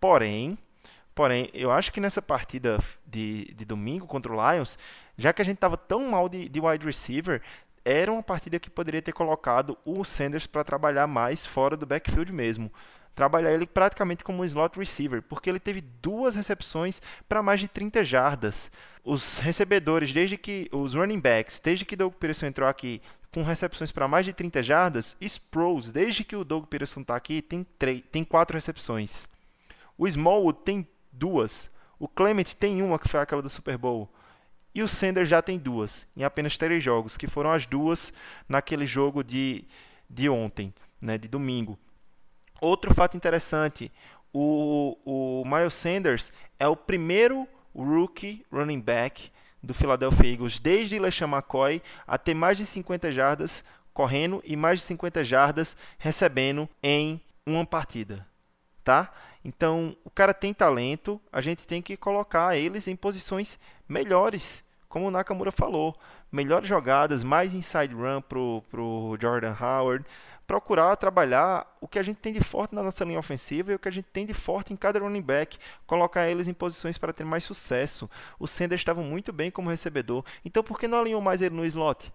Porém, 0.00 0.56
porém 1.14 1.50
eu 1.52 1.70
acho 1.70 1.92
que 1.92 2.00
nessa 2.00 2.22
partida 2.22 2.78
de, 3.06 3.52
de 3.54 3.64
domingo 3.64 4.06
contra 4.06 4.32
o 4.32 4.52
Lions, 4.52 4.78
já 5.16 5.32
que 5.32 5.42
a 5.42 5.44
gente 5.44 5.56
estava 5.56 5.76
tão 5.76 6.08
mal 6.08 6.28
de, 6.28 6.48
de 6.48 6.60
wide 6.60 6.86
receiver, 6.86 7.42
era 7.84 8.10
uma 8.10 8.22
partida 8.22 8.58
que 8.58 8.70
poderia 8.70 9.02
ter 9.02 9.12
colocado 9.12 9.76
o 9.84 10.04
Sanders 10.04 10.46
para 10.46 10.64
trabalhar 10.64 11.06
mais 11.06 11.44
fora 11.44 11.76
do 11.76 11.84
backfield 11.84 12.32
mesmo 12.32 12.72
trabalhar 13.14 13.52
ele 13.52 13.66
praticamente 13.66 14.24
como 14.24 14.42
um 14.42 14.44
slot 14.44 14.78
receiver, 14.78 15.22
porque 15.22 15.50
ele 15.50 15.60
teve 15.60 15.80
duas 15.80 16.34
recepções 16.34 17.00
para 17.28 17.42
mais 17.42 17.60
de 17.60 17.68
30 17.68 18.02
jardas. 18.04 18.70
Os 19.04 19.38
recebedores, 19.38 20.12
desde 20.12 20.36
que 20.36 20.68
os 20.72 20.94
running 20.94 21.20
backs, 21.20 21.60
desde 21.62 21.84
que 21.84 21.96
Doug 21.96 22.14
Peterson 22.14 22.46
entrou 22.46 22.68
aqui, 22.68 23.02
com 23.32 23.42
recepções 23.42 23.90
para 23.90 24.06
mais 24.06 24.26
de 24.26 24.32
30 24.32 24.62
jardas, 24.62 25.16
Sproles, 25.20 25.90
desde 25.90 26.22
que 26.22 26.36
o 26.36 26.44
Doug 26.44 26.66
Peterson 26.66 27.00
está 27.00 27.16
aqui, 27.16 27.40
tem, 27.40 27.66
tem 28.10 28.24
quatro 28.24 28.56
recepções. 28.56 29.26
O 29.96 30.06
Smallwood 30.06 30.60
tem 30.64 30.86
duas. 31.10 31.70
O 31.98 32.06
Clement 32.06 32.54
tem 32.58 32.82
uma, 32.82 32.98
que 32.98 33.08
foi 33.08 33.20
aquela 33.20 33.42
do 33.42 33.48
Super 33.48 33.78
Bowl. 33.78 34.12
E 34.74 34.82
o 34.82 34.88
Sanders 34.88 35.28
já 35.28 35.42
tem 35.42 35.58
duas, 35.58 36.06
em 36.16 36.24
apenas 36.24 36.56
três 36.56 36.82
jogos, 36.82 37.16
que 37.16 37.26
foram 37.26 37.52
as 37.52 37.66
duas 37.66 38.12
naquele 38.48 38.86
jogo 38.86 39.22
de, 39.22 39.64
de 40.08 40.28
ontem, 40.28 40.72
né, 41.00 41.18
de 41.18 41.28
domingo. 41.28 41.78
Outro 42.62 42.94
fato 42.94 43.16
interessante, 43.16 43.90
o, 44.32 44.96
o 45.04 45.42
Miles 45.44 45.74
Sanders 45.74 46.32
é 46.60 46.68
o 46.68 46.76
primeiro 46.76 47.44
rookie 47.74 48.46
running 48.52 48.78
back 48.78 49.32
do 49.60 49.74
Philadelphia 49.74 50.30
Eagles 50.30 50.60
desde 50.60 50.96
LeSean 50.96 51.26
McCoy 51.26 51.82
a 52.06 52.16
ter 52.16 52.34
mais 52.34 52.56
de 52.56 52.64
50 52.64 53.10
jardas 53.10 53.64
correndo 53.92 54.40
e 54.46 54.54
mais 54.54 54.78
de 54.78 54.86
50 54.86 55.24
jardas 55.24 55.76
recebendo 55.98 56.68
em 56.80 57.20
uma 57.44 57.66
partida, 57.66 58.24
tá? 58.84 59.12
Então, 59.44 59.96
o 60.04 60.10
cara 60.10 60.32
tem 60.32 60.54
talento, 60.54 61.20
a 61.32 61.40
gente 61.40 61.66
tem 61.66 61.82
que 61.82 61.96
colocar 61.96 62.56
eles 62.56 62.86
em 62.86 62.94
posições 62.94 63.58
melhores, 63.88 64.62
como 64.88 65.08
o 65.08 65.10
Nakamura 65.10 65.50
falou, 65.50 65.98
melhores 66.30 66.68
jogadas, 66.68 67.24
mais 67.24 67.54
inside 67.54 67.92
run 67.92 68.20
pro, 68.20 68.62
pro 68.70 69.18
Jordan 69.20 69.56
Howard, 69.60 70.06
procurar 70.52 70.94
trabalhar 70.96 71.66
o 71.80 71.88
que 71.88 71.98
a 71.98 72.02
gente 72.02 72.18
tem 72.18 72.30
de 72.30 72.42
forte 72.42 72.74
na 72.74 72.82
nossa 72.82 73.02
linha 73.06 73.18
ofensiva 73.18 73.72
e 73.72 73.74
o 73.74 73.78
que 73.78 73.88
a 73.88 73.90
gente 73.90 74.04
tem 74.12 74.26
de 74.26 74.34
forte 74.34 74.70
em 74.70 74.76
cada 74.76 74.98
running 74.98 75.22
back, 75.22 75.58
colocar 75.86 76.28
eles 76.28 76.46
em 76.46 76.52
posições 76.52 76.98
para 76.98 77.10
ter 77.10 77.24
mais 77.24 77.42
sucesso. 77.42 78.08
O 78.38 78.46
Sanders 78.46 78.82
estava 78.82 79.00
muito 79.00 79.32
bem 79.32 79.50
como 79.50 79.70
recebedor, 79.70 80.22
então 80.44 80.62
por 80.62 80.78
que 80.78 80.86
não 80.86 81.00
alinhou 81.00 81.22
mais 81.22 81.40
ele 81.40 81.54
no 81.54 81.64
slot? 81.64 82.12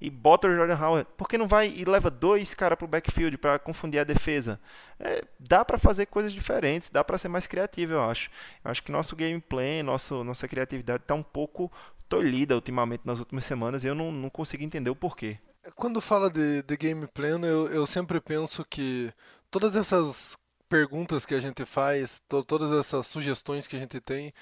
E 0.00 0.08
bota 0.08 0.46
o 0.46 0.54
Jordan 0.54 0.78
Howard, 0.78 1.08
por 1.16 1.28
que 1.28 1.36
não 1.36 1.48
vai 1.48 1.70
e 1.70 1.84
leva 1.84 2.08
dois 2.08 2.54
caras 2.54 2.78
para 2.78 2.84
o 2.84 2.88
backfield 2.88 3.36
para 3.36 3.58
confundir 3.58 3.98
a 3.98 4.04
defesa? 4.04 4.60
É, 5.00 5.24
dá 5.40 5.64
para 5.64 5.76
fazer 5.76 6.06
coisas 6.06 6.32
diferentes, 6.32 6.88
dá 6.88 7.02
para 7.02 7.18
ser 7.18 7.26
mais 7.26 7.48
criativo, 7.48 7.94
eu 7.94 8.04
acho. 8.04 8.30
Eu 8.64 8.70
acho 8.70 8.80
que 8.80 8.92
nosso 8.92 9.16
gameplay, 9.16 9.82
nosso, 9.82 10.22
nossa 10.22 10.46
criatividade 10.46 11.02
está 11.02 11.16
um 11.16 11.22
pouco 11.22 11.68
tolhida 12.08 12.54
ultimamente 12.54 13.02
nas 13.04 13.18
últimas 13.18 13.44
semanas 13.44 13.82
e 13.82 13.88
eu 13.88 13.94
não, 13.96 14.12
não 14.12 14.30
consigo 14.30 14.62
entender 14.62 14.90
o 14.90 14.94
porquê. 14.94 15.36
Quando 15.76 16.00
fala 16.00 16.28
de, 16.28 16.62
de 16.62 16.76
game 16.76 17.06
plan, 17.06 17.40
eu, 17.42 17.68
eu 17.68 17.86
sempre 17.86 18.20
penso 18.20 18.64
que 18.64 19.12
todas 19.50 19.76
essas 19.76 20.36
perguntas 20.68 21.24
que 21.24 21.34
a 21.34 21.40
gente 21.40 21.64
faz, 21.64 22.20
to, 22.28 22.42
todas 22.44 22.72
essas 22.72 23.06
sugestões 23.06 23.66
que 23.66 23.76
a 23.76 23.78
gente 23.78 24.00
tem, 24.00 24.32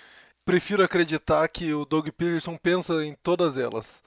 prefiro 0.44 0.82
acreditar 0.82 1.46
que 1.48 1.72
o 1.74 1.84
Doug 1.84 2.08
Peterson 2.08 2.56
pensa 2.56 3.04
em 3.04 3.14
todas 3.22 3.58
elas 3.58 4.02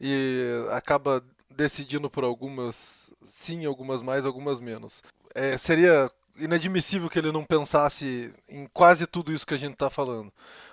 e 0.00 0.44
acaba 0.70 1.24
decidindo 1.50 2.10
por 2.10 2.24
algumas 2.24 3.10
sim, 3.24 3.64
algumas 3.64 4.02
mais, 4.02 4.26
algumas 4.26 4.60
menos. 4.60 5.02
É, 5.34 5.56
seria 5.56 6.10
inadmissível 6.36 7.08
que 7.08 7.18
ele 7.18 7.32
não 7.32 7.44
pensasse 7.44 8.32
em 8.48 8.66
quase 8.72 9.06
tudo 9.06 9.32
isso 9.32 9.46
que 9.46 9.54
a 9.54 9.58
gente 9.58 9.72
está 9.72 9.90
falando. 9.90 10.32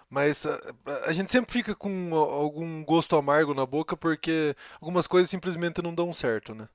Mas 0.10 0.46
a, 0.46 0.60
a, 1.06 1.14
gente 1.14 1.32
sempre 1.32 1.52
fica 1.52 1.76
com 1.76 2.14
algum 2.14 2.84
gosto 2.84 3.16
amargo 3.16 3.54
na 3.54 3.66
boca 3.66 3.98
porque 3.98 4.56
algumas 4.80 5.08
coisas 5.08 5.30
simplesmente 5.30 5.82
não 5.82 5.94
dão 5.94 6.14
certo, 6.14 6.54
né? 6.54 6.70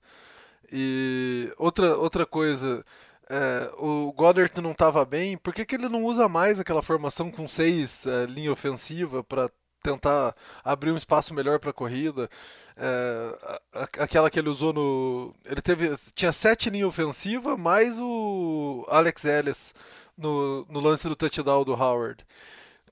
E 0.73 1.53
outra, 1.57 1.97
outra 1.97 2.27
coisa, 2.27 2.85
é, 3.29 3.71
o 3.79 4.13
Goddard 4.13 4.61
não 4.61 4.73
estava 4.73 5.05
bem, 5.05 5.37
por 5.39 5.55
que, 5.55 5.65
que 5.65 5.77
ele 5.77 5.89
não 5.89 6.05
usa 6.05 6.29
mais 6.29 6.59
aquela 6.61 6.83
formação 6.83 7.31
com 7.31 7.47
seis 7.47 8.07
é, 8.07 8.27
linha 8.27 8.53
ofensiva 8.53 9.23
para 9.23 9.51
tentar 9.83 10.35
abrir 10.65 10.93
um 10.93 10.97
espaço 10.97 11.33
melhor 11.35 11.59
para 11.61 11.71
a 11.71 11.75
corrida? 11.75 12.29
É, 12.77 13.61
aquela 13.99 14.31
que 14.31 14.39
ele 14.39 14.49
usou 14.49 14.73
no. 14.73 15.35
Ele 15.45 15.61
teve. 15.61 15.97
Tinha 16.15 16.33
sete 16.33 16.71
linha 16.71 16.87
ofensiva, 16.87 17.57
mais 17.57 18.01
o 18.01 18.85
Alex 18.89 19.25
Ellis 19.25 19.75
no, 20.17 20.65
no 20.69 20.81
lance 20.81 21.09
do 21.09 21.17
touchdown 21.17 21.65
do 21.65 21.75
Howard. 21.75 22.25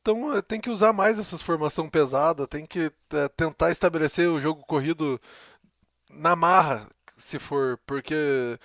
Então 0.08 0.34
é, 0.34 0.40
tem 0.40 0.58
que 0.58 0.70
usar 0.70 0.90
mais 0.94 1.18
essas 1.18 1.42
formação 1.42 1.86
pesada, 1.86 2.46
tem 2.48 2.64
que 2.64 2.90
é, 3.12 3.28
tentar 3.28 3.70
estabelecer 3.70 4.26
o 4.30 4.40
jogo 4.40 4.64
corrido 4.64 5.20
na 6.08 6.34
marra, 6.34 6.88
se 7.14 7.38
for, 7.38 7.78
porque 7.86 8.58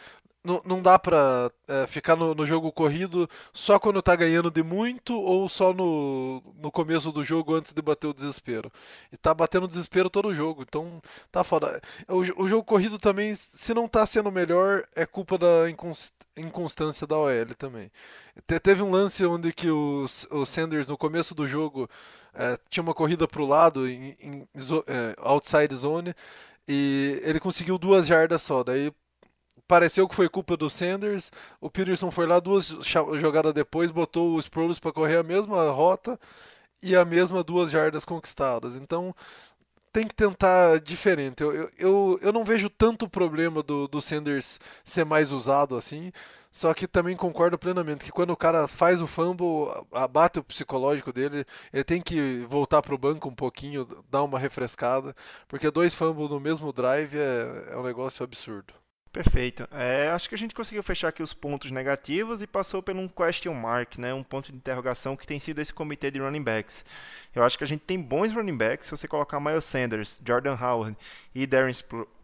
não, 0.43 0.61
não 0.65 0.81
dá 0.81 0.99
pra 0.99 1.49
é, 1.67 1.87
ficar 1.87 2.15
no, 2.15 2.35
no, 2.35 2.45
jogo 2.45 2.71
corrido 2.71 3.29
só 3.53 3.79
quando 3.79 4.01
tá 4.01 4.13
ganhando 4.15 4.51
de 4.51 4.61
muito 4.61 5.15
ou 5.15 5.47
só 5.47 5.73
no, 5.73 6.43
no 6.61 6.69
começo 6.71 7.11
do 7.11 7.23
jogo 7.23 7.55
antes 7.55 7.71
de 7.71 7.81
bater 7.81 8.07
o 8.07 8.13
desespero. 8.13 8.71
E 9.11 9.17
tá 9.17 9.33
batendo 9.33 9.67
desespero 9.67 10.09
todo 10.09 10.27
o 10.27 10.33
jogo, 10.33 10.63
então 10.63 11.01
tá 11.31 11.43
foda. 11.43 11.81
O, 12.09 12.43
o 12.43 12.47
jogo 12.47 12.63
corrido 12.63 12.99
também, 12.99 13.33
se 13.35 13.73
não 13.73 13.87
tá 13.87 14.05
sendo 14.05 14.31
melhor, 14.31 14.83
é 14.95 15.05
culpa 15.05 15.37
da 15.37 15.69
inconstância 16.35 17.07
da 17.07 17.17
OL 17.17 17.55
também. 17.57 17.89
Te, 18.45 18.59
teve 18.59 18.81
um 18.81 18.91
lance 18.91 19.25
onde 19.25 19.53
que 19.53 19.69
o, 19.69 20.05
o 20.31 20.45
Sanders, 20.45 20.87
no 20.89 20.97
começo 20.97 21.33
do 21.33 21.47
jogo, 21.47 21.89
é, 22.33 22.57
tinha 22.69 22.83
uma 22.83 22.93
corrida 22.93 23.27
pro 23.27 23.45
lado, 23.45 23.87
em, 23.87 24.17
em 24.19 24.47
é, 24.87 25.15
outside 25.19 25.73
zone, 25.73 26.13
e 26.67 27.21
ele 27.23 27.39
conseguiu 27.39 27.77
duas 27.77 28.07
jardas 28.07 28.41
só. 28.41 28.63
Daí 28.63 28.91
pareceu 29.67 30.07
que 30.07 30.15
foi 30.15 30.29
culpa 30.29 30.57
do 30.57 30.69
Sanders. 30.69 31.31
O 31.61 31.69
Peterson 31.69 32.11
foi 32.11 32.27
lá 32.27 32.39
duas 32.39 32.67
jogadas 33.19 33.53
depois, 33.53 33.91
botou 33.91 34.35
o 34.35 34.39
Sproles 34.39 34.79
para 34.79 34.93
correr 34.93 35.17
a 35.17 35.23
mesma 35.23 35.69
rota 35.71 36.19
e 36.81 36.95
a 36.95 37.05
mesma 37.05 37.43
duas 37.43 37.71
jardas 37.71 38.05
conquistadas. 38.05 38.75
Então 38.75 39.15
tem 39.91 40.07
que 40.07 40.15
tentar 40.15 40.79
diferente. 40.79 41.43
Eu, 41.43 41.69
eu, 41.77 42.19
eu 42.21 42.33
não 42.33 42.43
vejo 42.43 42.69
tanto 42.69 43.07
problema 43.07 43.61
do, 43.61 43.87
do 43.87 44.01
Sanders 44.01 44.59
ser 44.83 45.05
mais 45.05 45.31
usado 45.31 45.77
assim. 45.77 46.11
Só 46.51 46.71
que 46.73 46.87
também 46.87 47.17
concordo 47.17 47.57
plenamente 47.57 48.05
que 48.05 48.11
quando 48.11 48.29
o 48.31 48.37
cara 48.37 48.67
faz 48.67 49.01
o 49.01 49.07
fumble, 49.07 49.71
abate 49.91 50.37
o 50.37 50.43
psicológico 50.43 51.11
dele, 51.11 51.45
ele 51.73 51.83
tem 51.83 51.99
que 51.99 52.45
voltar 52.47 52.81
para 52.83 52.93
o 52.93 52.97
banco 52.97 53.27
um 53.27 53.33
pouquinho, 53.33 53.87
dar 54.09 54.21
uma 54.21 54.37
refrescada, 54.37 55.15
porque 55.47 55.71
dois 55.71 55.95
fumbles 55.95 56.29
no 56.29 56.39
mesmo 56.39 56.71
drive 56.71 57.17
é, 57.17 57.69
é 57.71 57.77
um 57.77 57.81
negócio 57.81 58.23
absurdo. 58.23 58.71
Perfeito. 59.13 59.67
É, 59.71 60.09
acho 60.09 60.27
que 60.27 60.33
a 60.33 60.37
gente 60.37 60.55
conseguiu 60.55 60.81
fechar 60.81 61.09
aqui 61.09 61.21
os 61.21 61.35
pontos 61.35 61.69
negativos 61.69 62.41
e 62.41 62.47
passou 62.47 62.81
por 62.81 62.95
um 62.95 63.07
question 63.07 63.53
mark, 63.53 63.99
né, 63.99 64.11
um 64.11 64.23
ponto 64.23 64.51
de 64.51 64.57
interrogação 64.57 65.15
que 65.15 65.27
tem 65.27 65.39
sido 65.39 65.59
esse 65.59 65.71
comitê 65.71 66.09
de 66.09 66.19
running 66.19 66.41
backs. 66.41 66.83
Eu 67.35 67.43
acho 67.43 67.55
que 67.55 67.63
a 67.63 67.67
gente 67.67 67.81
tem 67.81 68.01
bons 68.01 68.31
running 68.31 68.57
backs. 68.57 68.87
Se 68.87 68.91
você 68.91 69.07
colocar 69.07 69.39
Miles 69.39 69.65
Sanders, 69.65 70.19
Jordan 70.25 70.57
Howard 70.59 70.97
e 71.35 71.45
Darren 71.45 71.75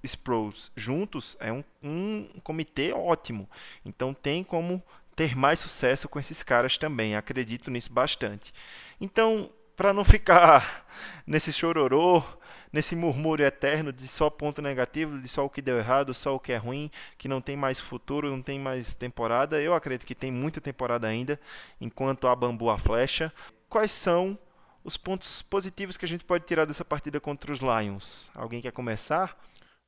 Sproles 0.04 0.72
juntos, 0.76 1.38
é 1.40 1.54
um, 1.54 1.64
um 1.84 2.28
comitê 2.44 2.92
ótimo. 2.92 3.48
Então 3.86 4.12
tem 4.12 4.44
como 4.44 4.82
ter 5.16 5.36
mais 5.36 5.60
sucesso 5.60 6.10
com 6.10 6.20
esses 6.20 6.42
caras 6.42 6.76
também. 6.76 7.16
Acredito 7.16 7.70
nisso 7.70 7.94
bastante. 7.94 8.52
Então, 9.00 9.52
para 9.78 9.94
não 9.94 10.04
ficar 10.04 10.88
nesse 11.28 11.54
chororô, 11.54 12.24
nesse 12.72 12.96
murmúrio 12.96 13.46
eterno 13.46 13.92
de 13.92 14.08
só 14.08 14.30
ponto 14.30 14.62
negativo, 14.62 15.20
de 15.20 15.28
só 15.28 15.46
o 15.46 15.50
que 15.50 15.62
deu 15.62 15.78
errado, 15.78 16.14
só 16.14 16.36
o 16.36 16.40
que 16.40 16.52
é 16.52 16.58
ruim, 16.58 16.90
que 17.18 17.28
não 17.28 17.42
tem 17.42 17.58
mais 17.58 17.80
futuro, 17.80 18.30
não 18.30 18.42
tem 18.42 18.60
mais 18.60 18.96
temporada. 18.96 19.62
Eu 19.62 19.74
acredito 19.74 20.06
que 20.06 20.16
tem 20.16 20.32
muita 20.32 20.62
temporada 20.62 21.08
ainda, 21.08 21.40
enquanto 21.80 22.28
a 22.28 22.36
bambu 22.36 22.70
a 22.70 22.78
flecha. 22.78 23.34
Quais 23.68 23.92
são 23.92 24.38
os 24.84 24.98
pontos 24.98 25.42
positivos 25.42 25.98
que 25.98 26.06
a 26.06 26.08
gente 26.08 26.24
pode 26.24 26.46
tirar 26.46 26.66
dessa 26.66 26.86
partida 26.86 27.20
contra 27.20 27.52
os 27.52 27.60
Lions? 27.60 28.32
Alguém 28.34 28.62
quer 28.62 28.72
começar? 28.72 29.38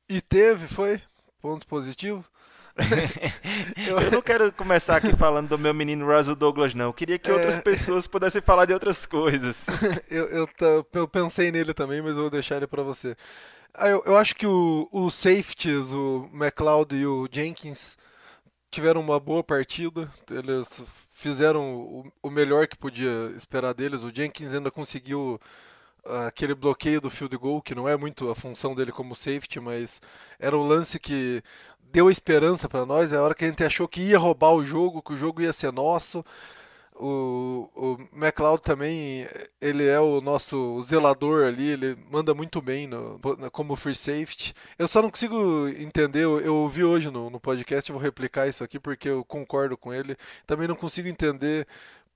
E 0.08 0.20
teve, 0.20 0.66
foi? 0.66 1.00
Ponto 1.40 1.66
positivo? 1.66 2.24
eu 3.86 4.10
não 4.10 4.22
quero 4.22 4.50
começar 4.52 4.96
aqui 4.96 5.14
falando 5.16 5.48
do 5.48 5.58
meu 5.58 5.74
menino 5.74 6.06
Russell 6.06 6.34
Douglas, 6.34 6.74
não. 6.74 6.86
Eu 6.86 6.92
queria 6.92 7.18
que 7.18 7.30
é... 7.30 7.34
outras 7.34 7.58
pessoas 7.58 8.06
pudessem 8.06 8.40
falar 8.40 8.64
de 8.64 8.72
outras 8.72 9.04
coisas. 9.04 9.66
eu, 10.10 10.26
eu, 10.28 10.48
eu, 10.94 11.08
pensei 11.08 11.52
nele 11.52 11.74
também, 11.74 12.00
mas 12.00 12.16
vou 12.16 12.30
deixar 12.30 12.56
ele 12.56 12.66
para 12.66 12.82
você. 12.82 13.16
Ah, 13.74 13.88
eu, 13.88 14.02
eu, 14.06 14.16
acho 14.16 14.34
que 14.34 14.46
o, 14.46 14.88
os 14.90 15.14
safeties, 15.14 15.92
o 15.92 16.28
McLeod 16.32 16.94
e 16.94 17.06
o 17.06 17.28
Jenkins, 17.30 17.96
tiveram 18.70 19.00
uma 19.00 19.20
boa 19.20 19.42
partida. 19.42 20.10
Eles 20.30 20.82
fizeram 21.10 21.74
o, 21.74 22.12
o 22.22 22.30
melhor 22.30 22.66
que 22.66 22.76
podia 22.76 23.32
esperar 23.36 23.74
deles. 23.74 24.02
O 24.02 24.14
Jenkins 24.14 24.52
ainda 24.52 24.70
conseguiu 24.70 25.40
aquele 26.26 26.54
bloqueio 26.54 27.00
do 27.00 27.10
field 27.10 27.36
goal, 27.36 27.62
que 27.62 27.74
não 27.74 27.88
é 27.88 27.96
muito 27.96 28.30
a 28.30 28.34
função 28.34 28.74
dele 28.74 28.92
como 28.92 29.14
safety, 29.14 29.60
mas 29.60 30.00
era 30.38 30.56
o 30.56 30.66
lance 30.66 30.98
que 30.98 31.42
deu 31.92 32.10
esperança 32.10 32.68
para 32.68 32.86
nós. 32.86 33.12
É 33.12 33.16
a 33.16 33.22
hora 33.22 33.34
que 33.34 33.44
a 33.44 33.48
gente 33.48 33.64
achou 33.64 33.86
que 33.86 34.00
ia 34.00 34.18
roubar 34.18 34.52
o 34.52 34.64
jogo, 34.64 35.02
que 35.02 35.12
o 35.12 35.16
jogo 35.16 35.42
ia 35.42 35.52
ser 35.52 35.72
nosso. 35.72 36.24
O, 36.94 37.68
o 37.74 37.98
McLeod 38.14 38.62
também, 38.62 39.26
ele 39.60 39.86
é 39.86 39.98
o 39.98 40.20
nosso 40.20 40.80
zelador 40.82 41.46
ali, 41.46 41.68
ele 41.68 41.96
manda 42.10 42.34
muito 42.34 42.60
bem 42.60 42.86
no, 42.86 43.18
como 43.50 43.76
free 43.76 43.94
safety. 43.94 44.54
Eu 44.78 44.86
só 44.86 45.00
não 45.00 45.10
consigo 45.10 45.68
entender, 45.68 46.24
eu, 46.24 46.54
ouvi 46.54 46.84
hoje 46.84 47.10
no, 47.10 47.30
no 47.30 47.40
podcast, 47.40 47.90
vou 47.90 48.00
replicar 48.00 48.46
isso 48.46 48.62
aqui 48.62 48.78
porque 48.78 49.08
eu 49.08 49.24
concordo 49.24 49.76
com 49.76 49.92
ele. 49.92 50.16
Também 50.46 50.68
não 50.68 50.76
consigo 50.76 51.08
entender 51.08 51.66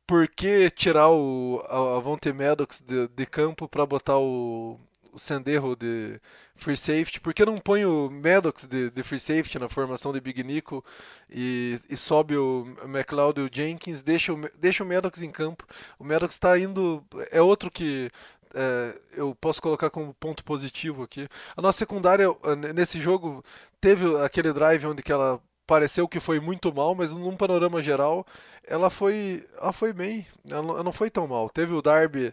por 0.07 0.29
que 0.29 0.71
tirar 0.71 1.11
o 1.11 1.63
a, 1.69 1.97
a 1.97 2.01
Vontae 2.01 2.33
Maddox 2.33 2.81
de, 2.81 3.09
de 3.09 3.27
campo 3.27 3.69
para 3.69 3.85
botar 3.85 4.19
o, 4.19 4.79
o 5.13 5.19
Senderro 5.19 5.75
de 5.75 6.21
free 6.55 6.77
safety, 6.77 7.21
por 7.21 7.35
que 7.35 7.45
não 7.45 7.59
põe 7.59 7.85
o 7.85 8.11
Maddox 8.11 8.67
de, 8.67 8.91
de 8.91 9.03
free 9.03 9.21
safety 9.21 9.59
na 9.59 9.69
formação 9.69 10.13
de 10.13 10.21
Big 10.21 10.43
Nico 10.43 10.85
e, 11.29 11.81
e 11.91 11.97
sobe 11.97 12.37
o 12.37 12.67
McLeod 12.85 13.41
e 13.41 13.45
o 13.45 13.51
Jenkins, 13.53 14.03
deixa 14.03 14.33
o, 14.33 14.41
deixa 14.59 14.85
o 14.85 14.87
Maddox 14.87 15.23
em 15.23 15.31
campo. 15.31 15.67
O 15.99 16.05
Maddox 16.05 16.35
está 16.35 16.59
indo, 16.59 17.05
é 17.31 17.43
outro 17.43 17.71
que 17.71 18.11
é, 18.55 18.99
eu 19.15 19.35
posso 19.35 19.61
colocar 19.61 19.91
como 19.91 20.15
ponto 20.15 20.45
positivo 20.45 21.03
aqui. 21.03 21.29
A 21.57 21.63
nossa 21.63 21.79
secundária 21.79 22.29
nesse 22.75 23.01
jogo 23.01 23.45
teve 23.81 24.05
aquele 24.23 24.53
drive 24.53 24.87
onde 24.87 25.03
que 25.03 25.13
ela 25.13 25.41
pareceu 25.67 26.07
que 26.09 26.21
foi 26.21 26.39
muito 26.41 26.73
mal, 26.73 26.95
mas 26.95 27.13
num 27.13 27.37
panorama 27.37 27.83
geral 27.83 28.27
ela 28.67 28.91
foi, 28.91 29.47
ela 29.61 29.73
foi 29.73 29.93
bem, 29.93 30.27
ela 30.51 30.83
não 30.83 30.93
foi 30.93 31.11
tão 31.11 31.27
mal. 31.27 31.49
Teve 31.49 31.73
o 31.73 31.83
Darby 31.83 32.33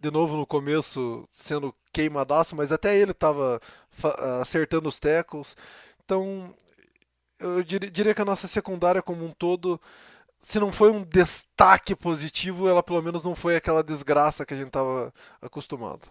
de 0.00 0.10
novo 0.10 0.36
no 0.36 0.46
começo 0.46 1.26
sendo 1.32 1.74
queimadaço, 1.92 2.54
mas 2.54 2.70
até 2.70 2.96
ele 2.96 3.12
estava 3.12 3.60
acertando 4.40 4.88
os 4.88 4.98
tackles. 4.98 5.56
Então, 6.04 6.54
eu 7.38 7.62
diria 7.62 8.14
que 8.14 8.20
a 8.20 8.24
nossa 8.24 8.46
secundária 8.46 9.00
como 9.00 9.24
um 9.24 9.32
todo, 9.32 9.80
se 10.40 10.58
não 10.58 10.70
foi 10.70 10.90
um 10.90 11.02
destaque 11.02 11.94
positivo, 11.94 12.68
ela 12.68 12.82
pelo 12.82 13.02
menos 13.02 13.24
não 13.24 13.34
foi 13.34 13.56
aquela 13.56 13.82
desgraça 13.82 14.44
que 14.44 14.52
a 14.54 14.56
gente 14.56 14.68
estava 14.68 15.12
acostumado. 15.40 16.02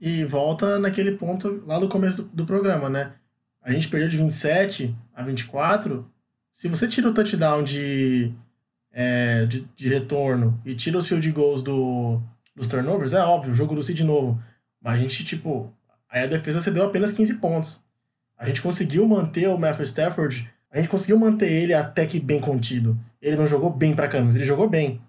E 0.00 0.24
volta 0.24 0.78
naquele 0.78 1.12
ponto 1.12 1.62
lá 1.66 1.78
do 1.78 1.88
começo 1.88 2.22
do, 2.22 2.36
do, 2.36 2.46
programa, 2.46 2.88
né? 2.88 3.14
A 3.62 3.72
gente 3.72 3.88
perdeu 3.88 4.08
de 4.08 4.16
27 4.16 4.94
a 5.14 5.22
24. 5.22 6.04
Se 6.52 6.68
você 6.68 6.88
tira 6.88 7.08
o 7.08 7.14
touchdown 7.14 7.62
de, 7.62 8.32
é, 8.92 9.44
de, 9.46 9.66
de 9.76 9.88
retorno 9.88 10.60
e 10.64 10.74
tira 10.74 10.98
os 10.98 11.06
field 11.06 11.30
goals 11.32 11.62
do, 11.62 12.20
dos 12.54 12.68
turnovers, 12.68 13.12
é 13.12 13.20
óbvio, 13.20 13.52
o 13.52 13.56
jogo 13.56 13.74
do 13.74 13.82
de 13.82 14.04
novo. 14.04 14.42
Mas 14.80 14.94
a 14.94 14.98
gente, 14.98 15.24
tipo, 15.24 15.72
aí 16.08 16.24
a 16.24 16.26
defesa 16.26 16.60
cedeu 16.60 16.84
apenas 16.84 17.12
15 17.12 17.34
pontos. 17.34 17.80
A 18.36 18.46
gente 18.46 18.62
conseguiu 18.62 19.06
manter 19.06 19.48
o 19.48 19.58
Matthew 19.58 19.84
Stafford, 19.84 20.50
a 20.70 20.78
gente 20.78 20.88
conseguiu 20.88 21.18
manter 21.18 21.50
ele 21.50 21.74
até 21.74 22.06
que 22.06 22.18
bem 22.18 22.40
contido. 22.40 22.98
Ele 23.20 23.36
não 23.36 23.46
jogou 23.46 23.70
bem 23.70 23.94
pra 23.94 24.08
câmera, 24.08 24.36
ele 24.36 24.46
jogou 24.46 24.68
bem. 24.68 25.00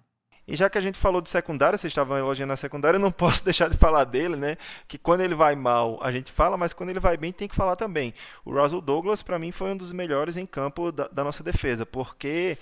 E 0.48 0.56
já 0.56 0.70
que 0.70 0.78
a 0.78 0.82
gente 0.82 0.98
falou 0.98 1.22
de 1.22 1.30
secundária, 1.30 1.78
vocês 1.78 1.92
estavam 1.92 2.18
elogiando 2.18 2.54
a 2.54 2.58
secundária, 2.58 2.98
eu 2.98 3.02
não 3.02 3.12
posso 3.14 3.44
deixar 3.44 3.70
de 3.70 3.78
falar 3.78 4.04
dele, 4.06 4.36
né? 4.36 4.58
Que 4.88 4.98
quando 4.98 5.22
ele 5.22 5.36
vai 5.36 5.56
mal, 5.56 6.00
a 6.02 6.12
gente 6.12 6.32
fala, 6.32 6.58
mas 6.58 6.74
quando 6.74 6.90
ele 6.90 7.00
vai 7.00 7.18
bem, 7.18 7.32
tem 7.32 7.48
que 7.48 7.56
falar 7.56 7.76
também. 7.76 8.14
O 8.44 8.52
Russell 8.52 8.82
Douglas, 8.82 9.22
para 9.22 9.40
mim, 9.40 9.52
foi 9.52 9.72
um 9.72 9.78
dos 9.78 9.92
melhores 9.94 10.38
em 10.38 10.46
campo 10.46 10.92
da, 10.92 11.08
da 11.08 11.24
nossa 11.24 11.44
defesa, 11.44 11.86
porque 11.86 12.58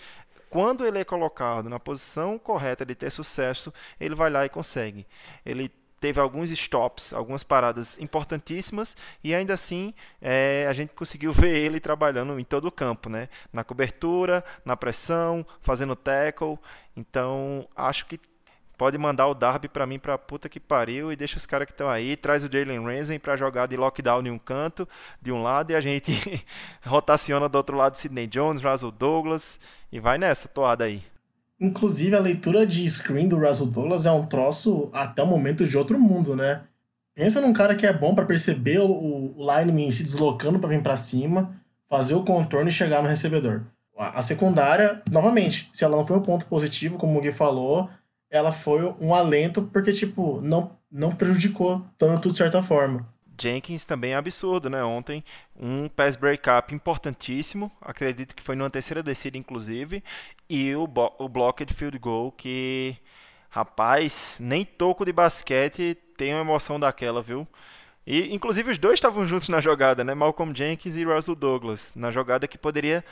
quando 0.50 0.86
ele 0.86 1.00
é 1.00 1.04
colocado 1.04 1.70
na 1.70 1.80
posição 1.80 2.38
correta 2.38 2.86
de 2.86 2.96
ter 2.96 3.12
sucesso, 3.12 3.74
ele 4.00 4.16
vai 4.16 4.30
lá 4.30 4.46
e 4.46 4.50
consegue. 4.50 5.06
Ele 5.46 5.72
teve 6.00 6.20
alguns 6.20 6.50
stops, 6.52 7.14
algumas 7.14 7.44
paradas 7.44 8.00
importantíssimas 8.00 8.96
e 9.24 9.36
ainda 9.36 9.54
assim 9.54 9.94
é, 10.22 10.66
a 10.70 10.74
gente 10.74 10.94
conseguiu 10.94 11.32
ver 11.32 11.58
ele 11.58 11.80
trabalhando 11.80 12.40
em 12.40 12.44
todo 12.44 12.66
o 12.66 12.72
campo, 12.72 13.10
né? 13.10 13.30
Na 13.52 13.64
cobertura, 13.64 14.44
na 14.64 14.78
pressão, 14.78 15.46
fazendo 15.62 15.96
tackle. 15.96 16.58
Então 16.96 17.68
acho 17.76 18.06
que 18.06 18.20
pode 18.78 18.98
mandar 18.98 19.28
o 19.28 19.34
Darby 19.34 19.68
para 19.68 19.86
mim 19.86 20.00
para 20.00 20.18
puta 20.18 20.48
que 20.48 20.60
pariu 20.60 21.12
e 21.12 21.16
deixa 21.18 21.36
os 21.36 21.46
caras 21.46 21.66
que 21.66 21.74
estão 21.74 21.90
aí, 21.90 22.16
traz 22.16 22.46
o 22.46 22.50
Jalen 22.50 22.82
Ramsey 22.82 23.20
para 23.20 23.36
jogar 23.36 23.68
de 23.68 23.76
lockdown 23.76 24.26
em 24.26 24.32
um 24.32 24.40
canto, 24.40 24.88
de 25.22 25.34
um 25.34 25.44
lado 25.44 25.72
e 25.72 25.76
a 25.76 25.82
gente 25.82 26.14
rotaciona 26.86 27.50
do 27.50 27.58
outro 27.58 27.76
lado 27.76 27.98
Sidney 27.98 28.26
Jones, 28.28 28.64
Russell 28.64 28.92
Douglas 28.92 29.60
e 29.92 30.00
vai 30.00 30.18
nessa 30.18 30.48
toada 30.48 30.86
aí. 30.86 31.04
Inclusive, 31.60 32.16
a 32.16 32.22
leitura 32.22 32.66
de 32.66 32.90
screen 32.90 33.28
do 33.28 33.38
Russell 33.38 33.68
Douglas 33.68 34.06
é 34.06 34.12
um 34.12 34.26
troço 34.26 34.90
até 34.94 35.22
o 35.22 35.28
momento 35.28 35.68
de 35.68 35.78
outro 35.78 36.00
mundo, 36.00 36.36
né? 36.36 36.62
Pensa 37.14 37.42
num 37.42 37.52
cara 37.52 37.76
que 37.76 37.86
é 37.86 37.92
bom 37.92 38.16
para 38.16 38.26
perceber 38.26 38.80
o, 38.80 38.90
o 38.90 39.36
lineman 39.40 39.92
se 39.92 40.04
deslocando 40.04 40.58
para 40.58 40.70
vir 40.70 40.82
para 40.82 40.96
cima, 40.96 41.54
fazer 41.90 42.14
o 42.14 42.24
contorno 42.24 42.70
e 42.70 42.72
chegar 42.72 43.04
no 43.04 43.10
recebedor. 43.10 43.64
A, 43.98 44.20
a 44.20 44.22
secundária, 44.22 45.02
novamente, 45.12 45.70
se 45.74 45.84
ela 45.84 45.98
não 45.98 46.08
foi 46.08 46.16
um 46.16 46.22
ponto 46.22 46.46
positivo, 46.46 46.98
como 46.98 47.18
o 47.18 47.22
Gui 47.22 47.34
falou, 47.34 47.90
ela 48.30 48.54
foi 48.54 48.96
um 49.02 49.14
alento 49.14 49.64
porque, 49.64 49.92
tipo, 49.92 50.40
não, 50.40 50.72
não 50.90 51.14
prejudicou 51.14 51.86
tanto 51.98 52.32
de 52.32 52.38
certa 52.38 52.64
forma. 52.64 53.06
Jenkins 53.40 53.86
também 53.86 54.14
é 54.14 54.16
absurdo, 54.16 54.70
né? 54.70 54.84
Ontem, 54.84 55.24
um 55.56 55.88
pass 55.88 56.16
breakup 56.16 56.74
importantíssimo, 56.74 57.72
acredito 57.82 58.36
que 58.36 58.44
foi 58.44 58.56
numa 58.56 58.70
terceira 58.70 59.02
descida, 59.02 59.38
inclusive, 59.38 60.04
e 60.50 60.76
o, 60.76 60.88
o 61.18 61.30
blocked 61.30 61.74
field 61.74 61.98
goal 61.98 62.32
que, 62.32 62.98
rapaz, 63.50 64.40
nem 64.42 64.66
toco 64.66 65.06
de 65.06 65.12
basquete 65.14 65.98
tem 66.18 66.34
uma 66.34 66.42
emoção 66.42 66.80
daquela, 66.80 67.22
viu? 67.22 67.48
E, 68.06 68.34
inclusive, 68.34 68.72
os 68.72 68.78
dois 68.78 68.96
estavam 68.96 69.26
juntos 69.26 69.50
na 69.50 69.62
jogada, 69.62 70.04
né? 70.04 70.14
Malcolm 70.16 70.54
Jenkins 70.56 70.96
e 70.96 71.04
Russell 71.04 71.36
Douglas, 71.36 71.94
na 71.96 72.12
jogada 72.12 72.48
que 72.48 72.58
poderia 72.58 73.04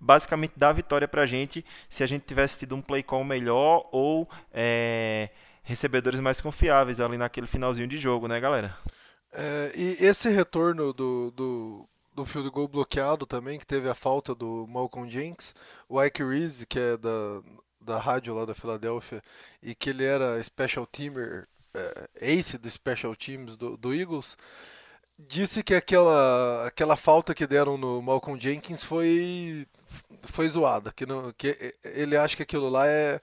basicamente 0.00 0.54
dar 0.56 0.70
a 0.70 0.72
vitória 0.72 1.06
pra 1.06 1.26
gente 1.26 1.64
se 1.88 2.02
a 2.02 2.06
gente 2.06 2.24
tivesse 2.24 2.58
tido 2.58 2.74
um 2.74 2.82
play 2.82 3.02
call 3.02 3.22
melhor 3.22 3.88
ou 3.92 4.28
é, 4.52 5.28
recebedores 5.62 6.18
mais 6.18 6.40
confiáveis 6.40 7.00
ali 7.00 7.16
naquele 7.16 7.46
finalzinho 7.46 7.86
de 7.86 7.98
jogo, 7.98 8.26
né, 8.26 8.40
galera? 8.40 8.76
É, 9.32 9.72
e 9.74 10.04
esse 10.04 10.28
retorno 10.28 10.92
do, 10.92 11.30
do, 11.30 11.88
do 12.14 12.24
field 12.24 12.50
goal 12.50 12.68
bloqueado 12.68 13.26
também, 13.26 13.58
que 13.58 13.66
teve 13.66 13.88
a 13.88 13.94
falta 13.94 14.34
do 14.34 14.66
Malcolm 14.68 15.08
Jenkins, 15.08 15.54
o 15.88 16.02
Ike 16.02 16.22
Reese, 16.22 16.66
que 16.66 16.78
é 16.78 16.96
da, 16.96 17.42
da 17.80 17.98
rádio 17.98 18.34
lá 18.34 18.44
da 18.44 18.54
Filadélfia, 18.54 19.22
e 19.62 19.74
que 19.74 19.90
ele 19.90 20.04
era 20.04 20.42
special 20.42 20.86
teamer, 20.86 21.48
é, 21.74 22.08
ace 22.20 22.58
do 22.58 22.68
special 22.70 23.14
teams 23.14 23.56
do, 23.56 23.76
do 23.76 23.94
Eagles, 23.94 24.36
disse 25.18 25.62
que 25.62 25.74
aquela, 25.74 26.66
aquela 26.66 26.96
falta 26.96 27.34
que 27.34 27.46
deram 27.46 27.76
no 27.76 28.00
Malcolm 28.02 28.40
Jenkins 28.40 28.82
foi, 28.82 29.66
foi 30.22 30.48
zoada, 30.48 30.92
que, 30.92 31.06
não, 31.06 31.32
que 31.32 31.74
ele 31.84 32.16
acha 32.16 32.36
que 32.36 32.42
aquilo 32.42 32.68
lá 32.68 32.86
é 32.86 33.20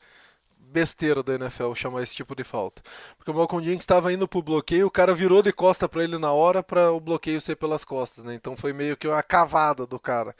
besteira 0.71 1.23
da 1.23 1.35
NFL 1.35 1.73
chamar 1.73 2.03
esse 2.03 2.15
tipo 2.15 2.35
de 2.35 2.43
falta. 2.43 2.81
Porque 3.17 3.31
o 3.31 3.33
Malcolm 3.33 3.63
Jenkins 3.63 3.83
estava 3.83 4.11
indo 4.11 4.27
pro 4.27 4.41
bloqueio, 4.41 4.87
o 4.87 4.91
cara 4.91 5.13
virou 5.13 5.41
de 5.41 5.51
costa 5.51 5.87
para 5.87 6.03
ele 6.03 6.17
na 6.17 6.31
hora 6.31 6.61
para 6.61 6.91
o 6.91 6.99
bloqueio 6.99 7.41
ser 7.41 7.55
pelas 7.55 7.83
costas, 7.83 8.23
né? 8.23 8.33
Então 8.33 8.55
foi 8.55 8.73
meio 8.73 8.97
que 8.97 9.07
uma 9.07 9.23
cavada 9.23 9.85
do 9.85 9.99
cara. 9.99 10.35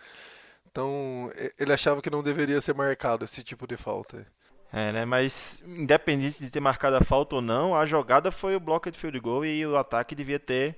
Então 0.70 1.32
ele 1.58 1.74
achava 1.74 2.02
que 2.02 2.10
não 2.10 2.22
deveria 2.22 2.62
ser 2.62 2.76
marcado 2.76 3.26
esse 3.26 3.44
tipo 3.44 3.66
de 3.66 3.78
falta. 3.78 4.26
É, 4.72 4.92
né? 4.92 5.06
Mas 5.06 5.64
independente 5.66 6.44
de 6.44 6.50
ter 6.50 6.60
marcado 6.60 6.98
a 6.98 7.02
falta 7.02 7.38
ou 7.38 7.42
não, 7.42 7.74
a 7.74 7.86
jogada 7.86 8.32
foi 8.32 8.56
o 8.56 8.60
bloco 8.60 8.92
de 8.92 8.98
field 8.98 9.20
goal 9.20 9.46
e 9.46 9.66
o 9.66 9.78
ataque 9.78 10.14
devia 10.14 10.40
ter 10.40 10.76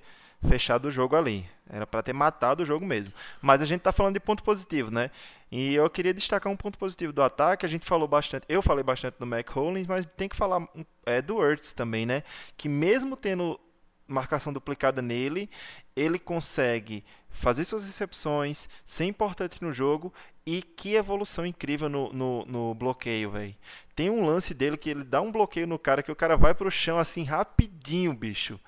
fechado 0.48 0.86
o 0.88 0.92
jogo 0.92 1.16
ali. 1.16 1.46
Era 1.70 1.86
para 1.86 2.02
ter 2.02 2.14
matado 2.14 2.64
o 2.64 2.66
jogo 2.66 2.86
mesmo. 2.86 3.14
Mas 3.42 3.62
a 3.62 3.66
gente 3.66 3.80
está 3.80 3.92
falando 3.92 4.14
de 4.14 4.20
ponto 4.20 4.44
positivo, 4.44 4.92
né? 4.92 5.12
E 5.52 5.74
eu 5.76 5.90
queria 5.90 6.14
destacar 6.14 6.52
um 6.52 6.56
ponto 6.56 6.78
positivo 6.78 7.12
do 7.12 7.24
ataque. 7.24 7.66
A 7.66 7.70
gente 7.70 7.86
falou 7.86 8.08
bastante, 8.08 8.46
eu 8.48 8.62
falei 8.62 8.84
bastante 8.84 9.18
do 9.18 9.26
Mac 9.26 9.50
Hollins, 9.50 9.88
mas 9.88 10.06
tem 10.06 10.30
que 10.30 10.36
falar 10.36 10.68
é, 11.06 11.22
do 11.22 11.44
Ertz 11.44 11.74
também, 11.74 12.06
né? 12.06 12.24
Que 12.56 12.70
mesmo 12.70 13.16
tendo 13.16 13.60
marcação 14.08 14.52
duplicada 14.52 15.02
nele, 15.02 15.50
ele 15.96 16.18
consegue 16.18 17.04
fazer 17.30 17.64
suas 17.64 17.84
recepções, 17.86 18.68
ser 18.84 19.06
importante 19.06 19.62
no 19.62 19.72
jogo 19.72 20.12
e 20.46 20.64
que 20.64 20.96
evolução 20.96 21.46
incrível 21.46 21.88
no, 21.88 22.12
no, 22.12 22.46
no 22.46 22.74
bloqueio, 22.74 23.30
velho. 23.32 23.56
Tem 23.96 24.10
um 24.10 24.26
lance 24.26 24.54
dele 24.54 24.78
que 24.78 24.90
ele 24.90 25.04
dá 25.04 25.22
um 25.22 25.32
bloqueio 25.32 25.68
no 25.68 25.78
cara 25.78 26.02
que 26.02 26.12
o 26.12 26.16
cara 26.16 26.36
vai 26.36 26.56
pro 26.56 26.72
chão 26.72 26.98
assim 26.98 27.24
rapidinho, 27.24 28.14
bicho 28.14 28.60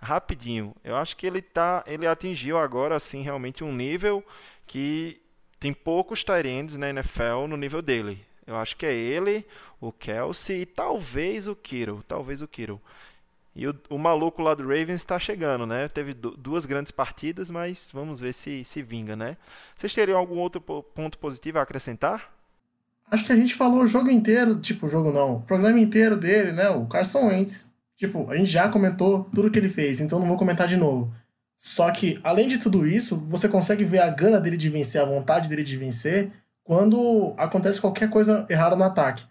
rapidinho. 0.00 0.74
Eu 0.82 0.96
acho 0.96 1.16
que 1.16 1.26
ele 1.26 1.42
tá, 1.42 1.84
ele 1.86 2.06
atingiu 2.06 2.58
agora 2.58 2.96
assim 2.96 3.22
realmente 3.22 3.62
um 3.62 3.72
nível 3.72 4.24
que 4.66 5.20
tem 5.60 5.74
poucos 5.74 6.24
Tyrands 6.24 6.78
na 6.78 6.88
NFL 6.88 7.46
no 7.48 7.56
nível 7.56 7.82
dele. 7.82 8.24
Eu 8.46 8.56
acho 8.56 8.76
que 8.76 8.86
é 8.86 8.94
ele, 8.94 9.46
o 9.80 9.92
Kelsey 9.92 10.62
e 10.62 10.66
talvez 10.66 11.46
o 11.46 11.54
Kiro, 11.54 12.02
talvez 12.08 12.42
o 12.42 12.48
Kiro. 12.48 12.80
E 13.54 13.68
o, 13.68 13.74
o 13.90 13.98
maluco 13.98 14.42
lá 14.42 14.54
do 14.54 14.62
Ravens 14.62 14.96
está 14.96 15.18
chegando, 15.18 15.66
né? 15.66 15.86
Teve 15.88 16.14
duas 16.14 16.64
grandes 16.64 16.90
partidas, 16.90 17.50
mas 17.50 17.90
vamos 17.92 18.18
ver 18.18 18.32
se 18.32 18.64
se 18.64 18.80
vinga, 18.82 19.14
né? 19.14 19.36
Vocês 19.76 19.92
teriam 19.92 20.18
algum 20.18 20.38
outro 20.38 20.60
ponto 20.60 21.18
positivo 21.18 21.58
a 21.58 21.62
acrescentar? 21.62 22.32
Acho 23.10 23.26
que 23.26 23.32
a 23.32 23.36
gente 23.36 23.54
falou 23.54 23.82
o 23.82 23.86
jogo 23.86 24.08
inteiro, 24.08 24.58
tipo, 24.60 24.86
o 24.86 24.88
jogo 24.88 25.12
não, 25.12 25.36
o 25.36 25.42
programa 25.42 25.78
inteiro 25.78 26.16
dele, 26.16 26.52
né? 26.52 26.70
O 26.70 26.86
Carson 26.86 27.26
Wentz. 27.26 27.70
Tipo, 27.96 28.30
a 28.30 28.36
gente 28.36 28.50
já 28.50 28.68
comentou 28.68 29.24
tudo 29.34 29.50
que 29.50 29.58
ele 29.58 29.68
fez, 29.68 30.00
então 30.00 30.18
não 30.18 30.28
vou 30.28 30.38
comentar 30.38 30.66
de 30.66 30.76
novo. 30.76 31.12
Só 31.62 31.90
que, 31.90 32.18
além 32.24 32.48
de 32.48 32.56
tudo 32.56 32.86
isso, 32.86 33.16
você 33.28 33.46
consegue 33.46 33.84
ver 33.84 33.98
a 33.98 34.08
gana 34.08 34.40
dele 34.40 34.56
de 34.56 34.70
vencer, 34.70 34.98
a 34.98 35.04
vontade 35.04 35.46
dele 35.46 35.62
de 35.62 35.76
vencer, 35.76 36.32
quando 36.64 37.34
acontece 37.36 37.78
qualquer 37.78 38.08
coisa 38.08 38.46
errada 38.48 38.74
no 38.74 38.82
ataque. 38.82 39.24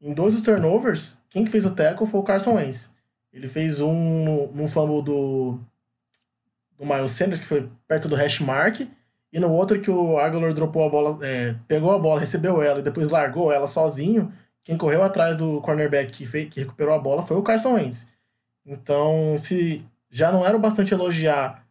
Em 0.00 0.14
dois 0.14 0.32
dos 0.32 0.44
turnovers, 0.44 1.20
quem 1.28 1.44
que 1.44 1.50
fez 1.50 1.64
o 1.64 1.74
tackle 1.74 2.06
foi 2.06 2.20
o 2.20 2.22
Carson 2.22 2.54
Wentz. 2.54 2.94
Ele 3.32 3.48
fez 3.48 3.80
um 3.80 4.52
num 4.54 4.68
fumble 4.68 5.02
do, 5.02 5.58
do 6.78 6.86
Miles 6.86 7.10
Sanders, 7.10 7.40
que 7.40 7.46
foi 7.46 7.68
perto 7.88 8.08
do 8.08 8.14
hash 8.14 8.38
mark, 8.38 8.82
e 9.32 9.40
no 9.40 9.50
outro 9.50 9.80
que 9.80 9.90
o 9.90 10.18
Aguilar 10.20 10.52
dropou 10.52 10.86
a 10.86 10.88
bola, 10.88 11.18
é, 11.26 11.56
pegou 11.66 11.90
a 11.92 11.98
bola, 11.98 12.20
recebeu 12.20 12.62
ela 12.62 12.78
e 12.78 12.82
depois 12.82 13.10
largou 13.10 13.50
ela 13.50 13.66
sozinho. 13.66 14.32
Quem 14.62 14.76
correu 14.76 15.02
atrás 15.02 15.36
do 15.36 15.60
cornerback 15.62 16.12
que, 16.12 16.26
fez, 16.26 16.48
que 16.48 16.60
recuperou 16.60 16.94
a 16.94 16.98
bola 16.98 17.24
foi 17.24 17.36
o 17.36 17.42
Carson 17.42 17.74
Wentz. 17.74 18.12
Então, 18.64 19.36
se 19.36 19.84
já 20.08 20.30
não 20.30 20.46
era 20.46 20.56
o 20.56 20.60
bastante 20.60 20.94
elogiar 20.94 21.61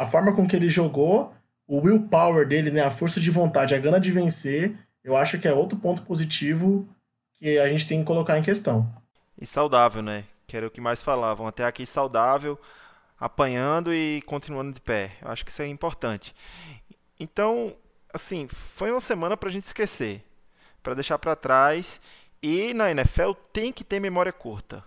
a 0.00 0.06
forma 0.06 0.32
com 0.32 0.46
que 0.46 0.56
ele 0.56 0.70
jogou, 0.70 1.30
o 1.68 1.76
willpower 1.76 2.48
dele, 2.48 2.70
né, 2.70 2.80
a 2.80 2.90
força 2.90 3.20
de 3.20 3.30
vontade, 3.30 3.74
a 3.74 3.78
gana 3.78 4.00
de 4.00 4.10
vencer, 4.10 4.74
eu 5.04 5.14
acho 5.14 5.38
que 5.38 5.46
é 5.46 5.52
outro 5.52 5.78
ponto 5.78 6.00
positivo 6.04 6.88
que 7.34 7.58
a 7.58 7.68
gente 7.68 7.86
tem 7.86 7.98
que 7.98 8.06
colocar 8.06 8.38
em 8.38 8.42
questão. 8.42 8.90
E 9.38 9.44
saudável, 9.44 10.00
né? 10.00 10.24
Que 10.46 10.56
era 10.56 10.66
o 10.66 10.70
que 10.70 10.80
mais 10.80 11.02
falavam. 11.02 11.46
Até 11.46 11.66
aqui 11.66 11.84
saudável, 11.84 12.58
apanhando 13.18 13.92
e 13.92 14.22
continuando 14.22 14.72
de 14.72 14.80
pé. 14.80 15.18
Eu 15.20 15.30
acho 15.30 15.44
que 15.44 15.50
isso 15.50 15.60
é 15.60 15.66
importante. 15.66 16.34
Então, 17.18 17.76
assim, 18.10 18.48
foi 18.48 18.90
uma 18.90 19.00
semana 19.00 19.36
para 19.36 19.50
a 19.50 19.52
gente 19.52 19.64
esquecer, 19.64 20.24
para 20.82 20.94
deixar 20.94 21.18
para 21.18 21.36
trás. 21.36 22.00
E 22.42 22.72
na 22.72 22.90
NFL 22.90 23.32
tem 23.52 23.70
que 23.70 23.84
ter 23.84 24.00
memória 24.00 24.32
curta 24.32 24.82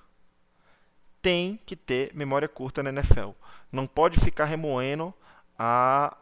tem 1.24 1.58
que 1.66 1.76
ter 1.78 2.12
memória 2.14 2.50
curta 2.50 2.84
na 2.84 2.90
NFL. 2.90 3.30
Não 3.74 3.88
pode 3.88 4.20
ficar 4.20 4.46
remoendo 4.46 5.12
a, 5.58 6.16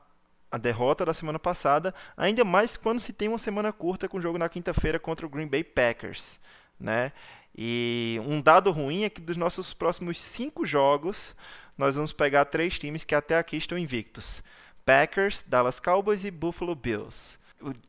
a 0.49 0.57
derrota 0.57 1.05
da 1.05 1.13
semana 1.13 1.37
passada, 1.37 1.93
ainda 2.15 2.45
mais 2.45 2.77
quando 2.77 3.01
se 3.01 3.11
tem 3.11 3.27
uma 3.27 3.37
semana 3.37 3.73
curta 3.73 4.07
com 4.07 4.17
o 4.17 4.21
jogo 4.21 4.37
na 4.37 4.47
quinta-feira 4.47 4.97
contra 4.97 5.25
o 5.25 5.29
Green 5.29 5.47
Bay 5.47 5.61
Packers. 5.61 6.39
Né? 6.79 7.11
E 7.53 8.21
um 8.25 8.41
dado 8.41 8.71
ruim 8.71 9.03
é 9.03 9.09
que 9.09 9.19
dos 9.19 9.35
nossos 9.35 9.73
próximos 9.73 10.17
cinco 10.17 10.65
jogos, 10.65 11.35
nós 11.77 11.95
vamos 11.95 12.13
pegar 12.13 12.45
três 12.45 12.79
times 12.79 13.03
que 13.03 13.13
até 13.13 13.37
aqui 13.37 13.57
estão 13.57 13.77
invictos: 13.77 14.41
Packers, 14.85 15.43
Dallas 15.45 15.79
Cowboys 15.79 16.23
e 16.23 16.31
Buffalo 16.31 16.73
Bills. 16.73 17.37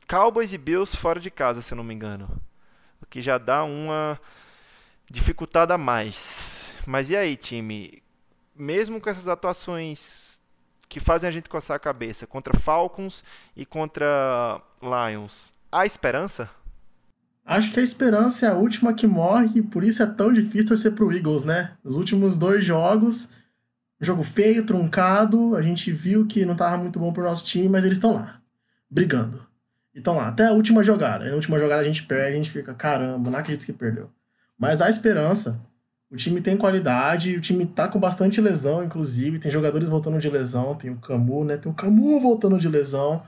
Cowboys 0.08 0.52
e 0.52 0.58
Bills 0.58 0.96
fora 0.96 1.20
de 1.20 1.30
casa, 1.30 1.62
se 1.62 1.72
eu 1.72 1.76
não 1.76 1.84
me 1.84 1.94
engano. 1.94 2.28
O 3.00 3.06
que 3.06 3.22
já 3.22 3.38
dá 3.38 3.62
uma 3.62 4.20
dificultada 5.08 5.74
a 5.74 5.78
mais. 5.78 6.74
Mas 6.84 7.10
e 7.10 7.16
aí, 7.16 7.36
time? 7.36 8.01
Mesmo 8.54 9.00
com 9.00 9.08
essas 9.08 9.26
atuações 9.26 10.40
que 10.88 11.00
fazem 11.00 11.28
a 11.28 11.32
gente 11.32 11.48
coçar 11.48 11.76
a 11.76 11.80
cabeça 11.80 12.26
contra 12.26 12.58
Falcons 12.58 13.24
e 13.56 13.64
contra 13.64 14.60
Lions, 14.82 15.54
há 15.70 15.86
esperança? 15.86 16.50
Acho 17.44 17.72
que 17.72 17.80
a 17.80 17.82
esperança 17.82 18.46
é 18.46 18.48
a 18.50 18.54
última 18.54 18.94
que 18.94 19.06
morre 19.06 19.58
e 19.58 19.62
por 19.62 19.82
isso 19.82 20.02
é 20.02 20.06
tão 20.06 20.32
difícil 20.32 20.68
torcer 20.68 20.94
pro 20.94 21.12
Eagles, 21.12 21.44
né? 21.44 21.72
Nos 21.82 21.96
últimos 21.96 22.38
dois 22.38 22.64
jogos, 22.64 23.32
jogo 24.00 24.22
feio, 24.22 24.64
truncado, 24.64 25.56
a 25.56 25.62
gente 25.62 25.90
viu 25.90 26.26
que 26.26 26.44
não 26.44 26.54
tava 26.54 26.76
muito 26.76 26.98
bom 27.00 27.12
pro 27.12 27.24
nosso 27.24 27.44
time, 27.44 27.68
mas 27.68 27.84
eles 27.84 27.98
estão 27.98 28.14
lá, 28.14 28.40
brigando. 28.88 29.44
E 29.94 29.98
estão 29.98 30.16
lá, 30.16 30.28
até 30.28 30.46
a 30.46 30.52
última 30.52 30.84
jogada. 30.84 31.24
Na 31.24 31.34
última 31.34 31.58
jogada 31.58 31.82
a 31.82 31.84
gente 31.84 32.04
perde, 32.04 32.34
a 32.34 32.36
gente 32.36 32.50
fica, 32.50 32.74
caramba, 32.74 33.30
não 33.30 33.38
acredito 33.38 33.66
que 33.66 33.72
perdeu. 33.72 34.10
Mas 34.58 34.80
há 34.80 34.88
esperança. 34.88 35.60
O 36.12 36.16
time 36.16 36.42
tem 36.42 36.58
qualidade, 36.58 37.34
o 37.38 37.40
time 37.40 37.64
tá 37.64 37.88
com 37.88 37.98
bastante 37.98 38.38
lesão, 38.38 38.84
inclusive. 38.84 39.38
Tem 39.38 39.50
jogadores 39.50 39.88
voltando 39.88 40.18
de 40.18 40.28
lesão, 40.28 40.74
tem 40.74 40.90
o 40.90 40.98
Camu, 40.98 41.42
né? 41.42 41.56
Tem 41.56 41.72
o 41.72 41.74
Camu 41.74 42.20
voltando 42.20 42.58
de 42.58 42.68
lesão. 42.68 43.22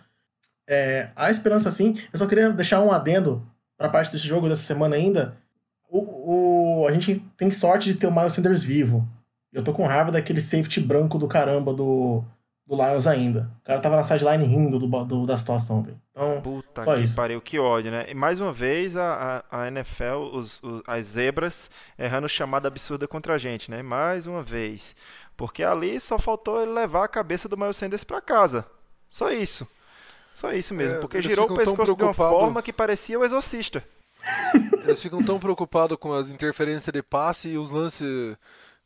É, 0.69 1.09
há 1.17 1.31
esperança 1.31 1.71
sim. 1.71 1.97
Eu 2.13 2.19
só 2.19 2.27
queria 2.27 2.51
deixar 2.51 2.83
um 2.83 2.93
adendo 2.93 3.43
pra 3.79 3.89
parte 3.89 4.13
desse 4.13 4.29
jogo 4.29 4.51
dessa 4.51 4.61
semana 4.61 4.97
ainda. 4.97 5.35
O, 5.89 6.83
o, 6.83 6.87
a 6.87 6.93
gente 6.93 7.25
tem 7.39 7.51
sorte 7.51 7.91
de 7.91 7.95
ter 7.95 8.07
o 8.07 8.15
Miles 8.15 8.35
Sanders 8.35 8.63
vivo. 8.63 9.09
Eu 9.51 9.65
tô 9.65 9.73
com 9.73 9.87
raiva 9.87 10.13
daquele 10.13 10.43
safety 10.43 10.79
branco 10.79 11.17
do 11.19 11.27
caramba 11.27 11.73
do, 11.73 12.23
do 12.67 12.75
Lions 12.77 13.07
ainda. 13.07 13.51
O 13.61 13.65
cara 13.65 13.81
tava 13.81 13.97
na 13.97 14.05
sideline 14.05 14.45
rindo 14.45 14.79
do, 14.79 15.05
do 15.05 15.27
da 15.27 15.37
situação, 15.37 15.83
velho. 15.83 16.01
Então, 16.13 16.41
Puta 16.41 16.83
só 16.83 16.95
que 16.95 17.03
isso. 17.03 17.17
pariu, 17.17 17.41
que 17.41 17.59
ódio, 17.59 17.91
né? 17.91 18.07
E 18.09 18.15
mais 18.15 18.41
uma 18.41 18.53
vez 18.53 18.97
a, 18.97 19.43
a, 19.51 19.63
a 19.63 19.69
NFL, 19.69 20.31
os, 20.33 20.63
os- 20.63 20.83
as 20.87 21.07
zebras, 21.09 21.71
errando 21.99 22.29
chamada 22.29 22.69
absurda 22.69 23.07
contra 23.07 23.35
a 23.35 23.39
gente, 23.39 23.71
né? 23.71 23.83
Mais 23.83 24.27
uma 24.27 24.43
vez. 24.43 24.95
Porque 25.37 25.63
ali 25.63 25.99
só 26.01 26.19
faltou 26.19 26.63
ele 26.63 26.73
levar 26.73 27.05
a 27.05 27.09
cabeça 27.09 27.49
do 27.49 27.57
Miles 27.57 27.77
Sanders 27.77 28.05
pra 28.05 28.21
casa. 28.21 28.65
Só 29.11 29.31
isso. 29.31 29.67
Só 30.35 30.53
isso 30.53 30.73
mesmo. 30.75 30.97
É, 30.97 31.01
porque 31.01 31.21
girou 31.21 31.51
o 31.51 31.55
pescoço 31.55 31.95
de 31.95 32.03
uma 32.03 32.15
forma 32.15 32.63
que 32.63 32.73
parecia 32.73 33.19
o 33.19 33.25
exorcista. 33.25 33.85
Eles 34.85 35.03
ficam 35.03 35.23
tão 35.23 35.39
preocupados 35.39 35.97
com 35.99 36.13
as 36.13 36.31
interferências 36.31 36.93
de 36.93 37.03
passe 37.03 37.51
e 37.51 37.59
os 37.59 37.71
lances 37.71 38.37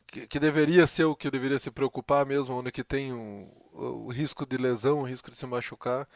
que, 0.07 0.27
que 0.27 0.39
deveria 0.39 0.85
ser 0.85 1.05
o 1.05 1.15
que 1.15 1.29
deveria 1.31 1.57
se 1.59 1.71
preocupar 1.71 2.25
mesmo, 2.25 2.55
onde 2.57 2.71
que 2.71 2.83
tem 2.83 3.13
o, 3.13 3.47
o 3.79 4.11
risco 4.11 4.45
de 4.45 4.57
lesão, 4.57 4.99
o 4.99 5.03
risco 5.03 5.29
de 5.31 5.37
se 5.37 5.45
machucar. 5.45 6.07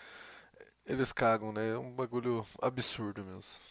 Eles 0.86 1.14
cagam, 1.14 1.54
né? 1.54 1.72
É 1.72 1.78
um 1.78 1.92
bagulho 1.92 2.46
absurdo 2.62 3.24
mesmo. 3.24 3.62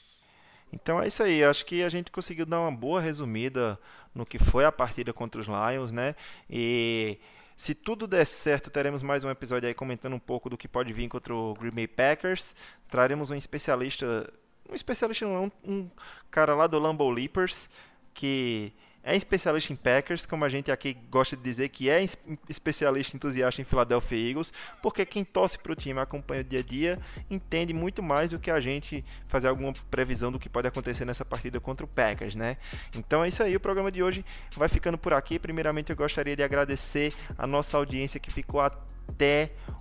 Então 0.72 1.00
é 1.00 1.06
isso 1.06 1.22
aí, 1.22 1.44
acho 1.44 1.66
que 1.66 1.82
a 1.82 1.88
gente 1.90 2.10
conseguiu 2.10 2.46
dar 2.46 2.60
uma 2.60 2.72
boa 2.72 2.98
resumida 2.98 3.78
no 4.14 4.24
que 4.24 4.38
foi 4.38 4.64
a 4.64 4.72
partida 4.72 5.12
contra 5.12 5.38
os 5.38 5.46
Lions, 5.46 5.92
né? 5.92 6.16
E 6.48 7.18
se 7.54 7.74
tudo 7.74 8.06
der 8.06 8.24
certo, 8.24 8.70
teremos 8.70 9.02
mais 9.02 9.22
um 9.22 9.30
episódio 9.30 9.68
aí 9.68 9.74
comentando 9.74 10.14
um 10.14 10.18
pouco 10.18 10.48
do 10.48 10.56
que 10.56 10.66
pode 10.66 10.90
vir 10.92 11.08
contra 11.08 11.34
o 11.34 11.52
Green 11.54 11.70
Bay 11.70 11.86
Packers. 11.86 12.56
Traremos 12.88 13.30
um 13.30 13.34
especialista, 13.34 14.32
um 14.68 14.74
especialista 14.74 15.26
não, 15.26 15.44
um, 15.44 15.72
um 15.72 15.90
cara 16.30 16.54
lá 16.54 16.66
do 16.66 16.78
Lambeau 16.78 17.10
Leapers, 17.10 17.68
que 18.14 18.72
é 19.04 19.16
especialista 19.16 19.72
em 19.72 19.76
Packers, 19.76 20.24
como 20.26 20.44
a 20.44 20.48
gente 20.48 20.70
aqui 20.70 20.96
gosta 21.10 21.36
de 21.36 21.42
dizer 21.42 21.68
que 21.70 21.90
é 21.90 22.02
es- 22.02 22.16
especialista 22.48 23.16
entusiasta 23.16 23.60
em 23.60 23.64
Philadelphia 23.64 24.30
Eagles, 24.30 24.52
porque 24.80 25.04
quem 25.04 25.24
torce 25.24 25.58
para 25.58 25.72
o 25.72 25.74
time 25.74 26.00
acompanha 26.00 26.40
o 26.40 26.44
dia 26.44 26.60
a 26.60 26.62
dia, 26.62 26.98
entende 27.30 27.72
muito 27.72 28.02
mais 28.02 28.30
do 28.30 28.38
que 28.38 28.50
a 28.50 28.60
gente 28.60 29.04
fazer 29.26 29.48
alguma 29.48 29.72
previsão 29.90 30.30
do 30.30 30.38
que 30.38 30.48
pode 30.48 30.68
acontecer 30.68 31.04
nessa 31.04 31.24
partida 31.24 31.58
contra 31.60 31.84
o 31.84 31.88
Packers, 31.88 32.36
né? 32.36 32.56
Então 32.96 33.24
é 33.24 33.28
isso 33.28 33.42
aí, 33.42 33.56
o 33.56 33.60
programa 33.60 33.90
de 33.90 34.02
hoje 34.02 34.24
vai 34.56 34.68
ficando 34.68 34.96
por 34.96 35.12
aqui. 35.12 35.38
Primeiramente 35.38 35.90
eu 35.90 35.96
gostaria 35.96 36.36
de 36.36 36.42
agradecer 36.42 37.12
a 37.36 37.46
nossa 37.46 37.76
audiência 37.76 38.20
que 38.20 38.30
ficou 38.30 38.60
até 38.60 38.76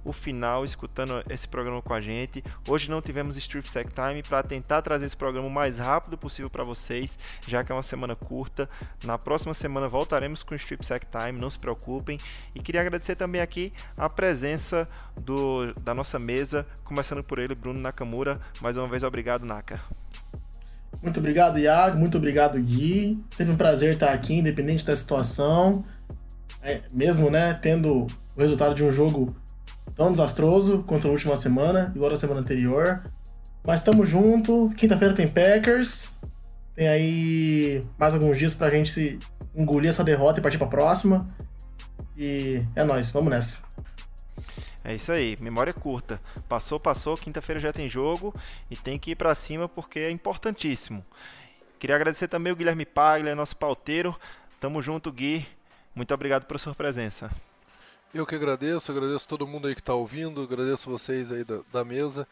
o 0.04 0.14
final 0.14 0.64
escutando 0.64 1.24
esse 1.30 1.48
programa 1.48 1.82
com 1.82 1.94
a 1.94 2.02
gente. 2.02 2.44
Hoje 2.68 2.90
não 2.90 3.02
tivemos 3.02 3.38
Strip 3.38 3.70
Sack 3.70 3.90
Time 3.90 4.22
para 4.22 4.44
tentar 4.44 4.82
trazer 4.82 5.06
esse 5.06 5.18
programa 5.18 5.48
o 5.48 5.52
mais 5.52 5.80
rápido 5.80 6.18
possível 6.18 6.50
para 6.50 6.64
vocês, 6.64 7.12
já 7.48 7.64
que 7.64 7.72
é 7.72 7.76
uma 7.76 7.84
semana 7.84 8.16
curta. 8.16 8.70
Na 9.04 9.18
próxima 9.18 9.54
semana 9.54 9.88
voltaremos 9.88 10.44
com 10.44 10.54
o 10.54 10.58
Strip 10.58 10.86
Sack 10.86 11.06
Time, 11.08 11.40
não 11.40 11.50
se 11.50 11.58
preocupem. 11.58 12.20
E 12.54 12.60
queria 12.60 12.82
agradecer 12.82 13.16
também 13.16 13.42
aqui 13.42 13.74
a 13.98 14.10
presença 14.10 14.88
do, 15.20 15.74
da 15.82 15.94
nossa 15.94 16.20
mesa, 16.20 16.66
começando 16.84 17.24
por 17.24 17.40
ele, 17.40 17.56
Bruno 17.56 17.80
Nakamura. 17.80 18.40
Mais 18.62 18.78
uma 18.78 18.88
vez, 18.88 19.04
obrigado, 19.04 19.46
Naka. 19.46 19.82
Muito 21.02 21.20
obrigado, 21.20 21.58
Iago. 21.58 21.98
Muito 21.98 22.18
obrigado, 22.18 22.60
Gui. 22.60 23.24
Sempre 23.32 23.54
um 23.54 23.58
prazer 23.58 23.94
estar 23.94 24.12
aqui, 24.12 24.36
independente 24.36 24.86
da 24.86 24.96
situação. 24.96 25.84
É, 26.62 26.82
mesmo, 26.94 27.32
né, 27.32 27.56
tendo 27.56 28.06
resultado 28.42 28.76
de 28.76 28.84
um 28.84 28.92
jogo 28.92 29.36
tão 29.96 30.12
desastroso 30.12 30.84
contra 30.84 31.10
a 31.10 31.12
última 31.12 31.38
semana, 31.38 31.92
igual 31.96 32.12
a 32.12 32.16
semana 32.16 32.42
anterior. 32.42 33.04
Mas 33.66 33.82
estamos 33.82 34.10
junto. 34.10 34.72
Quinta-feira 34.76 35.14
tem 35.14 35.28
Packers. 35.28 36.12
Tem 36.76 36.88
aí 36.88 37.84
mais 37.98 38.14
alguns 38.14 38.38
dias 38.38 38.56
pra 38.56 38.70
gente 38.70 38.90
se 38.90 39.20
engolir 39.56 39.90
essa 39.90 40.04
derrota 40.04 40.40
e 40.40 40.44
partir 40.44 40.58
pra 40.58 40.68
próxima. 40.68 41.28
E 42.18 42.64
é 42.76 42.84
nóis, 42.84 43.12
vamos 43.12 43.30
nessa. 43.30 43.64
É 44.84 44.96
isso 44.96 45.12
aí, 45.12 45.38
memória 45.40 45.74
curta. 45.74 46.20
Passou, 46.50 46.80
passou, 46.80 47.16
quinta-feira 47.16 47.62
já 47.62 47.72
tem 47.72 47.88
jogo 47.88 48.34
e 48.70 48.76
tem 48.76 48.98
que 48.98 49.12
ir 49.12 49.16
pra 49.16 49.36
cima 49.36 49.70
porque 49.70 50.00
é 50.00 50.10
importantíssimo. 50.10 51.06
Queria 51.78 51.96
agradecer 51.96 52.28
também 52.28 52.52
o 52.52 52.56
Guilherme 52.56 52.86
Paglia, 52.86 53.36
nosso 53.36 53.56
pauteiro. 53.56 54.18
Tamo 54.60 54.82
junto, 54.82 55.12
Gui. 55.12 55.46
Muito 55.94 56.14
obrigado 56.14 56.46
pela 56.46 56.58
sua 56.58 56.74
presença. 56.74 57.30
Eu 58.14 58.26
que 58.26 58.36
agradeço, 58.36 58.92
agradeço 58.92 59.28
todo 59.28 59.48
mundo 59.48 59.68
aí 59.68 59.76
que 59.76 59.80
está 59.80 59.94
ouvindo, 59.94 60.42
agradeço 60.42 60.90
vocês 60.90 61.32
aí 61.32 61.46
da, 61.46 61.60
da 61.72 61.86
mesa. 61.86 62.28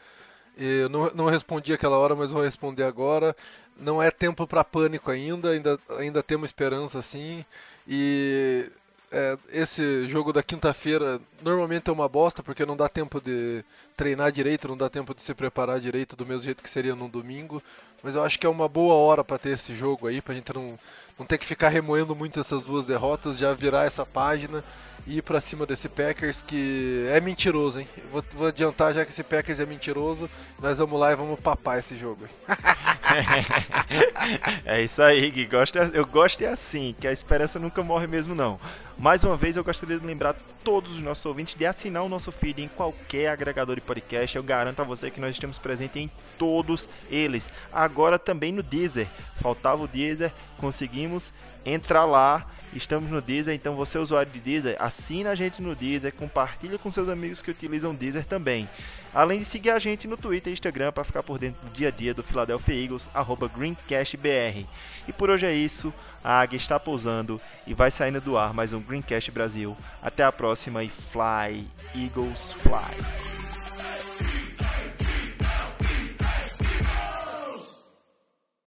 E 0.58 0.88
não, 0.90 1.10
não 1.16 1.26
respondi 1.28 1.72
aquela 1.72 1.98
hora, 1.98 2.16
mas 2.16 2.32
vou 2.32 2.44
responder 2.44 2.84
agora. 2.84 3.34
Não 3.78 4.04
é 4.04 4.12
tempo 4.12 4.46
para 4.46 4.62
pânico 4.62 5.10
ainda, 5.10 5.52
ainda, 5.52 5.80
ainda 5.98 6.22
temos 6.22 6.50
esperança 6.50 7.02
sim. 7.02 7.46
E 7.88 8.70
é, 9.10 9.38
esse 9.54 10.06
jogo 10.10 10.34
da 10.34 10.44
quinta-feira 10.44 11.22
normalmente 11.42 11.90
é 11.90 11.94
uma 11.94 12.10
bosta, 12.10 12.44
porque 12.44 12.66
não 12.66 12.76
dá 12.76 12.90
tempo 12.90 13.22
de 13.22 13.64
treinar 13.96 14.34
direito, 14.34 14.68
não 14.68 14.76
dá 14.76 14.90
tempo 14.90 15.16
de 15.16 15.22
se 15.22 15.34
preparar 15.34 15.80
direito 15.80 16.14
do 16.14 16.26
mesmo 16.26 16.44
jeito 16.44 16.62
que 16.62 16.70
seria 16.70 16.94
no 16.94 17.08
domingo. 17.08 17.64
Mas 18.04 18.16
eu 18.16 18.24
acho 18.26 18.38
que 18.38 18.46
é 18.46 18.50
uma 18.50 18.68
boa 18.68 18.96
hora 18.96 19.24
para 19.24 19.40
ter 19.40 19.52
esse 19.52 19.74
jogo 19.74 20.08
aí, 20.08 20.22
pra 20.22 20.36
gente 20.36 20.54
não, 20.54 20.78
não 21.18 21.26
ter 21.26 21.38
que 21.38 21.46
ficar 21.46 21.70
remoendo 21.70 22.14
muito 22.14 22.38
essas 22.38 22.64
duas 22.64 22.86
derrotas, 22.86 23.38
já 23.38 23.54
virar 23.54 23.86
essa 23.86 24.06
página 24.06 24.62
ir 25.10 25.24
pra 25.24 25.42
cima 25.42 25.66
desse 25.66 25.90
Packers 25.90 26.42
que 26.42 27.08
é 27.12 27.20
mentiroso, 27.20 27.80
hein? 27.80 27.88
Vou, 28.12 28.24
vou 28.34 28.48
adiantar 28.48 28.94
já 28.94 29.04
que 29.04 29.12
esse 29.12 29.24
Packers 29.24 29.60
é 29.60 29.66
mentiroso. 29.66 30.30
Nós 30.62 30.78
vamos 30.78 31.00
lá 31.00 31.12
e 31.12 31.16
vamos 31.16 31.40
papar 31.40 31.80
esse 31.80 31.98
jogo. 31.98 32.26
é 34.66 34.84
isso 34.84 35.02
aí, 35.02 35.30
Gui. 35.32 35.46
Gosto, 35.46 35.78
eu 35.78 36.06
gosto 36.06 36.44
é 36.44 36.48
assim, 36.48 36.96
que 37.00 37.08
a 37.08 37.12
esperança 37.12 37.58
nunca 37.58 37.82
morre 37.82 38.08
mesmo, 38.08 38.36
não. 38.36 38.60
Mais 38.98 39.24
uma 39.24 39.38
vez, 39.38 39.56
eu 39.56 39.64
gostaria 39.64 39.98
de 39.98 40.06
lembrar 40.06 40.36
todos 40.64 40.92
os 40.92 41.02
nossos 41.02 41.26
ouvintes 41.26 41.56
de 41.56 41.66
assinar 41.66 42.04
o 42.04 42.10
nosso 42.10 42.32
feed 42.32 42.62
em 42.62 42.68
qualquer 42.68 43.30
agregador 43.30 43.76
de 43.76 43.82
podcast. 43.82 44.36
Eu 44.36 44.44
garanto 44.44 44.82
a 44.82 44.86
você 44.86 45.10
que 45.10 45.22
nós 45.22 45.32
estamos 45.32 45.58
presentes 45.58 45.96
em 45.96 46.12
todos 46.38 46.88
eles. 47.10 47.50
Agora 47.74 48.20
também 48.20 48.52
no 48.52 48.62
Deezer. 48.62 49.08
Faltava 49.42 49.84
o 49.84 49.88
Deezer, 49.88 50.32
conseguimos 50.58 51.32
entrar 51.66 52.06
lá. 52.06 52.46
Estamos 52.74 53.10
no 53.10 53.22
Deezer, 53.22 53.56
então 53.56 53.76
você 53.76 53.98
usuário 53.98 54.32
de 54.32 54.40
Deezer, 54.40 54.76
assina 54.80 55.32
a 55.32 55.36
gente 55.36 55.62
no 55.62 55.76
Deezer, 55.76 56.14
compartilha 56.14 56.78
com 56.78 56.92
seus 56.92 57.10
amigos 57.10 57.42
que 57.42 57.50
utilizam 57.50 57.96
Deezer 57.96 58.26
também. 58.26 58.70
Além 59.14 59.40
de 59.40 59.46
seguir 59.46 59.72
a 59.72 59.80
gente 59.80 60.08
no 60.08 60.16
Twitter 60.16 60.52
e 60.52 60.54
Instagram 60.54 60.92
para 60.92 61.04
ficar 61.04 61.24
por 61.24 61.40
dentro 61.40 61.66
do 61.66 61.72
dia 61.72 61.88
a 61.88 61.92
dia 61.92 62.14
do 62.14 62.22
Philadelphia 62.22 62.76
Eagles, 62.76 63.10
GreencastBR. 63.56 64.68
E 65.08 65.14
por 65.14 65.32
hoje 65.32 65.48
é 65.48 65.54
isso, 65.54 65.92
a 66.24 66.42
águia 66.42 66.58
está 66.58 66.80
pousando 66.80 67.42
e 67.66 67.74
vai 67.74 67.90
saindo 67.90 68.22
do 68.22 68.38
ar 68.38 68.54
mais 68.54 68.72
um 68.72 68.80
Greencast 68.80 69.32
Brasil. 69.32 69.76
Até 70.02 70.24
a 70.24 70.32
próxima 70.32 70.84
e 70.84 70.90
fly, 70.90 71.66
Eagles 71.96 72.54
fly! 72.54 73.39